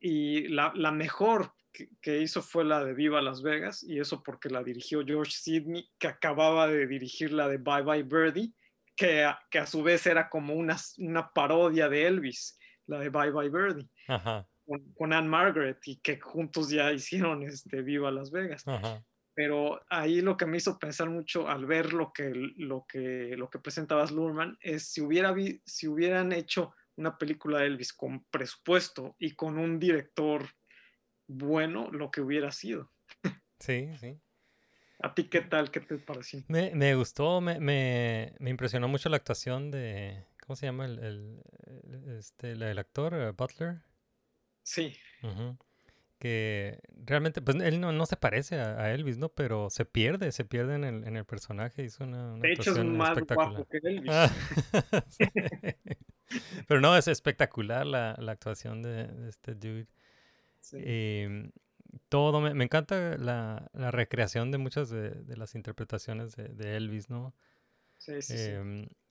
Y 0.00 0.48
la, 0.48 0.72
la 0.74 0.90
mejor 0.90 1.52
que, 1.72 1.88
que 2.00 2.20
hizo 2.20 2.42
fue 2.42 2.64
la 2.64 2.84
de 2.84 2.92
Viva 2.94 3.22
Las 3.22 3.42
Vegas, 3.42 3.82
y 3.82 3.98
eso 4.00 4.22
porque 4.22 4.50
la 4.50 4.62
dirigió 4.62 5.04
George 5.06 5.32
Sidney, 5.32 5.88
que 5.98 6.08
acababa 6.08 6.66
de 6.66 6.86
dirigir 6.86 7.32
la 7.32 7.48
de 7.48 7.58
Bye 7.58 7.82
Bye 7.82 8.02
Birdie, 8.02 8.52
que 8.94 9.24
a, 9.24 9.38
que 9.50 9.58
a 9.58 9.66
su 9.66 9.82
vez 9.82 10.06
era 10.06 10.28
como 10.28 10.54
una, 10.54 10.76
una 10.98 11.30
parodia 11.32 11.88
de 11.88 12.06
Elvis, 12.06 12.58
la 12.86 12.98
de 12.98 13.08
Bye 13.08 13.30
Bye 13.30 13.48
Birdie, 13.48 13.88
Ajá, 14.08 14.46
con, 14.66 14.92
con 14.92 15.12
Anne 15.14 15.28
Margaret, 15.28 15.78
y 15.86 15.96
que 16.00 16.20
juntos 16.20 16.68
ya 16.68 16.92
hicieron 16.92 17.42
este, 17.44 17.80
Viva 17.82 18.10
Las 18.10 18.30
Vegas. 18.30 18.66
ajá. 18.66 19.02
Pero 19.34 19.80
ahí 19.88 20.20
lo 20.20 20.36
que 20.36 20.46
me 20.46 20.58
hizo 20.58 20.78
pensar 20.78 21.08
mucho 21.08 21.48
al 21.48 21.64
ver 21.64 21.92
lo 21.94 22.12
que, 22.12 22.30
lo 22.56 22.84
que, 22.86 23.34
lo 23.36 23.48
que 23.48 23.58
presenta 23.58 23.94
Baz 23.94 24.10
Luhrmann 24.10 24.58
es 24.60 24.88
si, 24.88 25.00
hubiera 25.00 25.32
vi- 25.32 25.62
si 25.64 25.88
hubieran 25.88 26.32
hecho 26.32 26.74
una 26.96 27.16
película 27.16 27.60
de 27.60 27.66
Elvis 27.66 27.92
con 27.94 28.24
presupuesto 28.24 29.16
y 29.18 29.34
con 29.34 29.58
un 29.58 29.78
director 29.78 30.44
bueno, 31.26 31.90
lo 31.90 32.10
que 32.10 32.20
hubiera 32.20 32.52
sido. 32.52 32.90
Sí, 33.58 33.90
sí. 33.98 34.20
¿A 35.00 35.14
ti 35.14 35.24
qué 35.24 35.40
tal? 35.40 35.70
¿Qué 35.70 35.80
te 35.80 35.96
pareció? 35.98 36.42
Me, 36.48 36.74
me 36.74 36.94
gustó, 36.94 37.40
me, 37.40 37.58
me, 37.58 38.34
me 38.38 38.50
impresionó 38.50 38.88
mucho 38.88 39.08
la 39.08 39.16
actuación 39.16 39.70
de, 39.70 40.26
¿cómo 40.46 40.56
se 40.56 40.66
llama 40.66 40.84
el, 40.84 40.98
el- 40.98 41.42
este, 42.18 42.52
el 42.52 42.78
actor? 42.78 43.14
eh, 43.14 43.30
Butler. 43.30 43.80
Sí, 44.62 44.96
Ujú. 45.22 45.56
Que 46.22 46.78
realmente, 47.04 47.42
pues 47.42 47.56
él 47.60 47.80
no, 47.80 47.90
no 47.90 48.06
se 48.06 48.16
parece 48.16 48.60
a, 48.60 48.80
a 48.80 48.92
Elvis, 48.94 49.18
¿no? 49.18 49.30
Pero 49.30 49.70
se 49.70 49.84
pierde, 49.84 50.30
se 50.30 50.44
pierde 50.44 50.76
en 50.76 50.84
el, 50.84 51.04
en 51.04 51.16
el 51.16 51.24
personaje. 51.24 51.82
Hizo 51.82 52.04
una, 52.04 52.34
una 52.34 52.42
de 52.42 52.52
hecho 52.52 52.70
es 52.70 52.84
más 52.84 53.10
espectacular. 53.10 53.50
guapo 53.50 53.68
que 53.68 53.78
Elvis. 53.82 54.12
Ah, 54.14 54.30
sí. 55.08 55.24
Pero 56.68 56.80
no, 56.80 56.96
es 56.96 57.08
espectacular 57.08 57.84
la, 57.84 58.14
la 58.20 58.30
actuación 58.30 58.82
de, 58.82 59.08
de 59.08 59.28
este 59.28 59.56
dude. 59.56 59.88
Sí. 60.60 60.76
Em, 60.80 61.50
todo, 62.08 62.40
me, 62.40 62.54
me 62.54 62.62
encanta 62.62 63.18
la, 63.18 63.68
la 63.72 63.90
recreación 63.90 64.52
de 64.52 64.58
muchas 64.58 64.90
de, 64.90 65.10
de 65.10 65.36
las 65.36 65.56
interpretaciones 65.56 66.36
de, 66.36 66.50
de 66.50 66.76
Elvis, 66.76 67.10
¿no? 67.10 67.34
Sí, 67.98 68.22
sí, 68.22 68.38
sí. 68.38 68.52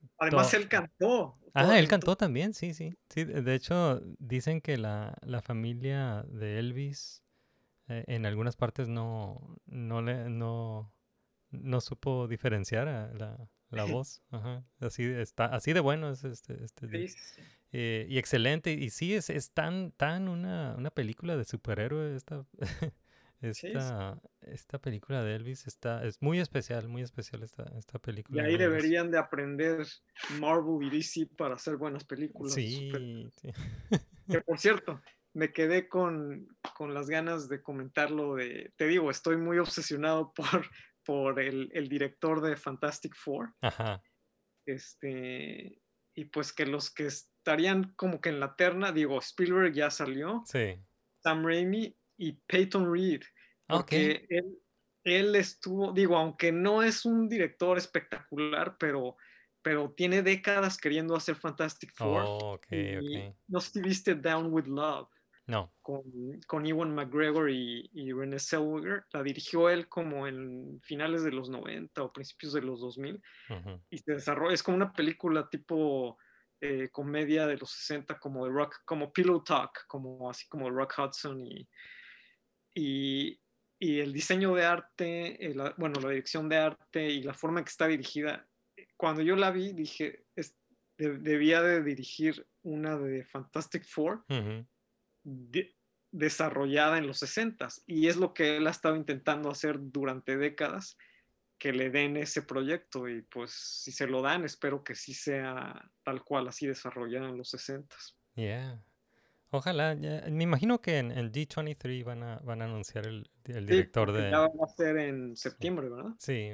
Em, 0.01 0.09
Además, 0.17 0.53
él 0.53 0.67
cantó. 0.67 1.37
Ah, 1.53 1.77
él 1.79 1.87
cantó 1.87 2.15
también, 2.15 2.53
sí, 2.53 2.73
sí. 2.73 2.95
Sí, 3.09 3.25
de 3.25 3.55
hecho, 3.55 4.01
dicen 4.19 4.61
que 4.61 4.77
la, 4.77 5.17
la 5.21 5.41
familia 5.41 6.23
de 6.29 6.59
Elvis 6.59 7.23
eh, 7.87 8.05
en 8.07 8.25
algunas 8.25 8.55
partes 8.55 8.87
no, 8.87 9.57
no, 9.65 10.01
le, 10.01 10.29
no, 10.29 10.93
no 11.49 11.81
supo 11.81 12.27
diferenciar 12.27 12.87
a 12.87 13.13
la, 13.13 13.49
la 13.69 13.83
voz. 14.05 14.21
Ajá. 14.29 14.63
Así, 14.79 15.03
de- 15.03 15.21
está, 15.21 15.45
así 15.45 15.73
de 15.73 15.81
bueno 15.81 16.09
es 16.11 16.23
este, 16.23 16.63
este. 16.63 16.87
Sí, 16.87 17.07
sí. 17.09 17.41
Eh, 17.73 18.05
y 18.09 18.17
excelente. 18.17 18.71
Y 18.71 18.89
sí, 18.89 19.13
es, 19.13 19.29
es 19.29 19.51
tan, 19.51 19.91
tan 19.91 20.27
una, 20.29 20.75
una 20.77 20.91
película 20.91 21.35
de 21.37 21.43
superhéroe 21.45 22.15
esta. 22.15 22.45
esta, 23.41 24.19
esta 24.41 24.79
película 24.79 25.23
de 25.23 25.35
Elvis. 25.35 25.67
Está, 25.67 26.03
es 26.05 26.21
muy 26.21 26.39
especial, 26.39 26.87
muy 26.87 27.01
especial 27.01 27.43
esta, 27.43 27.63
esta 27.77 27.97
Y 27.97 28.01
película. 28.01 28.43
ahí 28.43 28.57
de 28.57 28.63
Elvis. 28.65 28.83
deberían 28.83 29.11
de 29.11 29.17
aprender 29.17 29.85
Marvel 30.39 30.87
y 30.87 30.89
DC 30.97 31.27
para 31.37 31.55
hacer 31.55 31.77
buenas 31.77 32.03
películas. 32.05 32.53
sí. 32.53 33.29
Que 34.29 34.41
por 34.45 34.59
cierto, 34.59 35.01
me 35.33 35.51
quedé 35.53 35.87
con, 35.89 36.47
con 36.75 36.93
las 36.93 37.09
ganas 37.09 37.47
de 37.49 37.61
comentarlo 37.61 38.35
de, 38.35 38.73
te 38.77 38.87
digo, 38.87 39.09
estoy 39.11 39.37
muy 39.37 39.57
obsesionado 39.59 40.33
por, 40.35 40.67
por 41.05 41.39
el, 41.39 41.69
el 41.73 41.87
director 41.89 42.41
de 42.41 42.55
Fantastic 42.57 43.15
Four, 43.15 43.53
Ajá. 43.61 44.01
este, 44.65 45.81
y 46.15 46.25
pues 46.25 46.53
que 46.53 46.65
los 46.65 46.91
que 46.93 47.07
estarían 47.07 47.93
como 47.95 48.21
que 48.21 48.29
en 48.29 48.39
la 48.39 48.55
terna, 48.55 48.91
digo, 48.91 49.19
Spielberg 49.19 49.73
ya 49.73 49.89
salió, 49.89 50.43
Sí. 50.45 50.75
Sam 51.23 51.45
Raimi 51.45 51.95
y 52.21 52.33
Peyton 52.47 52.91
Reed, 52.91 53.21
Ah, 53.67 53.77
porque 53.77 54.25
él, 54.29 54.59
él 55.03 55.35
estuvo, 55.35 55.91
digo, 55.91 56.17
aunque 56.17 56.51
no 56.51 56.83
es 56.83 57.05
un 57.05 57.27
director 57.27 57.77
espectacular, 57.77 58.77
pero, 58.77 59.15
pero 59.61 59.91
tiene 59.95 60.21
décadas 60.21 60.77
queriendo 60.77 61.15
hacer 61.15 61.35
Fantastic 61.35 61.91
Four. 61.95 62.23
Oh, 62.23 62.53
ok, 62.53 62.67
y 62.71 62.97
ok. 62.97 63.35
No 63.47 63.59
sé 63.59 63.71
si 63.71 63.81
viste 63.81 64.15
Down 64.15 64.53
with 64.53 64.65
Love 64.67 65.09
No. 65.47 65.73
con, 65.81 66.03
con 66.47 66.65
Ewan 66.65 66.93
McGregor 66.93 67.49
y, 67.49 67.89
y 67.93 68.11
Renée 68.11 68.39
Zellweger. 68.39 69.05
La 69.13 69.23
dirigió 69.23 69.69
él 69.69 69.89
como 69.89 70.27
en 70.27 70.79
finales 70.83 71.23
de 71.23 71.31
los 71.31 71.49
90 71.49 72.03
o 72.03 72.13
principios 72.13 72.53
de 72.53 72.61
los 72.61 72.81
2000 72.81 73.21
ujú, 73.49 73.81
y 73.89 73.97
se 73.97 74.13
desarrolla, 74.13 74.53
es 74.53 74.63
como 74.63 74.77
una 74.77 74.93
película 74.93 75.49
tipo 75.49 76.17
eh, 76.61 76.89
comedia 76.91 77.47
de 77.47 77.57
los 77.57 77.71
60 77.71 78.19
como 78.19 78.45
de 78.45 78.51
rock, 78.51 78.77
como 78.85 79.11
Pillow 79.11 79.43
Talk, 79.43 79.85
como 79.87 80.29
así 80.29 80.47
como 80.47 80.69
Rock 80.69 80.93
Hudson 80.99 81.41
y, 81.45 81.67
y, 82.73 83.39
y 83.79 83.99
el 83.99 84.13
diseño 84.13 84.53
de 84.55 84.63
arte, 84.65 85.45
eh, 85.45 85.53
la- 85.55 85.73
bueno, 85.77 85.99
la 86.01 86.09
dirección 86.09 86.47
de 86.49 86.57
arte 86.57 87.09
y 87.09 87.23
la 87.23 87.33
forma 87.33 87.63
que 87.63 87.69
está 87.69 87.87
dirigida. 87.87 88.47
Cuando 88.97 89.21
yo 89.21 89.35
la 89.35 89.51
vi 89.51 89.73
dije, 89.73 90.25
es- 90.35 90.55
de- 90.97 91.17
debía 91.17 91.61
de 91.61 91.83
dirigir 91.83 92.45
una 92.63 92.97
de 92.97 93.25
Fantastic 93.25 93.85
Four 93.85 94.23
ujú. 94.29 94.65
de- 95.23 95.75
desarrollada 96.11 96.97
en 96.97 97.07
los 97.07 97.19
60 97.19 97.69
y 97.87 98.07
es 98.07 98.17
lo 98.17 98.33
que 98.33 98.57
él 98.57 98.67
ha 98.67 98.71
estado 98.71 98.95
intentando 98.97 99.49
hacer 99.49 99.77
durante 99.79 100.37
décadas 100.37 100.97
que 101.57 101.71
le 101.71 101.89
den 101.89 102.17
ese 102.17 102.41
proyecto 102.41 103.07
y 103.07 103.21
pues 103.21 103.51
si 103.51 103.91
se 103.93 104.07
lo 104.07 104.21
dan 104.21 104.43
espero 104.43 104.83
que 104.83 104.93
sí 104.95 105.13
sea 105.13 105.89
tal 106.03 106.23
cual 106.23 106.47
así 106.49 106.67
desarrollada 106.67 107.29
en 107.29 107.37
los 107.37 107.49
60 107.51 107.95
Yeah. 108.35 108.83
Ojalá. 109.53 109.95
Me 109.95 110.43
imagino 110.43 110.81
que 110.81 110.97
en, 110.97 111.11
en 111.11 111.31
D23 111.31 112.05
van 112.05 112.23
a, 112.23 112.39
van 112.39 112.61
a 112.61 112.65
anunciar 112.65 113.05
el, 113.05 113.29
director 113.43 114.13
de... 114.13 114.31
ya 114.31 114.39
va 114.39 114.65
a 114.65 114.67
ser 114.67 114.97
en 114.97 115.35
septiembre 115.35 115.89
verdad 115.89 116.13
Sí, 116.17 116.51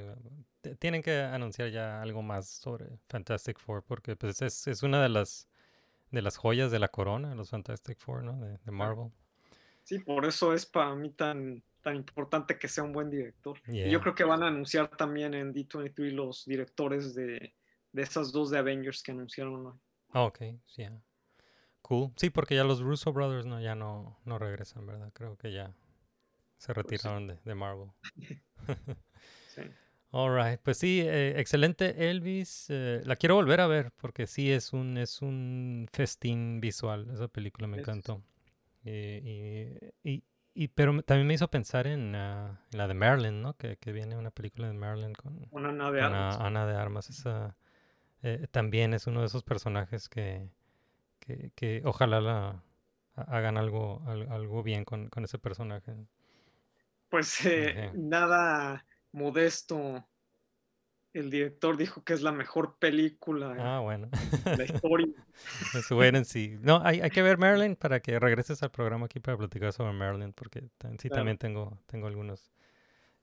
tienen 0.80 1.04
que 1.04 1.22
anunciar 1.22 1.70
ya 1.70 2.02
algo 2.02 2.24
más 2.24 2.50
sobre 2.50 2.98
Fantastic 3.08 3.60
Four 3.60 3.84
porque 3.84 4.16
pues 4.16 4.42
es, 4.42 4.68
es 4.68 4.82
una 4.82 5.02
de 5.02 5.10
las 5.10 5.48
de 6.10 6.22
las 6.22 6.38
joyas 6.38 6.72
de 6.72 6.80
la 6.80 6.88
corona, 6.88 7.36
los 7.36 7.50
Fantastic 7.50 8.00
Four, 8.00 8.24
¿no? 8.24 8.40
De, 8.40 8.58
de 8.58 8.72
Marvel. 8.72 9.12
sí 9.84 10.00
por 10.00 10.26
eso 10.26 10.54
es 10.54 10.66
para 10.66 10.96
mí 10.96 11.12
tan 11.12 11.64
tan 11.84 11.96
importante 11.96 12.58
que 12.58 12.68
sea 12.68 12.84
un 12.84 12.94
buen 12.94 13.12
director 13.12 13.60
y 13.68 13.90
yo 13.92 14.02
creo 14.02 14.16
que 14.16 14.24
van 14.24 14.42
a 14.42 14.48
anunciar 14.48 14.90
también 14.90 15.36
en 15.36 15.54
D23 15.54 16.12
los 16.14 16.46
directores 16.46 17.14
de, 17.14 17.54
de 17.92 18.02
esas 18.02 18.32
dos 18.32 18.50
de 18.50 18.58
Avengers 18.58 19.04
que 19.04 19.12
anunciaron 19.12 19.68
hoy 19.68 19.74
Ah, 20.10 20.24
ok, 20.24 20.40
sí. 20.66 20.84
Cool. 21.88 22.12
Sí, 22.18 22.30
porque 22.30 22.56
ya 22.56 22.66
los 22.66 22.82
Russo 22.82 23.14
Brothers 23.14 23.46
no, 23.46 23.62
ya 23.62 23.74
no, 23.76 24.18
no 24.26 24.38
regresan, 24.38 24.86
¿verdad? 24.86 25.10
Creo 25.14 25.38
que 25.38 25.54
ya 25.54 25.74
se 26.58 26.74
Pues 26.74 26.86
sí. 26.88 26.92
retiraron 26.92 27.28
de, 27.28 27.40
de 27.46 27.56
Marvel. 27.56 27.90
sí. 29.48 29.62
All 30.12 30.34
right, 30.36 30.60
pues 30.62 30.78
sí, 30.78 31.02
eh, 31.02 31.40
excelente 31.40 32.10
Elvis. 32.10 32.68
eh, 32.70 33.02
la 33.06 33.16
quiero 33.16 33.36
volver 33.36 33.62
a 33.62 33.68
ver 33.68 33.92
porque 33.98 34.26
sí 34.28 34.52
es 34.52 34.74
un 34.74 34.98
es 34.98 35.22
un 35.22 35.88
festín 35.92 36.60
visual. 36.60 37.10
Esa 37.14 37.28
película 37.28 37.68
me 37.68 37.78
encantó. 37.80 38.22
Y, 38.84 38.90
y, 38.92 39.78
y- 40.04 40.24
y- 40.54 40.68
pero 40.70 41.02
también 41.04 41.28
me 41.28 41.34
hizo 41.36 41.50
pensar 41.50 41.88
en, 41.88 42.16
en 42.16 42.58
la 42.72 42.88
de 42.88 42.94
Marilyn, 42.94 43.42
¿no? 43.42 43.56
Que, 43.58 43.78
que 43.78 43.92
viene 43.92 44.16
una 44.18 44.32
película 44.32 44.68
de 44.68 44.74
Marilyn 44.74 45.14
con, 45.14 45.46
una 45.52 45.72
nave 45.72 46.00
con 46.02 46.14
ah, 46.14 46.38
Ana 46.46 46.66
de 46.66 46.76
Armas. 46.76 47.10
Esa 47.10 47.58
eh, 48.24 48.48
también 48.52 48.94
es 48.94 49.08
uno 49.08 49.20
de 49.22 49.28
esos 49.28 49.44
personajes 49.44 50.10
que, 50.10 50.50
que, 51.28 51.52
que 51.56 51.82
ojalá 51.86 52.22
la 52.22 52.64
ha- 53.16 53.22
hagan 53.38 53.58
algo 53.58 54.02
al- 54.08 54.32
algo 54.32 54.64
bien 54.64 54.86
con, 54.86 55.10
con 55.10 55.24
ese 55.26 55.38
personaje. 55.38 55.94
pues 57.10 57.46
eh, 57.46 57.92
nada, 57.96 58.86
Modesto, 59.12 60.08
el 61.14 61.30
director 61.30 61.78
dijo 61.78 62.04
que 62.04 62.14
es 62.14 62.22
la 62.22 62.32
mejor 62.32 62.78
película 62.80 63.56
Ah, 63.60 63.80
bueno. 63.80 64.08
de 64.12 64.58
la 64.58 64.66
historia. 64.66 65.08
Wait 65.92 66.16
and 66.16 66.26
see. 66.26 66.58
No, 66.62 66.82
hay, 66.84 67.02
hay 67.02 67.10
que 67.10 67.22
ver 67.22 67.38
Maryland 67.38 67.78
para 67.78 68.00
que 68.00 68.20
regreses 68.20 68.64
al 68.64 68.72
programa 68.72 69.06
aquí 69.08 69.20
para 69.20 69.38
platicar 69.38 69.74
sobre 69.74 69.94
Maryland, 69.94 70.34
porque 70.34 70.62
sí 70.62 71.10
Claro. 71.10 71.16
también 71.22 71.38
tengo, 71.38 71.78
tengo 71.88 72.08
algunos, 72.08 72.52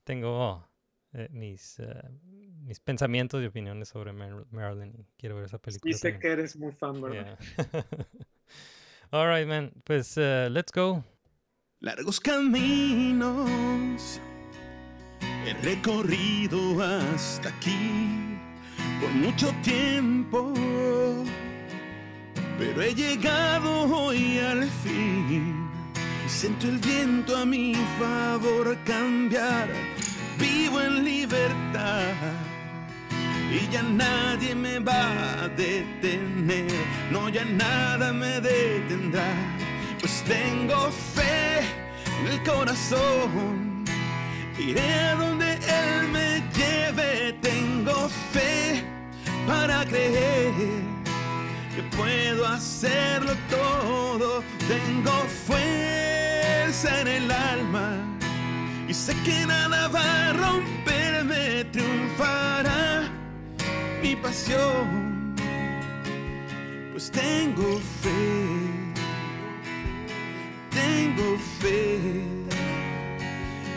tengo 0.04 0.66
eh, 1.14 1.28
mis, 1.30 1.78
eh, 1.80 2.02
mis 2.62 2.80
pensamientos 2.80 3.42
y 3.42 3.46
opiniones 3.46 3.88
sobre 3.88 4.12
Mar- 4.12 4.46
Maryland 4.50 4.94
y 4.98 5.06
quiero 5.16 5.36
ver 5.36 5.44
esa 5.46 5.58
película. 5.58 5.96
También. 5.96 6.20
que 6.20 6.28
eres 6.28 6.56
muy 6.56 6.72
fan, 6.72 7.00
¿verdad? 7.00 7.38
Yeah. 7.56 7.86
All 9.10 9.28
right, 9.28 9.46
man. 9.48 9.72
Pues 9.84 10.16
eh, 10.16 10.48
let's 10.50 10.72
go. 10.72 11.04
Largos 11.80 12.20
caminos 12.20 14.20
he 15.46 15.52
recorrido 15.62 16.82
hasta 16.82 17.50
aquí 17.50 18.38
por 19.00 19.10
mucho 19.10 19.52
tiempo, 19.62 20.52
pero 22.58 22.82
he 22.82 22.94
llegado 22.94 23.82
hoy 23.94 24.38
al 24.38 24.64
fin 24.64 25.68
y 26.24 26.28
siento 26.28 26.68
el 26.68 26.78
viento 26.78 27.36
a 27.36 27.44
mi 27.44 27.74
favor 27.98 28.76
cambiar. 28.84 29.68
En 30.84 31.02
libertad. 31.02 32.12
Y 33.50 33.68
ya 33.70 33.82
nadie 33.82 34.54
me 34.54 34.80
va 34.80 35.44
a 35.44 35.48
detener, 35.48 36.66
no 37.10 37.28
ya 37.28 37.44
nada 37.44 38.12
me 38.12 38.40
detendrá, 38.40 39.28
pues 40.00 40.24
tengo 40.24 40.90
fe 41.14 41.60
en 42.20 42.32
el 42.32 42.42
corazón, 42.42 43.84
iré 44.58 44.92
a 44.92 45.14
donde 45.14 45.52
Él 45.54 46.08
me 46.10 46.42
lleve, 46.58 47.34
tengo 47.40 48.08
fe 48.32 48.82
para 49.46 49.84
creer 49.84 50.52
que 51.76 51.82
puedo 51.96 52.44
hacerlo 52.46 53.34
todo, 53.48 54.42
tengo 54.66 55.12
fuerza 55.46 57.00
en 57.02 57.08
el 57.08 57.30
alma 57.30 58.03
y 58.88 58.94
sé 58.94 59.14
que 59.24 59.46
nada 59.46 59.88
va 59.88 60.28
a 60.28 60.32
romperme, 60.32 61.64
triunfará 61.72 63.08
mi 64.02 64.14
pasión, 64.16 65.34
pues 66.92 67.10
tengo 67.10 67.78
fe, 68.02 68.92
tengo 70.70 71.38
fe 71.60 71.96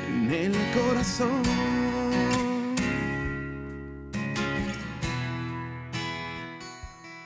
en 0.10 0.32
el 0.32 0.54
corazón. 0.74 1.44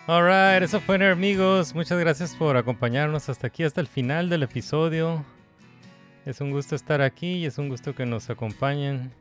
All 0.08 0.26
right, 0.26 0.62
eso 0.62 0.82
fue 0.82 1.10
amigos. 1.10 1.74
Muchas 1.74 1.98
gracias 1.98 2.36
por 2.36 2.58
acompañarnos 2.58 3.30
hasta 3.30 3.48
aquí, 3.48 3.64
hasta 3.64 3.80
el 3.80 3.88
final 3.88 4.30
del 4.30 4.44
episodio. 4.44 5.24
Es 6.24 6.40
un 6.40 6.52
gusto 6.52 6.76
estar 6.76 7.02
aquí 7.02 7.38
y 7.38 7.46
es 7.48 7.58
un 7.58 7.68
gusto 7.68 7.96
que 7.96 8.06
nos 8.06 8.30
acompañen 8.30 9.12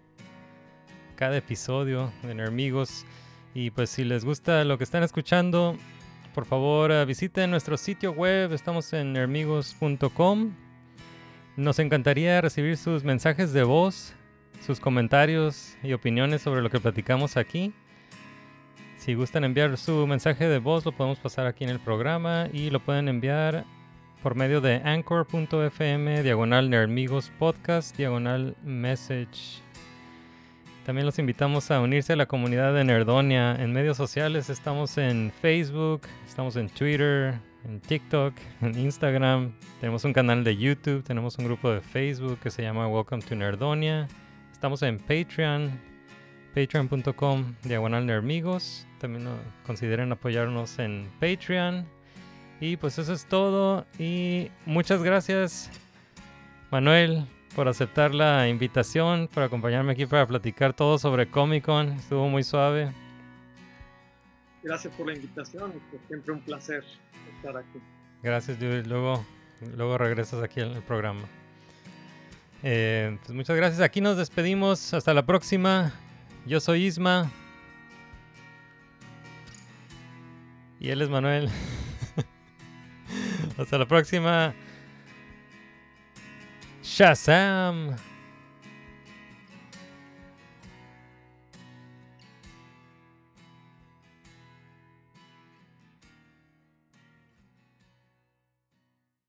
cada 1.16 1.38
episodio 1.38 2.12
de 2.22 2.42
amigos. 2.42 3.06
Y 3.54 3.70
pues 3.70 3.88
si 3.88 4.04
les 4.04 4.22
gusta 4.22 4.64
lo 4.64 4.76
que 4.76 4.84
están 4.84 5.02
escuchando, 5.02 5.78
por 6.34 6.44
favor 6.44 6.92
eh, 6.92 7.02
visiten 7.06 7.50
nuestro 7.50 7.78
sitio 7.78 8.12
web. 8.12 8.52
Estamos 8.52 8.92
en 8.92 9.14
nermigos.com. 9.14 10.54
Nos 11.56 11.78
encantaría 11.78 12.38
recibir 12.42 12.76
sus 12.76 13.02
mensajes 13.02 13.54
de 13.54 13.62
voz, 13.62 14.12
sus 14.66 14.78
comentarios 14.78 15.78
y 15.82 15.94
opiniones 15.94 16.42
sobre 16.42 16.60
lo 16.60 16.68
que 16.68 16.80
platicamos 16.80 17.38
aquí. 17.38 17.72
Si 18.98 19.14
gustan 19.14 19.44
enviar 19.44 19.74
su 19.78 20.06
mensaje 20.06 20.48
de 20.48 20.58
voz, 20.58 20.84
lo 20.84 20.92
podemos 20.92 21.18
pasar 21.18 21.46
aquí 21.46 21.64
en 21.64 21.70
el 21.70 21.80
programa 21.80 22.48
y 22.52 22.68
lo 22.68 22.80
pueden 22.80 23.08
enviar 23.08 23.64
por 24.22 24.34
medio 24.34 24.60
de 24.60 24.76
anchor.fm, 24.84 26.22
diagonal 26.22 26.68
Nerdmigos 26.68 27.30
Podcast, 27.38 27.96
diagonal 27.96 28.54
Message. 28.62 29.62
También 30.84 31.06
los 31.06 31.18
invitamos 31.18 31.70
a 31.70 31.80
unirse 31.80 32.12
a 32.12 32.16
la 32.16 32.26
comunidad 32.26 32.74
de 32.74 32.84
Nerdonia. 32.84 33.54
En 33.56 33.72
medios 33.72 33.96
sociales 33.96 34.50
estamos 34.50 34.98
en 34.98 35.32
Facebook, 35.40 36.02
estamos 36.26 36.56
en 36.56 36.68
Twitter, 36.68 37.34
en 37.64 37.80
TikTok, 37.80 38.34
en 38.60 38.78
Instagram. 38.78 39.52
Tenemos 39.80 40.04
un 40.04 40.12
canal 40.12 40.44
de 40.44 40.56
YouTube, 40.56 41.02
tenemos 41.02 41.38
un 41.38 41.46
grupo 41.46 41.70
de 41.70 41.80
Facebook 41.80 42.38
que 42.40 42.50
se 42.50 42.62
llama 42.62 42.88
Welcome 42.88 43.22
to 43.22 43.34
Nerdonia. 43.34 44.06
Estamos 44.52 44.82
en 44.82 44.98
Patreon, 44.98 45.80
patreon.com 46.54 47.54
diagonal 47.62 48.04
nermigos. 48.04 48.86
También 48.98 49.26
consideren 49.64 50.12
apoyarnos 50.12 50.78
en 50.78 51.08
Patreon. 51.20 51.99
Y 52.60 52.76
pues 52.76 52.98
eso 52.98 53.12
es 53.12 53.24
todo. 53.24 53.86
Y 53.98 54.50
muchas 54.66 55.02
gracias, 55.02 55.70
Manuel, 56.70 57.26
por 57.54 57.68
aceptar 57.68 58.14
la 58.14 58.48
invitación, 58.48 59.28
por 59.28 59.42
acompañarme 59.42 59.92
aquí 59.92 60.06
para 60.06 60.26
platicar 60.26 60.74
todo 60.74 60.98
sobre 60.98 61.28
Comic 61.30 61.64
Con. 61.64 61.88
Estuvo 61.92 62.28
muy 62.28 62.42
suave. 62.42 62.92
Gracias 64.62 64.94
por 64.94 65.06
la 65.06 65.14
invitación, 65.14 65.72
es 65.94 66.00
siempre 66.06 66.32
un 66.34 66.40
placer 66.40 66.84
estar 67.34 67.56
aquí. 67.56 67.80
Gracias, 68.22 68.58
Judy. 68.58 68.82
Luego, 68.82 69.24
luego 69.74 69.96
regresas 69.96 70.42
aquí 70.42 70.60
al 70.60 70.82
programa. 70.82 71.22
Eh, 72.62 73.16
pues 73.24 73.34
muchas 73.34 73.56
gracias. 73.56 73.80
Aquí 73.80 74.02
nos 74.02 74.18
despedimos. 74.18 74.92
Hasta 74.92 75.14
la 75.14 75.24
próxima. 75.24 75.94
Yo 76.46 76.60
soy 76.60 76.84
Isma. 76.84 77.30
Y 80.78 80.90
él 80.90 81.00
es 81.00 81.08
Manuel. 81.08 81.48
Hasta 83.60 83.76
la 83.76 83.84
próxima. 83.84 84.54
Shazam. 86.82 87.94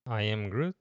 I 0.07 0.23
am 0.23 0.49
Groot. 0.49 0.69